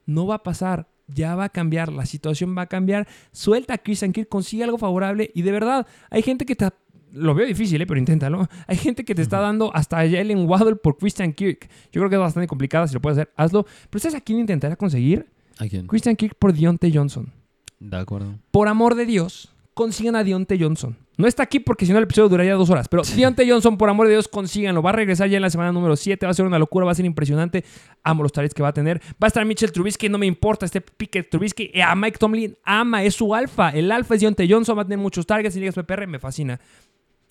No 0.06 0.28
va 0.28 0.36
a 0.36 0.44
pasar. 0.44 0.88
Ya 1.08 1.36
va 1.36 1.46
a 1.46 1.50
cambiar. 1.50 1.92
La 1.92 2.06
situación 2.06 2.56
va 2.58 2.64
a 2.64 2.68
cambiar. 2.68 3.08
Suelta 3.32 3.76
a 3.76 3.78
Christian 3.78 4.14
Kirk, 4.14 4.30
consigue 4.30 4.64
algo 4.64 4.78
favorable. 4.78 5.32
Y 5.34 5.42
de 5.42 5.52
verdad, 5.52 5.88
hay 6.10 6.22
gente 6.22 6.46
que 6.46 6.56
te 6.56 6.70
lo 7.14 7.36
veo 7.36 7.46
difícil, 7.46 7.82
¿eh? 7.82 7.86
pero 7.86 8.00
inténtalo. 8.00 8.48
Hay 8.68 8.78
gente 8.78 9.04
que 9.04 9.16
te 9.16 9.22
está 9.22 9.40
dando 9.40 9.76
hasta 9.76 9.98
Jalen 9.98 10.48
Waddle 10.48 10.78
por 10.78 10.98
Christian 10.98 11.34
Kirk. 11.34 11.70
Yo 11.92 12.02
creo 12.02 12.10
que 12.10 12.16
es 12.16 12.22
bastante 12.22 12.48
complicada. 12.48 12.88
Si 12.88 12.94
lo 12.94 13.02
puedes 13.02 13.18
hacer, 13.18 13.34
hazlo. 13.36 13.66
Pero 13.90 14.02
¿sabes 14.02 14.16
a 14.16 14.22
quién 14.22 14.40
intentará 14.40 14.76
conseguir? 14.76 15.28
¿A 15.60 15.68
quién? 15.68 15.88
Christian 15.88 16.16
Kirk 16.16 16.36
por 16.36 16.54
Deontay 16.54 16.96
Johnson. 16.96 17.32
De 17.80 17.98
acuerdo. 17.98 18.36
Por 18.52 18.68
amor 18.68 18.96
de 18.96 19.06
Dios, 19.06 19.54
consigan 19.82 20.16
a 20.16 20.24
Deontay 20.24 20.62
Johnson. 20.62 20.96
No 21.18 21.28
está 21.28 21.42
aquí 21.44 21.60
porque 21.60 21.86
si 21.88 21.92
no 21.92 21.98
el 21.98 22.04
episodio 22.04 22.30
duraría 22.30 22.54
dos 22.54 22.70
horas. 22.70 22.88
Pero 22.88 23.02
Deontay 23.04 23.50
Johnson, 23.50 23.78
por 23.78 23.90
amor 23.90 24.06
de 24.08 24.14
Dios, 24.14 24.28
consíganlo. 24.28 24.84
Va 24.84 24.92
a 24.92 24.94
regresar 24.94 25.28
ya 25.28 25.38
en 25.38 25.42
la 25.42 25.50
semana 25.50 25.72
número 25.72 25.96
7. 25.96 26.24
Va 26.26 26.32
a 26.32 26.36
ser 26.36 26.46
una 26.46 26.60
locura, 26.60 26.86
va 26.86 26.92
a 26.92 26.96
ser 26.96 27.06
impresionante. 27.06 27.64
Amo 28.04 28.22
los 28.22 28.32
targets 28.32 28.54
que 28.54 28.62
va 28.62 28.70
a 28.70 28.74
tener. 28.74 29.00
Va 29.14 29.26
a 29.26 29.28
estar 29.28 29.44
Mitchell 29.44 29.72
Trubisky, 29.72 30.08
no 30.08 30.20
me 30.20 30.28
importa 30.28 30.66
este 30.68 30.82
pique 30.82 31.24
Trubisky. 31.24 31.72
Eh, 31.74 31.82
A 31.82 31.96
Mike 31.96 32.20
Tomlin 32.20 32.56
ama, 32.64 33.04
es 33.04 33.16
su 33.16 33.34
alfa. 33.34 33.70
El 33.70 33.92
alfa 33.92 34.14
es 34.16 34.22
Deontay 34.22 34.50
Johnson, 34.52 34.78
va 34.78 34.84
a 34.84 34.86
tener 34.86 35.00
muchos 35.00 35.26
targets 35.26 35.56
en 35.56 35.62
ligas 35.62 35.76
PPR, 35.76 36.06
me 36.08 36.20
fascina. 36.20 36.60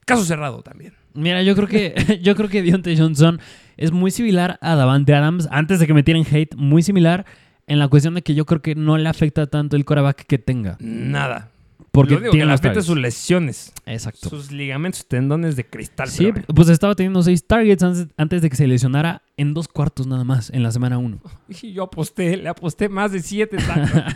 Caso 0.04 0.24
cerrado 0.24 0.62
también. 0.62 0.94
Mira, 1.14 1.42
yo 1.42 1.54
creo 1.54 1.68
que 1.68 2.18
yo 2.22 2.34
creo 2.34 2.48
que 2.48 2.62
Deontay 2.62 2.98
Johnson 2.98 3.38
es 3.76 3.92
muy 3.92 4.10
similar 4.10 4.58
a 4.60 4.74
Davante 4.74 5.14
Adams 5.14 5.48
antes 5.52 5.78
de 5.78 5.86
que 5.86 5.94
me 5.94 6.02
tiren 6.02 6.24
hate, 6.28 6.54
muy 6.56 6.82
similar 6.82 7.24
en 7.66 7.78
la 7.78 7.86
cuestión 7.86 8.14
de 8.14 8.22
que 8.22 8.34
yo 8.34 8.44
creo 8.46 8.60
que 8.60 8.74
no 8.74 8.98
le 8.98 9.08
afecta 9.08 9.46
tanto 9.46 9.76
el 9.76 9.84
coreback 9.84 10.26
que 10.26 10.38
tenga, 10.38 10.76
Nada. 10.80 11.50
Porque 11.90 12.12
Lo 12.12 12.18
único 12.18 12.30
tiene 12.32 12.44
que 12.44 12.48
le 12.48 12.54
afecta 12.54 12.82
sus 12.82 12.96
lesiones. 12.96 13.72
Exacto. 13.84 14.28
Sus 14.28 14.52
ligamentos, 14.52 15.06
tendones 15.06 15.56
de 15.56 15.66
cristal. 15.66 16.08
Sí, 16.08 16.30
pero 16.32 16.46
pues 16.46 16.68
estaba 16.68 16.94
teniendo 16.94 17.22
seis 17.22 17.44
targets 17.44 17.82
antes, 18.16 18.42
de 18.42 18.50
que 18.50 18.56
se 18.56 18.66
lesionara 18.68 19.22
en 19.36 19.54
dos 19.54 19.66
cuartos 19.66 20.06
nada 20.06 20.22
más 20.22 20.50
en 20.50 20.62
la 20.62 20.70
semana 20.70 20.98
uno. 20.98 21.18
Y 21.62 21.72
yo 21.72 21.84
aposté, 21.84 22.36
le 22.36 22.48
aposté 22.48 22.88
más 22.88 23.12
de 23.12 23.20
siete 23.20 23.56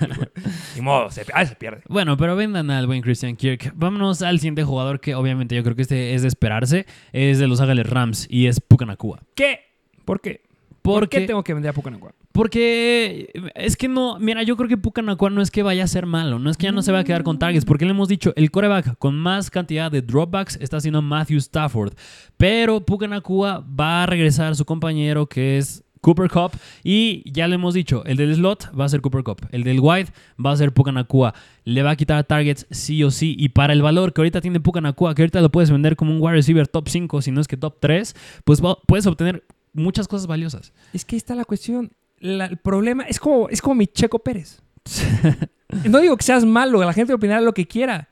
Ni 0.77 0.81
modo, 0.81 1.11
se, 1.11 1.27
ah, 1.35 1.45
se 1.45 1.57
pierde. 1.57 1.83
Bueno, 1.89 2.17
pero 2.17 2.37
vendan 2.37 2.71
al 2.71 2.87
buen 2.87 3.03
Christian 3.03 3.37
Kirk. 3.37 3.73
Vámonos 3.75 4.23
al 4.23 4.39
siguiente 4.39 4.63
jugador 4.63 5.01
que 5.01 5.15
obviamente 5.15 5.57
yo 5.57 5.63
creo 5.65 5.75
que 5.75 5.83
este 5.83 6.15
es 6.15 6.23
de 6.23 6.29
esperarse. 6.29 6.87
Es 7.13 7.39
de 7.39 7.49
Los 7.49 7.61
Ángeles 7.61 7.89
Rams 7.91 8.27
y 8.31 8.47
es 8.47 8.61
Pucanacua. 8.61 9.23
¿Qué? 9.35 9.61
¿Por 10.05 10.21
qué? 10.21 10.43
¿Por 10.81 11.09
qué 11.09 11.23
tengo 11.23 11.43
que 11.43 11.55
vender 11.55 11.71
a 11.71 11.73
Pucanacua? 11.73 12.13
Porque 12.35 13.31
es 13.55 13.77
que 13.77 13.87
no, 13.87 14.19
mira, 14.19 14.43
yo 14.43 14.57
creo 14.57 14.69
que 14.69 14.77
Pucanacua 14.77 15.31
no 15.31 15.41
es 15.41 15.53
que 15.53 15.63
vaya 15.63 15.85
a 15.85 15.87
ser 15.87 16.05
malo, 16.05 16.41
no 16.41 16.51
es 16.51 16.57
que 16.57 16.65
ya 16.65 16.73
no 16.73 16.83
se 16.83 16.91
va 16.91 16.99
a 16.99 17.05
quedar 17.05 17.23
con 17.23 17.39
targets, 17.39 17.65
porque 17.65 17.85
le 17.85 17.93
hemos 17.93 18.09
dicho, 18.09 18.33
el 18.35 18.51
coreback 18.51 18.99
con 18.99 19.17
más 19.17 19.51
cantidad 19.51 19.89
de 19.89 20.03
dropbacks 20.03 20.59
está 20.61 20.81
siendo 20.81 21.01
Matthew 21.01 21.39
Stafford, 21.39 21.95
pero 22.37 22.85
Pucanacua 22.85 23.65
va 23.81 24.03
a 24.03 24.07
regresar 24.07 24.51
a 24.51 24.55
su 24.57 24.65
compañero 24.65 25.29
que 25.29 25.59
es 25.59 25.85
Cooper 26.01 26.29
Cup 26.29 26.51
y 26.83 27.23
ya 27.31 27.47
le 27.47 27.55
hemos 27.55 27.73
dicho, 27.73 28.05
el 28.05 28.17
del 28.17 28.35
slot 28.35 28.73
va 28.77 28.87
a 28.87 28.89
ser 28.89 29.01
Cooper 29.01 29.23
Cup, 29.23 29.47
el 29.53 29.63
del 29.63 29.79
wide 29.79 30.09
va 30.45 30.51
a 30.51 30.57
ser 30.57 30.73
Pucanacua, 30.73 31.35
le 31.63 31.85
va 31.85 31.93
a 31.93 31.97
quitar 31.97 32.25
targets 32.25 32.67
sí 32.73 33.05
o 33.05 33.13
sí 33.13 33.37
y 33.39 33.51
para 33.51 33.73
el 33.73 33.81
valor 33.81 34.13
que 34.13 34.23
ahorita 34.23 34.41
tiene 34.41 34.59
Pucanacua, 34.59 35.15
que 35.15 35.23
ahorita 35.23 35.41
lo 35.41 35.53
puedes 35.53 35.71
vender 35.71 35.95
como 35.95 36.11
un 36.11 36.21
wide 36.21 36.35
receiver 36.35 36.67
top 36.67 36.89
5, 36.89 37.23
si 37.23 37.31
no 37.31 37.41
es 37.41 37.47
que 37.47 37.57
top 37.57 37.77
3, 37.79 38.17
pues 38.45 38.61
puedes 38.89 39.07
obtener 39.07 39.45
muchas 39.73 40.09
cosas 40.09 40.27
valiosas. 40.27 40.73
Es 40.93 41.05
que 41.05 41.15
ahí 41.15 41.19
está 41.19 41.37
la 41.37 41.45
cuestión. 41.45 41.93
La- 42.25 42.47
el 42.47 42.57
problema 42.57 43.03
es 43.05 43.21
como, 43.21 43.51
es 43.51 43.61
como 43.61 43.75
mi 43.75 43.87
Checo 43.87 44.19
Pérez. 44.19 44.63
no 45.89 46.01
digo 46.01 46.17
que 46.17 46.23
seas 46.25 46.45
malo, 46.47 46.83
la 46.83 46.95
gente 46.95 47.13
opinará 47.13 47.43
lo 47.43 47.53
que 47.53 47.67
quiera. 47.69 48.09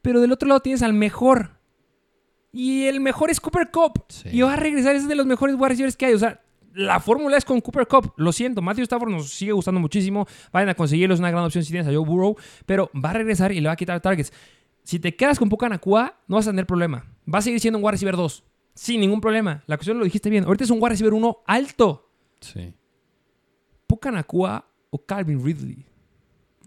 Pero 0.00 0.22
del 0.22 0.32
otro 0.32 0.48
lado 0.48 0.60
tienes 0.60 0.82
al 0.82 0.94
mejor. 0.94 1.50
Y 2.50 2.84
el 2.84 3.00
mejor 3.00 3.30
es 3.30 3.40
Cooper 3.40 3.70
Cup. 3.70 4.04
Sí. 4.08 4.30
Y 4.32 4.40
va 4.40 4.54
a 4.54 4.56
regresar, 4.56 4.94
es 4.96 5.06
de 5.06 5.14
los 5.14 5.26
mejores 5.26 5.54
wide 5.56 5.68
receivers 5.68 5.96
que 5.98 6.06
hay. 6.06 6.14
O 6.14 6.18
sea, 6.18 6.40
la 6.72 6.98
fórmula 7.00 7.36
es 7.36 7.44
con 7.44 7.60
Cooper 7.60 7.86
Cup. 7.86 8.14
Lo 8.16 8.32
siento, 8.32 8.62
Matthew 8.62 8.84
Stafford 8.84 9.10
nos 9.10 9.28
sigue 9.30 9.52
gustando 9.52 9.80
muchísimo. 9.80 10.26
Vayan 10.50 10.70
a 10.70 10.74
conseguirlo, 10.74 11.12
es 11.14 11.20
una 11.20 11.30
gran 11.30 11.44
opción 11.44 11.62
si 11.62 11.70
tienes 11.72 11.86
a 11.86 11.90
Joe 11.94 12.06
Burrow. 12.06 12.36
Pero 12.64 12.90
va 12.94 13.10
a 13.10 13.14
regresar 13.14 13.52
y 13.52 13.60
le 13.60 13.66
va 13.68 13.74
a 13.74 13.76
quitar 13.76 14.00
targets. 14.00 14.32
Si 14.82 14.98
te 14.98 15.14
quedas 15.14 15.38
con 15.38 15.50
Pucanacua, 15.50 16.20
no 16.26 16.36
vas 16.36 16.46
a 16.48 16.50
tener 16.50 16.66
problema. 16.66 17.04
Va 17.32 17.38
a 17.40 17.42
seguir 17.42 17.60
siendo 17.60 17.78
un 17.78 17.84
wide 17.84 17.92
receiver 17.92 18.16
2. 18.16 18.44
Sin 18.74 19.00
ningún 19.00 19.20
problema. 19.20 19.62
La 19.66 19.76
cuestión 19.76 19.98
lo 19.98 20.04
dijiste 20.04 20.30
bien. 20.30 20.44
Ahorita 20.44 20.64
es 20.64 20.70
un 20.70 20.78
wide 20.78 20.88
receiver 20.90 21.12
1 21.14 21.38
alto. 21.46 22.10
Sí. 22.40 22.72
Pucanacua 24.02 24.64
o 24.90 24.98
Calvin 24.98 25.44
Ridley. 25.44 25.86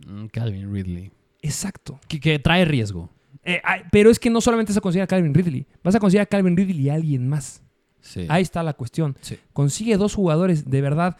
Mm, 0.07 0.27
Calvin 0.27 0.73
Ridley. 0.73 1.11
Exacto. 1.41 1.99
Que, 2.07 2.17
que 2.17 2.39
trae 2.39 2.63
riesgo. 2.63 3.09
Eh, 3.43 3.61
pero 3.91 4.09
es 4.09 4.17
que 4.17 4.29
no 4.29 4.39
solamente 4.39 4.71
vas 4.71 4.77
a 4.77 4.81
considerar 4.81 5.03
a 5.03 5.07
Calvin 5.07 5.33
Ridley, 5.33 5.67
vas 5.83 5.93
a 5.95 5.99
considerar 5.99 6.23
a 6.23 6.29
Calvin 6.29 6.55
Ridley 6.55 6.85
y 6.85 6.89
a 6.89 6.93
alguien 6.93 7.27
más. 7.27 7.61
Sí. 7.99 8.25
Ahí 8.29 8.41
está 8.41 8.63
la 8.63 8.73
cuestión. 8.73 9.17
Sí. 9.19 9.37
Consigue 9.51 9.97
dos 9.97 10.15
jugadores 10.15 10.69
de 10.69 10.79
verdad. 10.79 11.17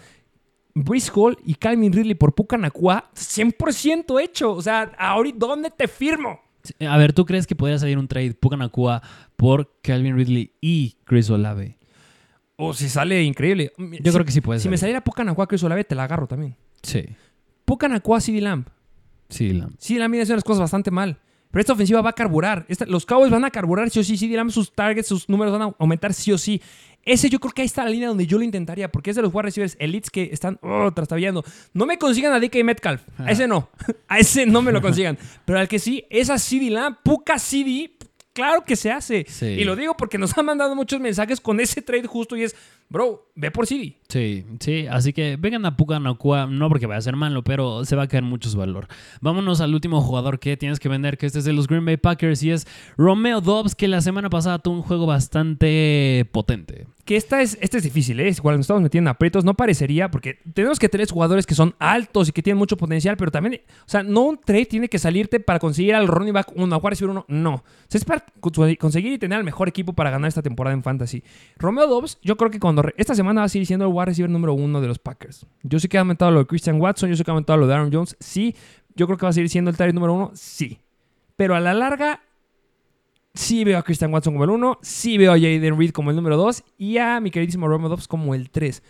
Brice 0.74 1.11
Hall 1.13 1.38
y 1.45 1.55
Calvin 1.55 1.91
Ridley 1.91 2.16
por 2.16 2.34
Pucanacua, 2.34 3.11
100% 3.13 4.22
hecho. 4.22 4.53
O 4.53 4.61
sea, 4.61 4.93
ahorita, 4.97 5.38
¿dónde 5.38 5.70
te 5.70 5.88
firmo? 5.89 6.39
A 6.80 6.97
ver, 6.97 7.11
¿tú 7.11 7.26
crees 7.26 7.45
que 7.45 7.55
podría 7.55 7.78
salir 7.78 7.97
un 7.97 8.07
trade 8.07 8.34
Pucanacua 8.34 9.01
por 9.36 9.74
Calvin 9.82 10.16
Ridley 10.16 10.53
y 10.61 10.95
Chris 11.03 11.30
Olave? 11.30 11.78
O 12.58 12.74
si 12.74 12.89
sale 12.89 13.22
increíble. 13.24 13.74
Yo 13.78 14.14
creo 14.14 14.26
que 14.26 14.32
sí 14.32 14.41
puede 14.41 14.60
Si 14.60 14.70
me 14.70 14.78
saliera 14.78 15.01
Pucanacua, 15.03 15.47
Chris 15.47 15.64
Olave, 15.64 15.84
te 15.84 15.95
la 15.95 16.03
agarro 16.06 16.28
también. 16.28 16.56
Sí. 16.82 17.03
Pucanacua, 17.66 18.22
CD 18.22 18.41
Lamb. 18.41 18.68
Sí, 19.30 19.53
Lam. 19.53 19.76
CD 19.78 19.99
Lamb 19.99 20.12
viene 20.12 20.24
haciendo 20.24 20.38
las 20.38 20.43
cosas 20.43 20.62
bastante 20.62 20.91
mal. 20.91 21.20
Pero 21.51 21.62
esta 21.62 21.74
ofensiva 21.74 22.01
va 22.01 22.10
a 22.10 22.14
carburar. 22.14 22.66
Esta- 22.68 22.86
los 22.86 23.06
Cowboys 23.06 23.32
van 23.32 23.45
a 23.45 23.49
carburar 23.49 23.89
sí 23.89 23.99
o 23.99 24.03
sí. 24.03 24.18
CD 24.18 24.36
Lamb, 24.36 24.51
sus 24.51 24.74
targets, 24.74 25.08
sus 25.08 25.30
números 25.30 25.53
van 25.58 25.62
a 25.64 25.76
aumentar 25.80 26.14
sí 26.14 26.32
o 26.32 26.38
sí. 26.38 26.62
Ese 27.03 27.30
yo 27.30 27.39
creo 27.39 27.53
que 27.53 27.62
ahí 27.62 27.66
está 27.66 27.84
la 27.84 27.91
línea 27.91 28.08
donde 28.08 28.28
yo 28.28 28.38
lo 28.38 28.43
intentaría. 28.43 28.91
Porque 28.91 29.10
es 29.12 29.16
de 29.16 29.22
los 29.22 29.34
wide 29.34 29.43
receivers 29.43 29.78
elites 29.80 30.10
que 30.10 30.30
están 30.32 30.60
oh, 30.62 30.91
trastabillando. 30.91 31.43
No 31.74 31.86
me 31.86 31.97
consigan 31.97 32.34
a 32.34 32.39
DK 32.39 32.64
Metcalf. 32.64 33.03
A 33.18 33.32
ese 33.32 33.47
no. 33.47 33.70
A 34.08 34.20
ese 34.20 34.45
no 34.45 34.62
me 34.62 34.72
lo 34.72 34.82
consigan. 34.82 35.18
Pero 35.45 35.60
al 35.60 35.68
que 35.68 35.80
sí, 35.80 36.06
esa 36.10 36.38
CD 36.38 36.70
Lamb, 36.70 36.97
Puka 37.03 37.39
CD, 37.39 37.95
claro 38.36 38.65
que 38.65 38.75
se 38.75 38.91
hace. 38.91 39.25
Sí. 39.27 39.45
Y 39.45 39.63
lo 39.63 39.75
digo 39.75 39.97
porque 39.97 40.19
nos 40.19 40.38
han 40.38 40.45
mandado 40.45 40.75
muchos 40.75 40.99
mensajes 40.99 41.39
con 41.39 41.59
ese 41.59 41.81
trade 41.81 42.05
justo 42.05 42.36
y 42.36 42.43
es, 42.43 42.55
bro, 42.89 43.31
ve 43.33 43.49
por 43.49 43.65
CD. 43.65 43.95
Sí, 44.08 44.45
sí, 44.60 44.86
así 44.88 45.14
que 45.14 45.36
vengan 45.36 45.66
a 45.66 45.76
Pucanacua, 45.76 46.45
no 46.45 46.70
porque 46.70 46.86
vaya 46.86 46.99
a 46.99 47.01
ser 47.01 47.16
malo, 47.16 47.43
pero 47.43 47.84
se 47.86 47.95
va 47.95 48.03
a 48.03 48.08
caer 48.08 48.24
mucho 48.24 48.49
su 48.49 48.58
valor. 48.58 48.88
Vámonos 49.20 49.62
al 49.62 49.74
último 49.74 49.99
jugador 49.99 50.39
que 50.39 50.56
tienes 50.58 50.80
que 50.80 50.89
vender, 50.89 51.18
que 51.18 51.26
este 51.26 51.39
es 51.39 51.45
de 51.45 51.53
los 51.53 51.68
Green 51.68 51.86
Bay 51.86 51.97
Packers 51.97 52.43
y 52.43 52.51
es 52.51 52.68
Romeo 52.97 53.41
Dobbs, 53.41 53.74
que 53.74 53.88
la 53.88 54.01
semana 54.01 54.30
pasada 54.30 54.60
tuvo 54.60 54.76
un 54.76 54.82
juego 54.84 55.08
bastante 55.08 56.30
potente. 56.32 56.86
Que 57.03 57.16
esta 57.18 57.41
es, 57.41 57.58
esta 57.62 57.78
es 57.78 57.84
difícil, 57.84 58.20
¿eh? 58.20 58.34
Cuando 58.41 58.58
nos 58.58 58.64
estamos 58.66 58.82
metiendo 58.82 59.10
en 59.10 59.14
aprietos, 59.16 59.43
no 59.43 59.53
parecería, 59.53 60.10
porque 60.10 60.39
tenemos 60.53 60.80
que 60.80 60.89
tener 60.89 61.08
jugadores 61.08 61.45
que 61.45 61.53
son 61.53 61.76
altos 61.78 62.30
y 62.30 62.32
que 62.32 62.41
tienen 62.41 62.58
mucho 62.58 62.78
potencial, 62.78 63.16
pero 63.16 63.30
también, 63.30 63.62
o 63.82 63.89
sea, 63.89 64.01
no 64.01 64.22
un 64.22 64.38
trade 64.38 64.66
tiene 64.66 64.88
que 64.89 64.97
salirte 64.97 65.39
para 65.39 65.60
conseguir 65.60 65.93
al 65.93 66.08
running 66.08 66.34
back 66.34 66.51
uno, 66.56 66.76
a 66.76 66.80
wide 66.80 67.06
uno, 67.06 67.26
no. 67.28 67.53
O 67.56 67.64
sea, 67.88 67.99
es 67.99 68.06
para 68.06 68.26
cons- 68.41 68.78
conseguir 68.80 69.14
y 69.14 69.18
tener 69.20 69.38
al 69.38 69.43
mejor 69.43 69.68
equipo 69.68 69.93
para 69.93 70.10
ganar 70.10 70.28
esta 70.28 70.41
temporada 70.41 70.74
en 70.74 70.82
Fantasy. 70.82 71.24
Romeo 71.58 71.86
Dobbs, 71.88 72.18
yo 72.24 72.38
creo 72.38 72.49
que 72.49 72.60
cuando 72.60 72.84
esta 72.97 73.14
semana 73.14 73.41
va 73.41 73.45
a 73.45 73.49
seguir 73.49 73.68
siendo 73.68 73.86
el 73.86 73.95
wide 73.96 74.06
receiver 74.06 74.30
número 74.30 74.54
uno 74.54 74.82
de 74.82 74.88
los 74.88 75.00
Packers. 75.00 75.46
Yo 75.64 75.80
sé 75.80 75.89
que 75.89 75.98
ha 75.98 76.02
aumentado 76.02 76.32
lo 76.32 76.39
de 76.39 76.46
Christian 76.46 76.80
Watson, 76.80 77.10
yo 77.10 77.16
sé 77.16 77.24
que 77.24 77.32
ha 77.32 77.34
aumentado 77.34 77.58
lo 77.58 77.68
de 77.68 77.74
Aaron 77.74 77.91
Jones, 77.91 78.16
sí. 78.20 78.56
Yo 78.96 79.08
creo 79.08 79.18
que 79.18 79.26
va 79.26 79.30
a 79.30 79.34
seguir 79.34 79.50
siendo 79.50 79.72
el 79.72 79.78
target 79.78 79.93
número 79.93 80.14
uno, 80.14 80.32
sí. 80.34 80.80
Pero 81.36 81.56
a 81.56 81.60
la 81.60 81.74
larga, 81.74 82.22
Sí 83.36 83.66
veo 83.66 83.78
a 83.78 83.84
Christian 83.84 84.14
Watson 84.14 84.34
como 84.34 84.46
el 84.46 84.50
1, 84.50 84.80
sí 84.82 85.18
veo 85.18 85.34
a 85.34 85.36
Jaden 85.36 85.78
Reed 85.78 85.91
como 85.91 86.10
el 86.10 86.16
número 86.16 86.38
2 86.38 86.64
y 86.78 86.98
a 87.00 87.20
mi 87.20 87.32
queridísimo 87.32 87.68
Romeo 87.68 87.89
Dobbs 87.89 88.08
como 88.08 88.34
el 88.34 88.50
3. 88.50 88.82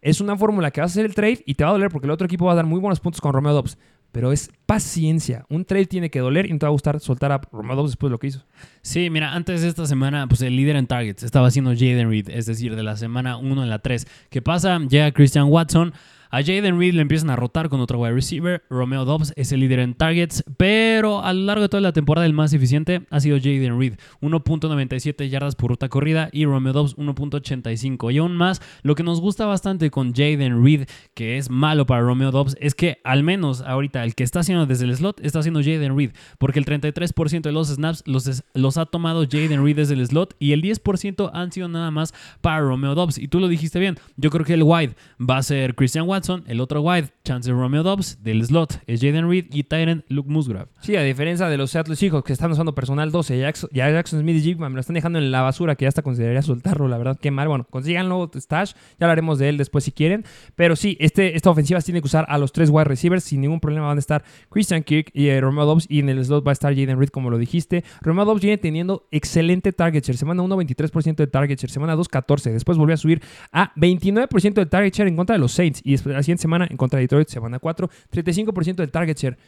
Es 0.00 0.20
una 0.20 0.36
fórmula 0.36 0.70
que 0.70 0.80
vas 0.80 0.92
a 0.92 0.92
hacer 0.92 1.04
el 1.04 1.16
trade 1.16 1.42
y 1.44 1.54
te 1.54 1.64
va 1.64 1.70
a 1.70 1.72
doler 1.72 1.90
porque 1.90 2.06
el 2.06 2.12
otro 2.12 2.24
equipo 2.26 2.44
va 2.46 2.52
a 2.52 2.54
dar 2.54 2.64
muy 2.64 2.78
buenos 2.78 3.00
puntos 3.00 3.20
con 3.20 3.32
Romeo 3.32 3.52
Dobbs. 3.52 3.76
Pero 4.12 4.32
es 4.32 4.50
paciencia. 4.66 5.44
Un 5.48 5.64
trade 5.64 5.86
tiene 5.86 6.10
que 6.10 6.20
doler 6.20 6.46
y 6.46 6.52
no 6.52 6.58
te 6.58 6.66
va 6.66 6.68
a 6.68 6.72
gustar 6.72 6.98
soltar 7.00 7.30
a 7.32 7.40
Romeo 7.52 7.76
Dobbs 7.76 7.90
después 7.90 8.08
de 8.08 8.12
lo 8.12 8.18
que 8.18 8.28
hizo. 8.28 8.44
Sí, 8.82 9.10
mira, 9.10 9.34
antes 9.34 9.62
de 9.62 9.68
esta 9.68 9.86
semana, 9.86 10.26
pues 10.28 10.40
el 10.42 10.56
líder 10.56 10.76
en 10.76 10.86
targets 10.86 11.22
estaba 11.22 11.50
siendo 11.50 11.72
Jaden 11.72 12.08
Reed, 12.08 12.30
es 12.30 12.46
decir, 12.46 12.74
de 12.74 12.82
la 12.82 12.96
semana 12.96 13.36
1 13.36 13.62
en 13.62 13.70
la 13.70 13.80
3. 13.80 14.06
¿Qué 14.30 14.42
pasa? 14.42 14.78
Llega 14.78 15.12
Christian 15.12 15.48
Watson. 15.48 15.92
A 16.30 16.42
Jaden 16.42 16.78
Reed 16.78 16.92
le 16.92 17.00
empiezan 17.00 17.30
a 17.30 17.36
rotar 17.36 17.70
con 17.70 17.80
otro 17.80 17.98
wide 17.98 18.12
receiver. 18.12 18.62
Romeo 18.68 19.06
Dobbs 19.06 19.32
es 19.36 19.50
el 19.52 19.60
líder 19.60 19.78
en 19.78 19.94
targets, 19.94 20.44
pero 20.58 21.24
a 21.24 21.32
lo 21.32 21.42
largo 21.42 21.62
de 21.62 21.68
toda 21.70 21.80
la 21.80 21.92
temporada 21.92 22.26
el 22.26 22.34
más 22.34 22.52
eficiente 22.52 23.06
ha 23.10 23.20
sido 23.20 23.38
Jaden 23.38 23.78
Reed, 23.78 23.94
1.97 24.20 25.28
yardas 25.30 25.56
por 25.56 25.70
ruta 25.70 25.88
corrida 25.88 26.28
y 26.30 26.44
Romeo 26.44 26.74
Dobbs 26.74 26.96
1.85. 26.96 28.12
Y 28.12 28.18
aún 28.18 28.36
más, 28.36 28.60
lo 28.82 28.94
que 28.94 29.02
nos 29.02 29.22
gusta 29.22 29.46
bastante 29.46 29.90
con 29.90 30.12
Jaden 30.12 30.62
Reed, 30.62 30.86
que 31.14 31.38
es 31.38 31.48
malo 31.48 31.86
para 31.86 32.02
Romeo 32.02 32.30
Dobbs, 32.30 32.56
es 32.60 32.74
que 32.74 32.98
al 33.04 33.22
menos 33.22 33.62
ahorita 33.62 34.04
el 34.04 34.14
que 34.14 34.24
está 34.24 34.40
haciendo 34.40 34.66
desde 34.66 34.84
el 34.84 34.94
slot 34.94 35.20
está 35.24 35.38
haciendo 35.38 35.60
Jaden 35.60 35.96
Reed, 35.96 36.10
porque 36.38 36.58
el 36.58 36.66
33% 36.66 37.40
de 37.40 37.52
los 37.52 37.68
snaps 37.68 38.02
los, 38.04 38.44
los 38.52 38.76
ha 38.76 38.84
tomado 38.84 39.24
Jaden 39.24 39.64
Reed 39.64 39.76
desde 39.76 39.94
el 39.94 40.06
slot 40.06 40.36
y 40.38 40.52
el 40.52 40.60
10% 40.60 41.30
han 41.32 41.52
sido 41.52 41.68
nada 41.68 41.90
más 41.90 42.12
para 42.42 42.60
Romeo 42.60 42.94
Dobbs. 42.94 43.16
Y 43.16 43.28
tú 43.28 43.40
lo 43.40 43.48
dijiste 43.48 43.78
bien, 43.78 43.96
yo 44.16 44.28
creo 44.28 44.44
que 44.44 44.54
el 44.54 44.62
wide 44.62 44.94
va 45.18 45.38
a 45.38 45.42
ser 45.42 45.74
Christian 45.74 46.06
Watson, 46.06 46.17
el 46.46 46.60
otro 46.60 46.80
wide, 46.80 47.10
Chance 47.24 47.50
Romeo 47.52 47.82
Dobbs, 47.82 48.22
del 48.22 48.44
slot 48.44 48.80
es 48.86 49.00
Jaden 49.00 49.28
Reed 49.28 49.46
y 49.52 49.62
Tyrant 49.62 50.04
Luke 50.08 50.28
Musgrave. 50.28 50.68
Sí, 50.80 50.96
a 50.96 51.02
diferencia 51.02 51.48
de 51.48 51.56
los 51.56 51.70
Seattle 51.70 51.94
Seahawks 51.94 52.26
que 52.26 52.32
están 52.32 52.50
usando 52.50 52.74
personal 52.74 53.12
12, 53.12 53.38
Jackson, 53.38 53.70
ya 53.72 53.88
Jackson 53.90 54.20
Smith 54.20 54.36
y 54.36 54.40
Jigman 54.40 54.74
lo 54.74 54.80
están 54.80 54.94
dejando 54.94 55.18
en 55.18 55.30
la 55.30 55.42
basura, 55.42 55.76
que 55.76 55.84
ya 55.84 55.88
hasta 55.88 56.02
consideraría 56.02 56.42
soltarlo, 56.42 56.88
la 56.88 56.98
verdad, 56.98 57.18
qué 57.20 57.30
mal. 57.30 57.46
Bueno, 57.46 57.66
consíganlo, 57.70 58.30
Stash, 58.34 58.72
ya 58.98 59.06
hablaremos 59.06 59.38
de 59.38 59.48
él 59.48 59.58
después 59.58 59.84
si 59.84 59.92
quieren. 59.92 60.24
Pero 60.56 60.74
sí, 60.74 60.96
este, 61.00 61.36
esta 61.36 61.50
ofensiva 61.50 61.80
tiene 61.80 62.00
que 62.00 62.06
usar 62.06 62.26
a 62.28 62.36
los 62.38 62.52
tres 62.52 62.70
wide 62.70 62.84
receivers, 62.84 63.22
sin 63.22 63.40
ningún 63.40 63.60
problema 63.60 63.86
van 63.86 63.98
a 63.98 64.00
estar 64.00 64.24
Christian 64.48 64.82
Kirk 64.82 65.10
y 65.14 65.28
eh, 65.28 65.40
Romeo 65.40 65.66
Dobbs, 65.66 65.86
y 65.88 66.00
en 66.00 66.08
el 66.08 66.24
slot 66.24 66.46
va 66.46 66.50
a 66.50 66.54
estar 66.54 66.74
Jaden 66.74 66.98
Reed, 66.98 67.10
como 67.10 67.30
lo 67.30 67.38
dijiste. 67.38 67.84
Romeo 68.02 68.24
Dobbs 68.24 68.40
viene 68.40 68.58
teniendo 68.58 69.06
excelente 69.12 69.72
target 69.72 70.04
share, 70.04 70.16
semana 70.16 70.42
1, 70.42 70.56
23% 70.56 71.14
de 71.14 71.26
target 71.26 71.58
share, 71.58 71.70
semana 71.70 71.94
2, 71.94 72.08
14, 72.08 72.52
después 72.52 72.76
volvió 72.76 72.94
a 72.94 72.98
subir 72.98 73.22
a 73.52 73.72
29% 73.76 74.54
de 74.54 74.66
target 74.66 74.92
share 74.92 75.08
en 75.08 75.16
contra 75.16 75.34
de 75.34 75.40
los 75.40 75.52
Saints, 75.52 75.80
y 75.84 75.92
después 75.92 76.07
la 76.14 76.22
siguiente 76.22 76.42
semana 76.42 76.66
en 76.68 76.76
contra 76.76 76.98
de 76.98 77.04
Detroit, 77.04 77.28
semana 77.28 77.58
4, 77.58 77.90
35% 78.12 78.76
de 78.76 78.86
target 78.88 79.16
share 79.16 79.38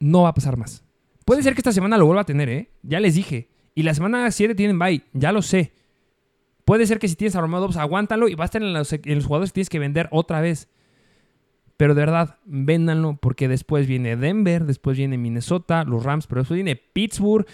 no 0.00 0.22
va 0.22 0.30
a 0.30 0.34
pasar 0.34 0.56
más. 0.56 0.84
Puede 1.24 1.42
ser 1.42 1.54
que 1.54 1.60
esta 1.60 1.72
semana 1.72 1.98
lo 1.98 2.06
vuelva 2.06 2.22
a 2.22 2.26
tener, 2.26 2.48
¿eh? 2.48 2.70
Ya 2.82 3.00
les 3.00 3.14
dije. 3.14 3.48
Y 3.74 3.82
la 3.82 3.94
semana 3.94 4.30
7 4.30 4.54
tienen 4.54 4.78
bye, 4.78 5.02
ya 5.12 5.32
lo 5.32 5.42
sé. 5.42 5.72
Puede 6.64 6.86
ser 6.86 6.98
que 6.98 7.08
si 7.08 7.16
tienes 7.16 7.36
a 7.36 7.40
Romeo 7.40 7.60
Dobbs, 7.60 7.76
aguántalo 7.76 8.28
y 8.28 8.34
va 8.34 8.44
a 8.44 8.46
estar 8.46 8.62
en 8.62 8.72
los, 8.72 8.92
en 8.92 9.14
los 9.14 9.26
jugadores 9.26 9.50
que 9.50 9.54
tienes 9.54 9.68
que 9.68 9.78
vender 9.78 10.08
otra 10.10 10.40
vez. 10.40 10.68
Pero 11.76 11.94
de 11.94 12.00
verdad, 12.00 12.38
véndanlo 12.46 13.18
porque 13.20 13.48
después 13.48 13.86
viene 13.86 14.16
Denver, 14.16 14.64
después 14.64 14.96
viene 14.96 15.18
Minnesota, 15.18 15.84
los 15.84 16.04
Rams, 16.04 16.26
pero 16.26 16.40
después 16.40 16.56
viene 16.56 16.76
Pittsburgh, 16.76 17.46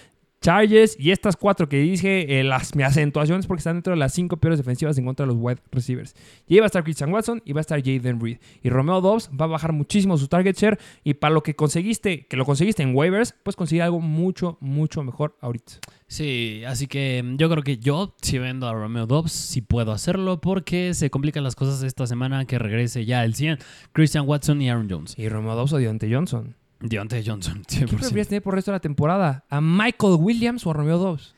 Chargers 0.43 0.97
y 0.99 1.13
estas 1.13 1.37
cuatro 1.37 1.69
que 1.69 1.79
dije, 1.79 2.39
eh, 2.39 2.45
las 2.45 2.75
mi 2.75 2.83
acentuaciones 2.83 3.47
porque 3.47 3.61
están 3.61 3.77
dentro 3.77 3.93
de 3.93 3.99
las 3.99 4.13
cinco 4.13 4.37
peores 4.37 4.59
defensivas 4.59 4.99
en 4.99 5.07
contra 5.07 5.25
de 5.25 5.33
los 5.33 5.41
wide 5.41 5.61
receivers. 5.71 6.15
Y 6.47 6.55
ahí 6.55 6.61
va 6.61 6.67
a 6.67 6.67
estar 6.67 6.85
Christian 6.85 7.13
Watson 7.13 7.41
y 7.45 7.53
va 7.53 7.61
a 7.61 7.63
estar 7.63 7.83
Jaden 7.83 8.21
Reed. 8.21 8.39
Y 8.63 8.69
Romeo 8.69 9.01
Dobbs 9.01 9.31
va 9.31 9.47
a 9.47 9.49
bajar 9.49 9.73
muchísimo 9.73 10.19
su 10.19 10.29
target 10.29 10.57
share 10.57 10.79
y 11.05 11.15
para 11.15 11.33
lo 11.33 11.43
que 11.43 11.55
conseguiste, 11.55 12.27
que 12.27 12.37
lo 12.37 12.45
conseguiste 12.45 12.83
en 12.83 12.95
waivers, 12.95 13.35
pues 13.43 13.57
conseguir 13.57 13.83
algo 13.83 14.01
mucho, 14.01 14.59
mucho 14.61 15.03
mejor 15.03 15.37
ahorita. 15.41 15.75
Sí, 16.09 16.63
así 16.67 16.89
que 16.89 17.23
mm, 17.25 17.37
yo 17.37 17.49
creo 17.49 17.63
que 17.63 17.79
yo, 17.79 18.15
si 18.21 18.39
vendo 18.39 18.69
a 18.69 18.75
Romeo 18.75 19.07
Dobbs, 19.07 19.33
sí 19.33 19.63
puedo 19.63 19.93
hacerlo 19.93 20.41
porque 20.41 20.93
se 20.93 21.09
complican 21.09 21.45
las 21.45 21.55
cosas 21.55 21.83
esta 21.83 22.07
semana 22.07 22.45
que 22.45 22.59
regrese 22.59 23.07
ya 23.07 23.25
el 23.25 23.35
100, 23.35 23.59
Christian 23.93 24.29
Watson 24.29 24.61
y 24.61 24.69
Aaron 24.69 24.91
Jones. 24.91 25.15
Y 25.17 25.29
Romeo 25.29 25.55
Dobbs 25.55 25.73
o 25.73 25.79
Deontay 25.79 26.13
Johnson. 26.13 26.57
Deontay 26.83 27.25
Johnson, 27.27 27.63
¿Qué 27.69 27.87
100%. 27.87 27.89
prefieres 27.97 28.29
tener 28.29 28.43
por 28.43 28.55
el 28.55 28.57
resto 28.59 28.71
de 28.73 28.77
la 28.77 28.81
temporada? 28.81 29.45
¿A 29.49 29.61
Michael 29.61 30.17
Williams 30.19 30.67
o 30.67 30.71
a 30.71 30.75
Romeo 30.75 30.99
Dobbs? 30.99 31.35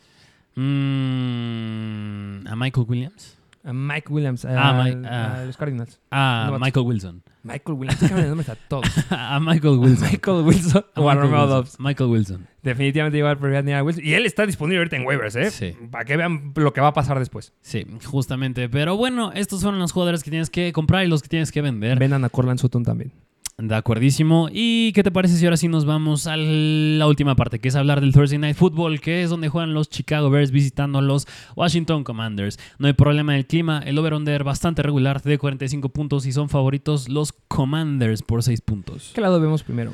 Mm, 0.57 2.47
¿A 2.47 2.57
Michael 2.57 2.87
Williams? 2.89 3.39
A 3.67 3.73
Mike 3.73 4.13
Williams, 4.13 4.45
Ah, 4.45 4.83
a, 4.83 4.85
ah. 5.07 5.41
a 5.41 5.45
los 5.47 5.57
Cardinals. 5.57 5.99
A 6.11 6.49
No, 6.51 6.59
Michael 6.59 6.85
Wilson. 6.87 7.23
Michael 7.45 7.79
Williams, 7.79 7.99
cámbiale 7.99 8.29
nombres 8.29 8.49
a 8.51 8.57
todos. 8.69 8.85
a 9.11 9.41
Michael 9.41 9.79
Wilson. 9.79 10.09
Michael 10.11 10.37
Wilson 10.45 10.85
A 10.95 11.01
o 11.01 11.09
a 11.09 11.15
Romeo 11.15 11.31
Wilson. 11.41 11.49
Dobbs. 11.49 11.81
Michael 11.81 12.11
Wilson. 12.11 12.47
Definitivamente 12.63 13.17
igual 13.19 13.37
preferiría 13.39 13.63
tener 13.63 13.77
a 13.77 13.83
Wilson. 13.83 14.05
Y 14.05 14.13
él 14.13 14.27
está 14.27 14.45
disponible 14.45 14.79
ahorita 14.79 14.97
en 14.97 15.07
waivers, 15.07 15.37
¿eh? 15.37 15.51
Sí. 15.51 15.75
Para 15.91 16.05
que 16.05 16.15
vean 16.19 16.53
lo 16.57 16.75
que 16.75 16.83
va 16.83 16.89
a 16.89 16.93
pasar 16.93 17.19
después. 17.19 17.55
Sí, 17.63 17.87
justamente. 18.05 18.69
Pero 18.69 18.99
bueno, 18.99 19.33
estos 19.33 19.63
fueron 19.63 19.81
los 19.81 19.93
jugadores 19.93 20.23
que 20.23 20.29
tienes 20.31 20.51
que 20.51 20.71
comprar 20.75 21.03
y 21.07 21.09
los 21.09 21.23
que 21.23 21.29
tienes 21.29 21.51
que 21.51 21.63
vender. 21.63 21.99
Vendan 21.99 22.23
a 22.25 22.29
Corland 22.29 22.61
Sutton 22.61 22.85
también. 22.85 23.13
De 23.57 23.75
acuerdísimo. 23.77 24.49
¿Y 24.53 24.93
qué 24.93 25.05
te 25.05 25.13
parece 25.13 25.37
si 25.37 25.45
ahora 25.45 25.57
sí 25.57 25.69
nos 25.69 25.85
vamos 25.85 26.27
a 26.27 26.37
la 26.37 27.07
última 27.07 27.37
parte, 27.37 27.61
que 27.61 27.69
es 27.69 27.77
hablar 27.77 28.01
del 28.01 28.13
Thursday 28.13 28.37
Night 28.37 28.57
Football, 28.57 29.01
que 29.01 29.23
es 29.23 29.31
donde 29.31 29.49
juegan 29.49 29.75
los 29.75 29.89
Chicago 29.89 30.29
Bears 30.29 30.51
visitando 30.51 30.99
a 30.99 31.03
los 31.03 31.29
Washington 31.55 32.03
Commanders? 32.03 32.59
No 32.79 32.89
hay 32.89 32.95
problema 32.95 33.35
del 33.35 33.47
clima, 33.47 33.79
el 33.87 33.97
over-under 33.97 34.43
bastante 34.43 34.83
regular 34.83 35.23
de 35.23 35.39
45 35.39 35.89
puntos 35.91 36.27
y 36.27 36.33
son 36.33 36.49
favoritos 36.49 37.09
los 37.09 37.33
Commanders 37.47 38.23
por 38.23 38.43
6 38.43 38.61
puntos. 38.61 39.13
¿Qué 39.15 39.21
lado 39.21 39.41
vemos 39.41 39.63
primero? 39.63 39.93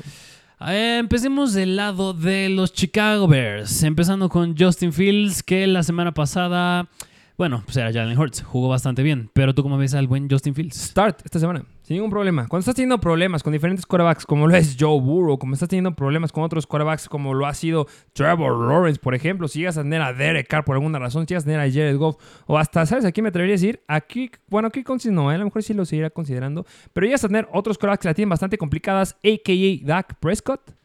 Eh, 0.67 0.97
empecemos 0.99 1.53
del 1.53 1.75
lado 1.75 2.13
de 2.13 2.49
los 2.49 2.73
Chicago 2.73 3.27
Bears, 3.27 3.83
empezando 3.83 4.27
con 4.29 4.55
Justin 4.57 4.91
Fields, 4.91 5.43
que 5.43 5.67
la 5.67 5.83
semana 5.83 6.13
pasada, 6.15 6.87
bueno, 7.37 7.61
pues 7.65 7.77
era 7.77 7.93
Jalen 7.93 8.17
Hurts, 8.17 8.41
jugó 8.41 8.69
bastante 8.69 9.03
bien, 9.03 9.29
pero 9.33 9.53
tú 9.53 9.61
cómo 9.61 9.77
ves 9.77 9.93
al 9.93 10.07
buen 10.07 10.27
Justin 10.29 10.55
Fields? 10.55 10.77
Start 10.77 11.21
esta 11.23 11.39
semana, 11.39 11.63
sin 11.91 11.97
ningún 11.97 12.09
problema. 12.09 12.47
Cuando 12.47 12.61
estás 12.61 12.75
teniendo 12.75 13.01
problemas 13.01 13.43
con 13.43 13.51
diferentes 13.51 13.85
quarterbacks, 13.85 14.25
como 14.25 14.47
lo 14.47 14.55
es 14.55 14.77
Joe 14.79 15.01
Burrow, 15.01 15.37
como 15.37 15.55
estás 15.55 15.67
teniendo 15.67 15.93
problemas 15.93 16.31
con 16.31 16.43
otros 16.43 16.65
quarterbacks, 16.65 17.09
como 17.09 17.33
lo 17.33 17.45
ha 17.45 17.53
sido 17.53 17.85
Trevor 18.13 18.65
Lawrence, 18.65 18.97
por 18.97 19.13
ejemplo, 19.13 19.49
si 19.49 19.59
llegas 19.59 19.77
a 19.77 19.81
tener 19.83 20.01
a 20.01 20.13
Derek 20.13 20.47
Carr 20.47 20.63
por 20.63 20.75
alguna 20.75 20.99
razón, 20.99 21.23
si 21.23 21.33
llegas 21.33 21.43
a 21.43 21.47
tener 21.47 21.59
a 21.59 21.69
Jared 21.69 21.97
Goff, 21.97 22.15
o 22.45 22.57
hasta, 22.57 22.85
¿sabes? 22.85 23.03
Aquí 23.03 23.21
me 23.21 23.27
atrevería 23.27 23.55
a 23.55 23.57
decir, 23.57 23.81
aquí, 23.87 24.31
bueno, 24.47 24.69
aquí 24.69 24.85
no, 25.11 25.31
¿eh? 25.31 25.35
a 25.35 25.37
lo 25.37 25.45
mejor 25.45 25.63
sí 25.63 25.73
lo 25.73 25.83
seguirá 25.83 26.09
considerando, 26.09 26.65
pero 26.93 27.05
llegas 27.05 27.25
a 27.25 27.27
tener 27.27 27.49
otros 27.51 27.77
quarterbacks 27.77 28.03
que 28.03 28.07
la 28.07 28.13
tienen 28.13 28.29
bastante 28.29 28.57
complicadas, 28.57 29.17
a.k.a. 29.23 29.85
Dak 29.85 30.15
Prescott. 30.19 30.80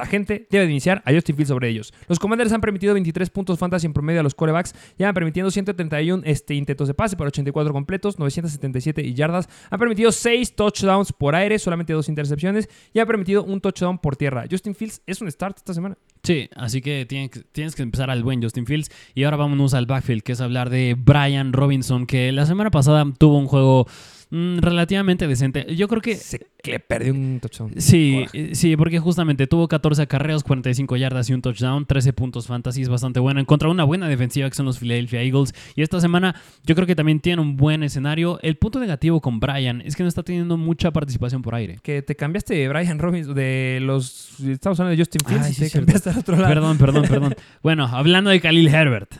La 0.00 0.06
gente 0.06 0.46
debe 0.48 0.64
de 0.64 0.70
iniciar 0.70 1.02
a 1.04 1.12
Justin 1.12 1.36
Fields 1.36 1.48
sobre 1.48 1.68
ellos. 1.68 1.92
Los 2.08 2.18
Commanders 2.18 2.50
han 2.52 2.62
permitido 2.62 2.94
23 2.94 3.28
puntos 3.28 3.58
fantasy 3.58 3.84
en 3.86 3.92
promedio 3.92 4.20
a 4.20 4.22
los 4.22 4.34
corebacks. 4.34 4.74
Llevan 4.96 5.12
permitiendo 5.12 5.50
131 5.50 6.22
este, 6.24 6.54
intentos 6.54 6.88
de 6.88 6.94
pase 6.94 7.18
para 7.18 7.28
84 7.28 7.70
completos, 7.74 8.18
977 8.18 9.12
yardas. 9.12 9.46
Han 9.68 9.78
permitido 9.78 10.10
6 10.10 10.56
touchdowns 10.56 11.12
por 11.12 11.34
aire, 11.34 11.58
solamente 11.58 11.92
2 11.92 12.08
intercepciones. 12.08 12.66
Y 12.94 12.98
han 12.98 13.06
permitido 13.06 13.44
un 13.44 13.60
touchdown 13.60 13.98
por 13.98 14.16
tierra. 14.16 14.46
Justin 14.50 14.74
Fields 14.74 15.02
es 15.06 15.20
un 15.20 15.30
start 15.30 15.58
esta 15.58 15.74
semana. 15.74 15.98
Sí, 16.22 16.48
así 16.56 16.80
que 16.80 17.04
tienes, 17.06 17.74
que- 17.76 17.82
empezar 17.82 18.08
al 18.08 18.22
buen 18.22 18.42
Justin 18.42 18.64
Fields. 18.64 18.90
Y 19.14 19.24
ahora 19.24 19.36
vámonos 19.36 19.74
al 19.74 19.84
backfield, 19.84 20.22
que 20.22 20.32
es 20.32 20.40
hablar 20.40 20.70
de 20.70 20.96
Brian 20.98 21.52
Robinson, 21.52 22.06
que 22.06 22.32
la 22.32 22.46
semana 22.46 22.70
pasada 22.70 23.04
tuvo 23.18 23.36
un 23.36 23.46
juego 23.48 23.86
mm, 24.30 24.60
relativamente 24.60 25.26
decente. 25.26 25.76
Yo 25.76 25.88
creo 25.88 26.00
que... 26.00 26.16
Se 26.16 26.46
que 26.62 26.78
perdió 26.80 27.12
un 27.12 27.38
touchdown. 27.40 27.72
Sí, 27.78 28.24
sí, 28.52 28.76
porque 28.76 28.98
justamente 28.98 29.46
tuvo 29.46 29.68
14 29.68 30.02
acarreos, 30.02 30.42
45 30.42 30.96
yardas 30.96 31.30
y 31.30 31.34
un 31.34 31.42
touchdown, 31.42 31.86
13 31.86 32.12
puntos 32.12 32.46
fantasy, 32.46 32.82
es 32.82 32.88
bastante 32.88 33.20
bueno. 33.20 33.44
Contra 33.46 33.68
una 33.68 33.84
buena 33.84 34.08
defensiva 34.08 34.48
que 34.48 34.54
son 34.54 34.66
los 34.66 34.78
Philadelphia 34.78 35.22
Eagles. 35.22 35.54
Y 35.74 35.82
esta 35.82 36.00
semana 36.00 36.34
yo 36.64 36.74
creo 36.74 36.86
que 36.86 36.94
también 36.94 37.20
tiene 37.20 37.42
un 37.42 37.56
buen 37.56 37.82
escenario. 37.82 38.38
El 38.42 38.56
punto 38.56 38.80
negativo 38.80 39.20
con 39.20 39.40
Brian 39.40 39.82
es 39.82 39.96
que 39.96 40.02
no 40.02 40.08
está 40.08 40.22
teniendo 40.22 40.56
mucha 40.56 40.90
participación 40.90 41.42
por 41.42 41.54
aire. 41.54 41.78
Que 41.82 42.02
te 42.02 42.14
cambiaste 42.14 42.54
de 42.54 42.68
Brian 42.68 42.98
Robinson, 42.98 43.34
de 43.34 43.78
los... 43.82 44.40
Estamos 44.40 44.78
hablando 44.80 44.96
de 44.96 45.02
Justin 45.02 45.20
Fields 45.26 45.46
Ay, 45.46 45.52
y 45.52 45.54
sí, 45.54 45.64
te 45.64 45.70
cambiaste 45.70 46.10
al 46.10 46.18
otro 46.18 46.36
lado. 46.36 46.48
Perdón, 46.48 46.78
perdón, 46.78 47.04
perdón. 47.08 47.34
Bueno, 47.62 47.86
hablando 47.86 48.30
de 48.30 48.40
Khalil 48.40 48.68
Herbert. 48.68 49.14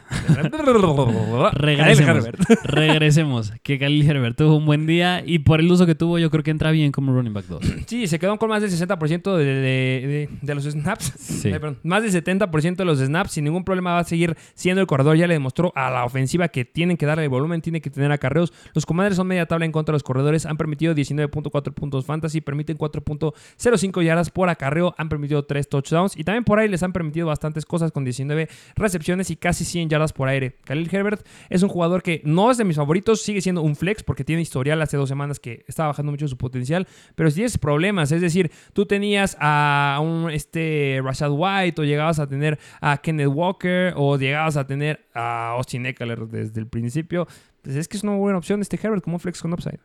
Regresemos. 1.53 2.07
Khalil 2.07 2.09
Herbert. 2.09 2.65
Regresemos. 2.65 3.53
Que 3.63 3.79
Khalil 3.79 4.09
Herbert 4.09 4.37
tuvo 4.37 4.57
un 4.57 4.67
buen 4.67 4.87
día 4.87 5.23
y 5.25 5.41
por 5.41 5.61
el 5.61 5.71
uso 5.71 5.87
que 5.87 5.95
tuvo 5.95 6.19
yo 6.19 6.31
creo 6.31 6.43
que 6.43 6.51
entra 6.51 6.71
bien 6.71 6.93
como 6.93 7.13
running 7.13 7.30
back 7.33 7.47
2. 7.47 7.61
Sí, 7.87 8.07
se 8.07 8.19
quedó 8.19 8.39
con 8.39 8.49
más 8.51 8.63
del 8.63 8.71
60% 8.71 9.37
de, 9.37 9.45
de- 9.45 9.61
de- 9.61 10.29
de 10.41 10.55
los 10.55 10.65
snaps. 10.65 11.13
Sí. 11.19 11.49
Ay, 11.49 11.59
perdón, 11.59 11.79
más 11.83 12.03
del 12.03 12.13
70% 12.13 12.77
de 12.77 12.85
los 12.85 12.99
snaps. 12.99 13.33
Sin 13.33 13.45
ningún 13.45 13.65
problema 13.65 13.93
va 13.95 13.99
a 14.01 14.05
seguir 14.05 14.37
siendo 14.55 14.81
el 14.81 14.87
corredor. 14.87 15.17
Ya 15.17 15.27
le 15.27 15.35
demostró 15.35 15.73
a 15.75 15.91
la 15.91 16.05
ofensiva 16.05 16.49
que 16.49 16.65
tienen 16.65 16.97
que 16.97 17.07
darle 17.07 17.27
volumen, 17.29 17.61
tienen 17.63 17.81
que 17.83 17.91
tener 17.91 18.13
acarreos. 18.13 18.53
Los 18.75 18.87
commanders 18.87 19.17
son 19.17 19.27
media 19.27 19.47
tabla 19.47 19.65
en 19.67 19.73
contra 19.73 19.93
de 19.93 19.97
los 19.97 20.03
corredores. 20.03 20.47
Han 20.47 20.57
permitido 20.57 20.95
19.4 20.95 21.73
puntos 21.75 22.05
fantasy, 22.05 22.41
permiten 22.41 22.79
4.05 22.79 24.03
yardas 24.03 24.31
por 24.31 24.49
acarreo. 24.49 24.95
Han 24.99 25.09
permitido 25.09 25.45
3 25.45 25.69
touchdowns 25.69 26.17
y 26.17 26.25
también 26.25 26.45
por 26.45 26.59
ahí 26.59 26.69
les 26.69 26.83
han 26.83 26.93
permitido 26.93 27.27
bastantes 27.27 27.65
cosas 27.65 27.93
con 27.93 28.05
19 28.05 28.49
recepciones 28.77 29.31
y 29.31 29.37
casi 29.37 29.65
100 29.65 29.89
yardas 29.89 30.13
por 30.13 30.29
aire. 30.29 30.57
Khalil 30.65 30.89
Herbert 30.93 31.27
es 31.49 31.63
un 31.63 31.69
jugador 31.69 32.03
que 32.03 32.21
no 32.25 32.51
es 32.51 32.57
de 32.59 32.65
mis 32.65 32.77
favoritos, 32.77 33.23
sigue 33.23 33.41
siendo 33.41 33.63
un 33.63 33.77
flex 33.77 34.03
porque 34.03 34.25
tiene 34.25 34.43
historial 34.43 34.81
hace 34.83 34.97
dos 34.97 35.09
semanas 35.09 35.41
que 35.41 35.65
estaba 35.67 35.89
bajando 35.89 36.13
mucho 36.13 36.29
su 36.29 36.37
potencial, 36.37 36.87
pero 37.21 37.29
si 37.29 37.35
tienes 37.35 37.59
problemas, 37.59 38.13
es 38.13 38.23
decir, 38.23 38.51
tú 38.73 38.87
tenías 38.87 39.37
a 39.39 39.99
un 40.03 40.31
este 40.31 41.03
Rashad 41.05 41.31
White 41.31 41.83
o 41.83 41.85
llegabas 41.85 42.19
a 42.19 42.27
tener 42.27 42.59
a 42.81 42.97
Kenneth 42.97 43.29
Walker 43.29 43.93
o 43.95 44.17
llegabas 44.17 44.57
a 44.57 44.67
tener 44.67 45.07
a 45.13 45.51
Austin 45.51 45.85
Eckler 45.85 46.27
desde 46.29 46.59
el 46.59 46.67
principio, 46.67 47.29
pues 47.61 47.77
es 47.77 47.89
que 47.89 47.99
es 47.99 48.05
una 48.05 48.15
buena 48.15 48.39
opción 48.39 48.63
este 48.63 48.81
Herbert 48.83 49.05
como 49.05 49.19
flex 49.19 49.43
con 49.43 49.53
upside. 49.53 49.81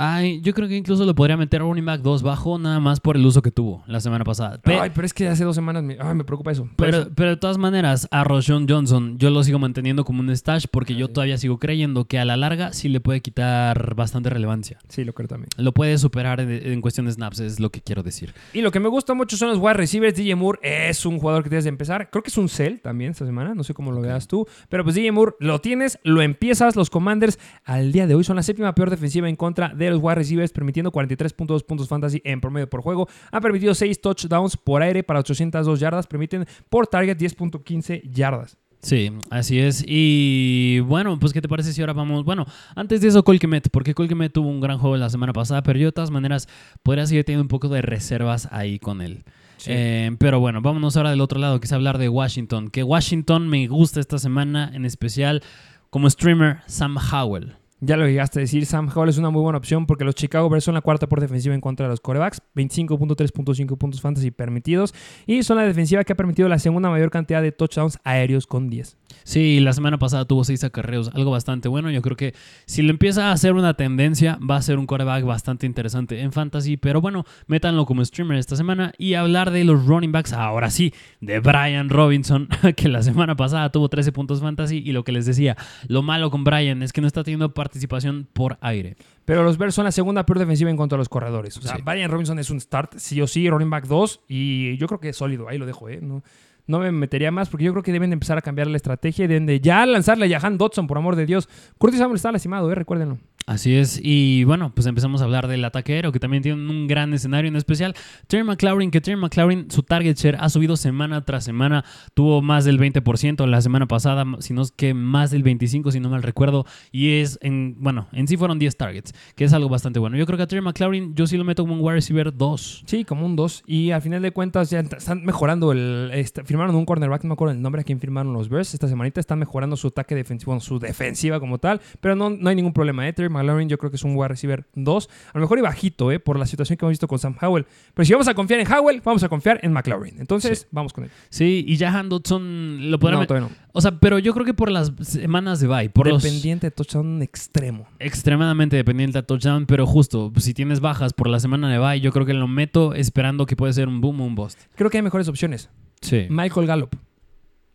Ay, 0.00 0.40
yo 0.42 0.54
creo 0.54 0.68
que 0.68 0.76
incluso 0.76 1.04
lo 1.04 1.12
podría 1.16 1.36
meter 1.36 1.60
a 1.60 1.64
running 1.64 1.84
back 1.84 2.02
2 2.02 2.22
bajo 2.22 2.56
nada 2.56 2.78
más 2.78 3.00
por 3.00 3.16
el 3.16 3.26
uso 3.26 3.42
que 3.42 3.50
tuvo 3.50 3.82
la 3.88 3.98
semana 3.98 4.22
pasada. 4.24 4.58
Pe- 4.58 4.78
Ay, 4.78 4.92
pero 4.94 5.04
es 5.04 5.12
que 5.12 5.26
hace 5.26 5.42
dos 5.42 5.56
semanas 5.56 5.82
me, 5.82 5.96
ay, 6.00 6.14
me 6.14 6.22
preocupa 6.22 6.52
eso. 6.52 6.68
Pero, 6.76 7.08
pero 7.16 7.30
de 7.30 7.36
todas 7.36 7.58
maneras, 7.58 8.06
a 8.12 8.22
Roshan 8.22 8.66
Johnson 8.68 9.18
yo 9.18 9.30
lo 9.30 9.42
sigo 9.42 9.58
manteniendo 9.58 10.04
como 10.04 10.20
un 10.20 10.30
stash 10.36 10.66
porque 10.70 10.94
yo 10.94 11.08
todavía 11.08 11.36
sigo 11.36 11.58
creyendo 11.58 12.04
que 12.04 12.20
a 12.20 12.24
la 12.24 12.36
larga 12.36 12.72
sí 12.72 12.88
le 12.88 13.00
puede 13.00 13.20
quitar 13.22 13.96
bastante 13.96 14.30
relevancia. 14.30 14.78
sí, 14.88 15.04
lo 15.04 15.12
creo 15.14 15.26
también. 15.26 15.48
Lo 15.56 15.72
puede 15.72 15.98
superar 15.98 16.38
en, 16.40 16.48
en 16.50 16.80
cuestión 16.80 17.06
de 17.06 17.12
snaps, 17.12 17.40
es 17.40 17.58
lo 17.58 17.70
que 17.70 17.80
quiero 17.80 18.04
decir. 18.04 18.32
Y 18.52 18.60
lo 18.60 18.70
que 18.70 18.78
me 18.78 18.88
gusta 18.88 19.14
mucho 19.14 19.36
son 19.36 19.48
los 19.48 19.58
wide 19.58 19.74
receivers. 19.74 20.14
DJ 20.16 20.36
Moore 20.36 20.60
es 20.62 21.04
un 21.06 21.18
jugador 21.18 21.42
que 21.42 21.48
tienes 21.48 21.64
de 21.64 21.70
empezar. 21.70 22.08
Creo 22.10 22.22
que 22.22 22.28
es 22.30 22.38
un 22.38 22.48
sell 22.48 22.80
también 22.80 23.10
esta 23.10 23.26
semana. 23.26 23.52
No 23.54 23.64
sé 23.64 23.74
cómo 23.74 23.90
lo 23.90 24.00
veas 24.00 24.28
tú. 24.28 24.46
Pero 24.68 24.84
pues 24.84 24.94
DJ 24.94 25.10
Moore 25.10 25.32
lo 25.40 25.60
tienes, 25.60 25.98
lo 26.04 26.22
empiezas. 26.22 26.76
Los 26.76 26.88
Commanders 26.88 27.38
al 27.64 27.90
día 27.90 28.06
de 28.06 28.14
hoy 28.14 28.22
son 28.22 28.36
la 28.36 28.44
séptima 28.44 28.74
peor 28.76 28.90
defensiva 28.90 29.28
en 29.28 29.34
contra 29.34 29.70
de 29.70 29.87
los 29.90 30.00
wide 30.02 30.16
receivers, 30.16 30.52
permitiendo 30.52 30.92
43.2 30.92 31.64
puntos 31.64 31.88
fantasy 31.88 32.20
en 32.24 32.40
promedio 32.40 32.68
por 32.68 32.82
juego. 32.82 33.08
Han 33.30 33.42
permitido 33.42 33.74
6 33.74 34.00
touchdowns 34.00 34.56
por 34.56 34.82
aire 34.82 35.02
para 35.02 35.20
802 35.20 35.80
yardas. 35.80 36.06
Permiten 36.06 36.46
por 36.68 36.86
target 36.86 37.16
10.15 37.18 38.02
yardas. 38.10 38.56
Sí, 38.80 39.10
así 39.30 39.58
es. 39.58 39.84
Y 39.86 40.80
bueno, 40.80 41.18
pues 41.18 41.32
¿qué 41.32 41.42
te 41.42 41.48
parece 41.48 41.72
si 41.72 41.80
ahora 41.80 41.92
vamos? 41.92 42.24
Bueno, 42.24 42.46
antes 42.76 43.00
de 43.00 43.08
eso, 43.08 43.24
Colquemet, 43.24 43.70
porque 43.70 43.94
Colquemet 43.94 44.32
tuvo 44.32 44.48
un 44.48 44.60
gran 44.60 44.78
juego 44.78 44.96
la 44.96 45.10
semana 45.10 45.32
pasada, 45.32 45.62
pero 45.62 45.78
yo 45.78 45.86
de 45.86 45.92
todas 45.92 46.10
maneras 46.10 46.48
podría 46.82 47.06
seguir 47.06 47.24
teniendo 47.24 47.42
un 47.42 47.48
poco 47.48 47.68
de 47.68 47.82
reservas 47.82 48.48
ahí 48.52 48.78
con 48.78 49.00
él. 49.00 49.24
Sí. 49.56 49.70
Eh, 49.74 50.16
pero 50.18 50.38
bueno, 50.38 50.62
vámonos 50.62 50.96
ahora 50.96 51.10
del 51.10 51.20
otro 51.20 51.40
lado, 51.40 51.58
que 51.58 51.66
es 51.66 51.72
hablar 51.72 51.98
de 51.98 52.08
Washington. 52.08 52.70
Que 52.70 52.84
Washington 52.84 53.48
me 53.48 53.66
gusta 53.66 53.98
esta 53.98 54.18
semana, 54.18 54.70
en 54.72 54.84
especial 54.84 55.42
como 55.90 56.08
streamer 56.08 56.58
Sam 56.66 56.96
Howell. 56.98 57.56
Ya 57.80 57.96
lo 57.96 58.06
llegaste 58.08 58.40
a 58.40 58.42
decir, 58.42 58.66
Sam. 58.66 58.90
Howell 58.92 59.08
es 59.08 59.18
una 59.18 59.30
muy 59.30 59.40
buena 59.40 59.58
opción 59.58 59.86
porque 59.86 60.04
los 60.04 60.16
Chicago 60.16 60.48
Bears 60.48 60.64
son 60.64 60.74
la 60.74 60.80
cuarta 60.80 61.08
por 61.08 61.20
defensiva 61.20 61.54
en 61.54 61.60
contra 61.60 61.86
de 61.86 61.90
los 61.90 62.00
corebacks, 62.00 62.42
25.3.5 62.56 63.78
puntos 63.78 64.00
fantasy 64.00 64.32
permitidos. 64.32 64.92
Y 65.26 65.44
son 65.44 65.58
la 65.58 65.62
defensiva 65.64 66.02
que 66.02 66.12
ha 66.12 66.16
permitido 66.16 66.48
la 66.48 66.58
segunda 66.58 66.90
mayor 66.90 67.10
cantidad 67.10 67.40
de 67.40 67.52
touchdowns 67.52 67.98
aéreos 68.02 68.48
con 68.48 68.68
10. 68.68 68.96
Sí, 69.24 69.60
la 69.60 69.72
semana 69.72 69.98
pasada 69.98 70.24
tuvo 70.24 70.44
seis 70.44 70.64
acarreos, 70.64 71.10
algo 71.14 71.30
bastante 71.30 71.68
bueno. 71.68 71.90
Yo 71.90 72.02
creo 72.02 72.16
que 72.16 72.34
si 72.66 72.82
lo 72.82 72.90
empieza 72.90 73.28
a 73.28 73.32
hacer 73.32 73.52
una 73.54 73.74
tendencia, 73.74 74.38
va 74.38 74.56
a 74.56 74.62
ser 74.62 74.78
un 74.78 74.86
quarterback 74.86 75.24
bastante 75.24 75.66
interesante 75.66 76.20
en 76.20 76.32
fantasy. 76.32 76.76
Pero 76.76 77.00
bueno, 77.00 77.24
métanlo 77.46 77.84
como 77.86 78.04
streamer 78.04 78.38
esta 78.38 78.56
semana. 78.56 78.92
Y 78.98 79.14
hablar 79.14 79.50
de 79.50 79.64
los 79.64 79.86
running 79.86 80.12
backs, 80.12 80.32
ahora 80.32 80.70
sí, 80.70 80.92
de 81.20 81.40
Brian 81.40 81.88
Robinson, 81.90 82.48
que 82.76 82.88
la 82.88 83.02
semana 83.02 83.36
pasada 83.36 83.70
tuvo 83.70 83.88
13 83.88 84.12
puntos 84.12 84.40
fantasy. 84.40 84.82
Y 84.84 84.92
lo 84.92 85.04
que 85.04 85.12
les 85.12 85.26
decía, 85.26 85.56
lo 85.88 86.02
malo 86.02 86.30
con 86.30 86.44
Brian 86.44 86.82
es 86.82 86.92
que 86.92 87.00
no 87.00 87.06
está 87.06 87.22
teniendo 87.24 87.52
participación 87.54 88.28
por 88.32 88.58
aire. 88.60 88.96
Pero 89.24 89.42
los 89.44 89.58
Bears 89.58 89.74
son 89.74 89.84
la 89.84 89.92
segunda 89.92 90.24
peor 90.24 90.38
defensiva 90.38 90.70
en 90.70 90.76
contra 90.78 90.96
de 90.96 91.00
los 91.00 91.08
corredores. 91.10 91.56
O 91.58 91.60
sea, 91.60 91.76
Sí. 91.76 91.82
Brian 91.84 92.10
Robinson 92.10 92.38
es 92.38 92.48
un 92.48 92.60
start, 92.60 92.94
sí 92.96 93.20
o 93.20 93.26
sí, 93.26 93.48
running 93.50 93.68
back 93.68 93.86
2 93.86 94.20
y 94.26 94.76
yo 94.78 94.86
creo 94.86 95.00
que 95.00 95.10
es 95.10 95.16
sólido, 95.16 95.48
ahí 95.48 95.58
lo 95.58 95.66
dejo, 95.66 95.88
¿eh? 95.90 95.98
No, 96.00 96.22
no 96.68 96.78
me 96.78 96.92
metería 96.92 97.32
más 97.32 97.48
porque 97.48 97.64
yo 97.64 97.72
creo 97.72 97.82
que 97.82 97.92
deben 97.92 98.10
de 98.10 98.14
empezar 98.14 98.38
a 98.38 98.42
cambiar 98.42 98.68
la 98.68 98.76
estrategia 98.76 99.24
y 99.24 99.28
deben 99.28 99.46
de 99.46 99.60
ya 99.60 99.84
lanzarle 99.84 100.26
a 100.26 100.38
Jahan 100.38 100.58
Dodson, 100.58 100.86
por 100.86 100.98
amor 100.98 101.16
de 101.16 101.26
Dios. 101.26 101.48
Curtis 101.78 101.98
Samuel 101.98 102.16
está 102.16 102.30
lastimado, 102.30 102.70
¿eh? 102.70 102.74
Recuérdenlo. 102.76 103.18
Así 103.48 103.74
es, 103.74 103.98
y 104.02 104.44
bueno, 104.44 104.72
pues 104.74 104.86
empezamos 104.86 105.22
a 105.22 105.24
hablar 105.24 105.48
del 105.48 105.64
ataque 105.64 105.94
aéreo, 105.94 106.12
que 106.12 106.20
también 106.20 106.42
tiene 106.42 106.60
un 106.60 106.86
gran 106.86 107.14
escenario 107.14 107.48
en 107.48 107.56
especial. 107.56 107.94
Terry 108.26 108.44
McLaurin, 108.44 108.90
que 108.90 109.00
Terry 109.00 109.16
McLaurin, 109.16 109.70
su 109.70 109.82
target 109.82 110.18
share 110.18 110.36
ha 110.38 110.50
subido 110.50 110.76
semana 110.76 111.24
tras 111.24 111.44
semana, 111.44 111.82
tuvo 112.12 112.42
más 112.42 112.66
del 112.66 112.78
20% 112.78 113.46
la 113.46 113.62
semana 113.62 113.86
pasada, 113.86 114.26
si 114.40 114.52
no 114.52 114.60
es 114.60 114.70
que 114.70 114.92
más 114.92 115.30
del 115.30 115.44
25%, 115.44 115.90
si 115.92 115.98
no 115.98 116.10
mal 116.10 116.22
recuerdo, 116.22 116.66
y 116.92 117.20
es, 117.20 117.38
en 117.40 117.76
bueno, 117.78 118.08
en 118.12 118.28
sí 118.28 118.36
fueron 118.36 118.58
10 118.58 118.76
targets, 118.76 119.14
que 119.34 119.44
es 119.44 119.54
algo 119.54 119.70
bastante 119.70 119.98
bueno. 119.98 120.18
Yo 120.18 120.26
creo 120.26 120.36
que 120.36 120.42
a 120.42 120.46
Terry 120.46 120.60
McLaurin 120.60 121.14
yo 121.14 121.26
sí 121.26 121.38
lo 121.38 121.44
meto 121.44 121.62
como 121.62 121.72
un 121.72 121.80
wide 121.80 121.94
receiver 121.94 122.36
2. 122.36 122.82
Sí, 122.84 123.06
como 123.06 123.24
un 123.24 123.34
2, 123.34 123.62
y 123.66 123.92
al 123.92 124.02
final 124.02 124.20
de 124.20 124.30
cuentas 124.30 124.68
ya 124.68 124.80
están 124.80 125.24
mejorando 125.24 125.72
el... 125.72 126.10
este, 126.12 126.44
firmaron 126.58 126.74
un 126.74 126.84
cornerback, 126.84 127.22
no 127.22 127.28
me 127.28 127.32
acuerdo 127.34 127.54
el 127.54 127.62
nombre 127.62 127.82
a 127.82 127.84
quien 127.84 128.00
firmaron 128.00 128.32
los 128.32 128.48
Bears 128.48 128.74
esta 128.74 128.88
semanita, 128.88 129.20
están 129.20 129.38
mejorando 129.38 129.76
su 129.76 129.88
ataque 129.88 130.16
defensivo, 130.16 130.50
bueno, 130.50 130.60
su 130.60 130.80
defensiva 130.80 131.38
como 131.38 131.58
tal, 131.58 131.80
pero 132.00 132.16
no, 132.16 132.30
no 132.30 132.48
hay 132.48 132.56
ningún 132.56 132.72
problema, 132.72 133.06
¿eh? 133.06 133.12
Terry 133.12 133.28
McLaurin 133.28 133.68
yo 133.68 133.78
creo 133.78 133.90
que 133.90 133.96
es 133.96 134.02
un 134.02 134.16
wide 134.16 134.28
receiver 134.28 134.66
2. 134.74 135.08
A 135.32 135.38
lo 135.38 135.42
mejor 135.42 135.58
y 135.58 135.62
bajito, 135.62 136.10
¿eh? 136.10 136.18
Por 136.18 136.36
la 136.38 136.46
situación 136.46 136.76
que 136.76 136.84
hemos 136.84 136.92
visto 136.92 137.06
con 137.06 137.18
Sam 137.20 137.36
Howell. 137.40 137.66
Pero 137.94 138.04
si 138.04 138.12
vamos 138.12 138.26
a 138.26 138.34
confiar 138.34 138.60
en 138.60 138.72
Howell, 138.72 139.00
vamos 139.04 139.22
a 139.22 139.28
confiar 139.28 139.60
en 139.62 139.72
McLaurin. 139.72 140.16
Entonces, 140.18 140.66
vamos 140.72 140.92
con 140.92 141.04
él. 141.04 141.10
Sí, 141.28 141.64
y 141.66 141.78
Jahan 141.78 142.08
Dodson 142.08 142.90
lo 142.90 142.98
podrán 142.98 143.20
No, 143.20 143.26
todavía 143.26 143.48
no. 143.48 143.54
O 143.72 143.80
sea, 143.80 143.92
pero 144.00 144.18
yo 144.18 144.34
creo 144.34 144.44
que 144.44 144.54
por 144.54 144.70
las 144.70 144.92
semanas 145.00 145.60
de 145.60 145.68
bye, 145.68 145.90
por 145.90 146.08
los 146.08 146.22
Dependiente 146.22 146.66
de 146.66 146.70
touchdown 146.72 147.22
extremo. 147.22 147.86
extremadamente 148.00 148.74
dependiente 148.76 149.18
a 149.18 149.22
touchdown, 149.22 149.66
pero 149.66 149.86
justo, 149.86 150.32
si 150.38 150.54
tienes 150.54 150.80
bajas 150.80 151.12
por 151.12 151.28
la 151.28 151.38
semana 151.38 151.70
de 151.70 151.78
bye, 151.78 152.00
yo 152.00 152.10
creo 152.10 152.26
que 152.26 152.34
lo 152.34 152.48
meto 152.48 152.94
esperando 152.94 153.46
que 153.46 153.54
puede 153.54 153.72
ser 153.72 153.86
un 153.86 154.00
boom 154.00 154.20
o 154.20 154.24
un 154.24 154.34
bust. 154.34 154.58
Creo 154.74 154.90
que 154.90 154.98
hay 154.98 155.02
mejores 155.02 155.28
opciones. 155.28 155.70
Sí. 156.00 156.26
Michael 156.30 156.66
Gallup. 156.66 156.96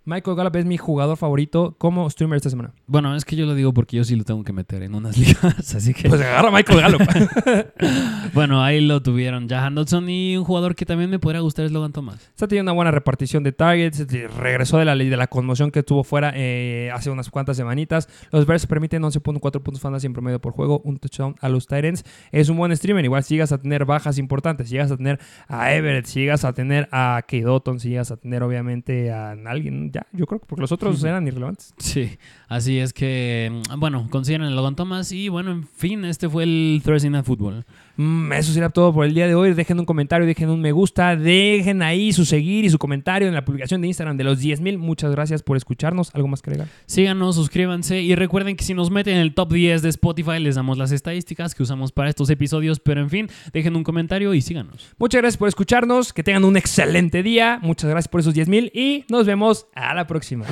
Michael 0.05 0.35
Gallup 0.35 0.55
es 0.57 0.65
mi 0.65 0.77
jugador 0.77 1.15
favorito 1.15 1.75
como 1.77 2.09
streamer 2.09 2.35
esta 2.35 2.49
semana. 2.49 2.73
Bueno, 2.87 3.15
es 3.15 3.23
que 3.23 3.37
yo 3.37 3.45
lo 3.45 3.55
digo 3.55 3.73
porque 3.73 3.95
yo 3.95 4.03
sí 4.03 4.17
lo 4.17 4.25
tengo 4.25 4.43
que 4.43 4.51
meter 4.51 4.83
en 4.83 4.95
unas 4.95 5.17
ligas, 5.17 5.73
así 5.75 5.93
que 5.93 6.09
Pues 6.09 6.19
agarra 6.19 6.49
a 6.49 6.51
Michael 6.51 6.81
Gallup. 6.81 7.01
bueno, 8.33 8.61
ahí 8.61 8.85
lo 8.85 9.01
tuvieron 9.01 9.47
Jahan 9.47 9.75
Dodson 9.75 10.09
y 10.09 10.35
un 10.35 10.43
jugador 10.43 10.75
que 10.75 10.85
también 10.85 11.09
me 11.09 11.19
podría 11.19 11.39
gustar 11.39 11.63
es 11.63 11.71
Logan 11.71 11.93
Thomas. 11.93 12.15
Está 12.31 12.49
teniendo 12.49 12.71
una 12.71 12.75
buena 12.75 12.91
repartición 12.91 13.43
de 13.43 13.53
targets. 13.53 14.01
eh, 14.01 14.27
Regresó 14.27 14.77
de 14.77 14.83
la 14.83 14.93
ley 14.95 15.07
de 15.07 15.15
la 15.15 15.27
conmoción 15.27 15.71
que 15.71 15.83
tuvo 15.83 16.03
fuera 16.03 16.33
eh, 16.35 16.91
hace 16.93 17.09
unas 17.09 17.29
cuantas 17.29 17.55
semanitas. 17.55 18.09
Los 18.33 18.45
Bears 18.45 18.67
permiten 18.67 19.03
11.4 19.03 19.39
puntos 19.61 19.79
fantasy 19.79 20.07
en 20.07 20.13
promedio 20.13 20.41
por 20.41 20.51
juego, 20.51 20.81
un 20.83 20.97
touchdown 20.97 21.35
a 21.39 21.47
los 21.47 21.65
Titans. 21.67 22.03
Es 22.33 22.49
un 22.49 22.57
buen 22.57 22.75
streamer. 22.75 23.05
Igual 23.05 23.23
si 23.23 23.35
llegas 23.35 23.53
a 23.53 23.57
tener 23.57 23.85
bajas 23.85 24.17
importantes, 24.17 24.67
si 24.67 24.73
llegas 24.73 24.91
a 24.91 24.97
tener 24.97 25.17
a 25.47 25.73
Everett, 25.73 26.07
si 26.07 26.19
llegas 26.19 26.43
a 26.43 26.51
tener 26.51 26.89
a 26.91 27.21
Otton, 27.47 27.79
si 27.79 27.87
llegas 27.89 28.11
a 28.11 28.17
tener 28.17 28.43
obviamente 28.43 29.09
a 29.09 29.31
alguien, 29.31 29.92
ya, 29.93 30.07
yo 30.11 30.25
creo 30.25 30.39
que 30.39 30.47
porque 30.47 30.61
los 30.61 30.71
otros 30.71 31.03
eran 31.03 31.27
irrelevantes. 31.27 31.73
Sí, 31.77 32.17
así 32.47 32.79
es 32.79 32.93
que, 32.93 33.61
mm, 33.69 33.79
bueno, 33.79 34.07
consideren 34.09 34.47
a 34.47 34.49
Logan 34.49 34.75
Thomas 34.75 35.11
y 35.11 35.29
bueno, 35.29 35.51
en 35.51 35.67
fin, 35.67 36.03
este 36.03 36.27
fue 36.27 36.43
el 36.43 36.81
Thursday 36.83 37.11
Night 37.11 37.25
Football. 37.25 37.63
Mm, 37.95 38.33
eso 38.33 38.51
será 38.53 38.69
todo 38.69 38.93
por 38.93 39.05
el 39.05 39.13
día 39.13 39.27
de 39.27 39.35
hoy. 39.35 39.53
Dejen 39.53 39.79
un 39.79 39.85
comentario, 39.85 40.25
dejen 40.25 40.49
un 40.49 40.61
me 40.61 40.71
gusta, 40.71 41.15
dejen 41.15 41.81
ahí 41.81 42.11
su 42.13 42.25
seguir 42.25 42.65
y 42.65 42.69
su 42.69 42.79
comentario 42.79 43.27
en 43.27 43.33
la 43.33 43.45
publicación 43.45 43.81
de 43.81 43.87
Instagram 43.87 44.17
de 44.17 44.23
los 44.23 44.41
10.000. 44.41 44.77
Muchas 44.77 45.11
gracias 45.11 45.43
por 45.43 45.57
escucharnos. 45.57 46.13
¿Algo 46.15 46.27
más 46.27 46.41
que 46.41 46.49
agregar? 46.49 46.67
Síganos, 46.85 47.35
suscríbanse 47.35 48.01
y 48.01 48.15
recuerden 48.15 48.55
que 48.55 48.63
si 48.63 48.73
nos 48.73 48.89
meten 48.89 49.15
en 49.15 49.21
el 49.21 49.33
top 49.33 49.53
10 49.53 49.81
de 49.81 49.89
Spotify 49.89 50.39
les 50.39 50.55
damos 50.55 50.77
las 50.77 50.91
estadísticas 50.91 51.55
que 51.55 51.63
usamos 51.63 51.91
para 51.91 52.09
estos 52.09 52.29
episodios, 52.29 52.79
pero 52.79 53.01
en 53.01 53.09
fin, 53.09 53.29
dejen 53.51 53.75
un 53.75 53.83
comentario 53.83 54.33
y 54.33 54.41
síganos. 54.41 54.89
Muchas 54.97 55.21
gracias 55.21 55.37
por 55.37 55.47
escucharnos. 55.47 56.13
Que 56.13 56.23
tengan 56.23 56.43
un 56.43 56.57
excelente 56.57 57.23
día. 57.23 57.59
Muchas 57.61 57.89
gracias 57.89 58.07
por 58.07 58.21
esos 58.21 58.35
10.000 58.35 58.71
y 58.73 59.05
nos 59.09 59.25
vemos 59.25 59.67
a 59.75 59.93
la 59.93 60.07
próxima. 60.07 60.45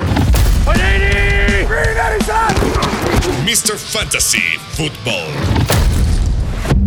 Mr. 3.44 3.76
Fantasy 3.76 4.38
Football. 4.72 5.71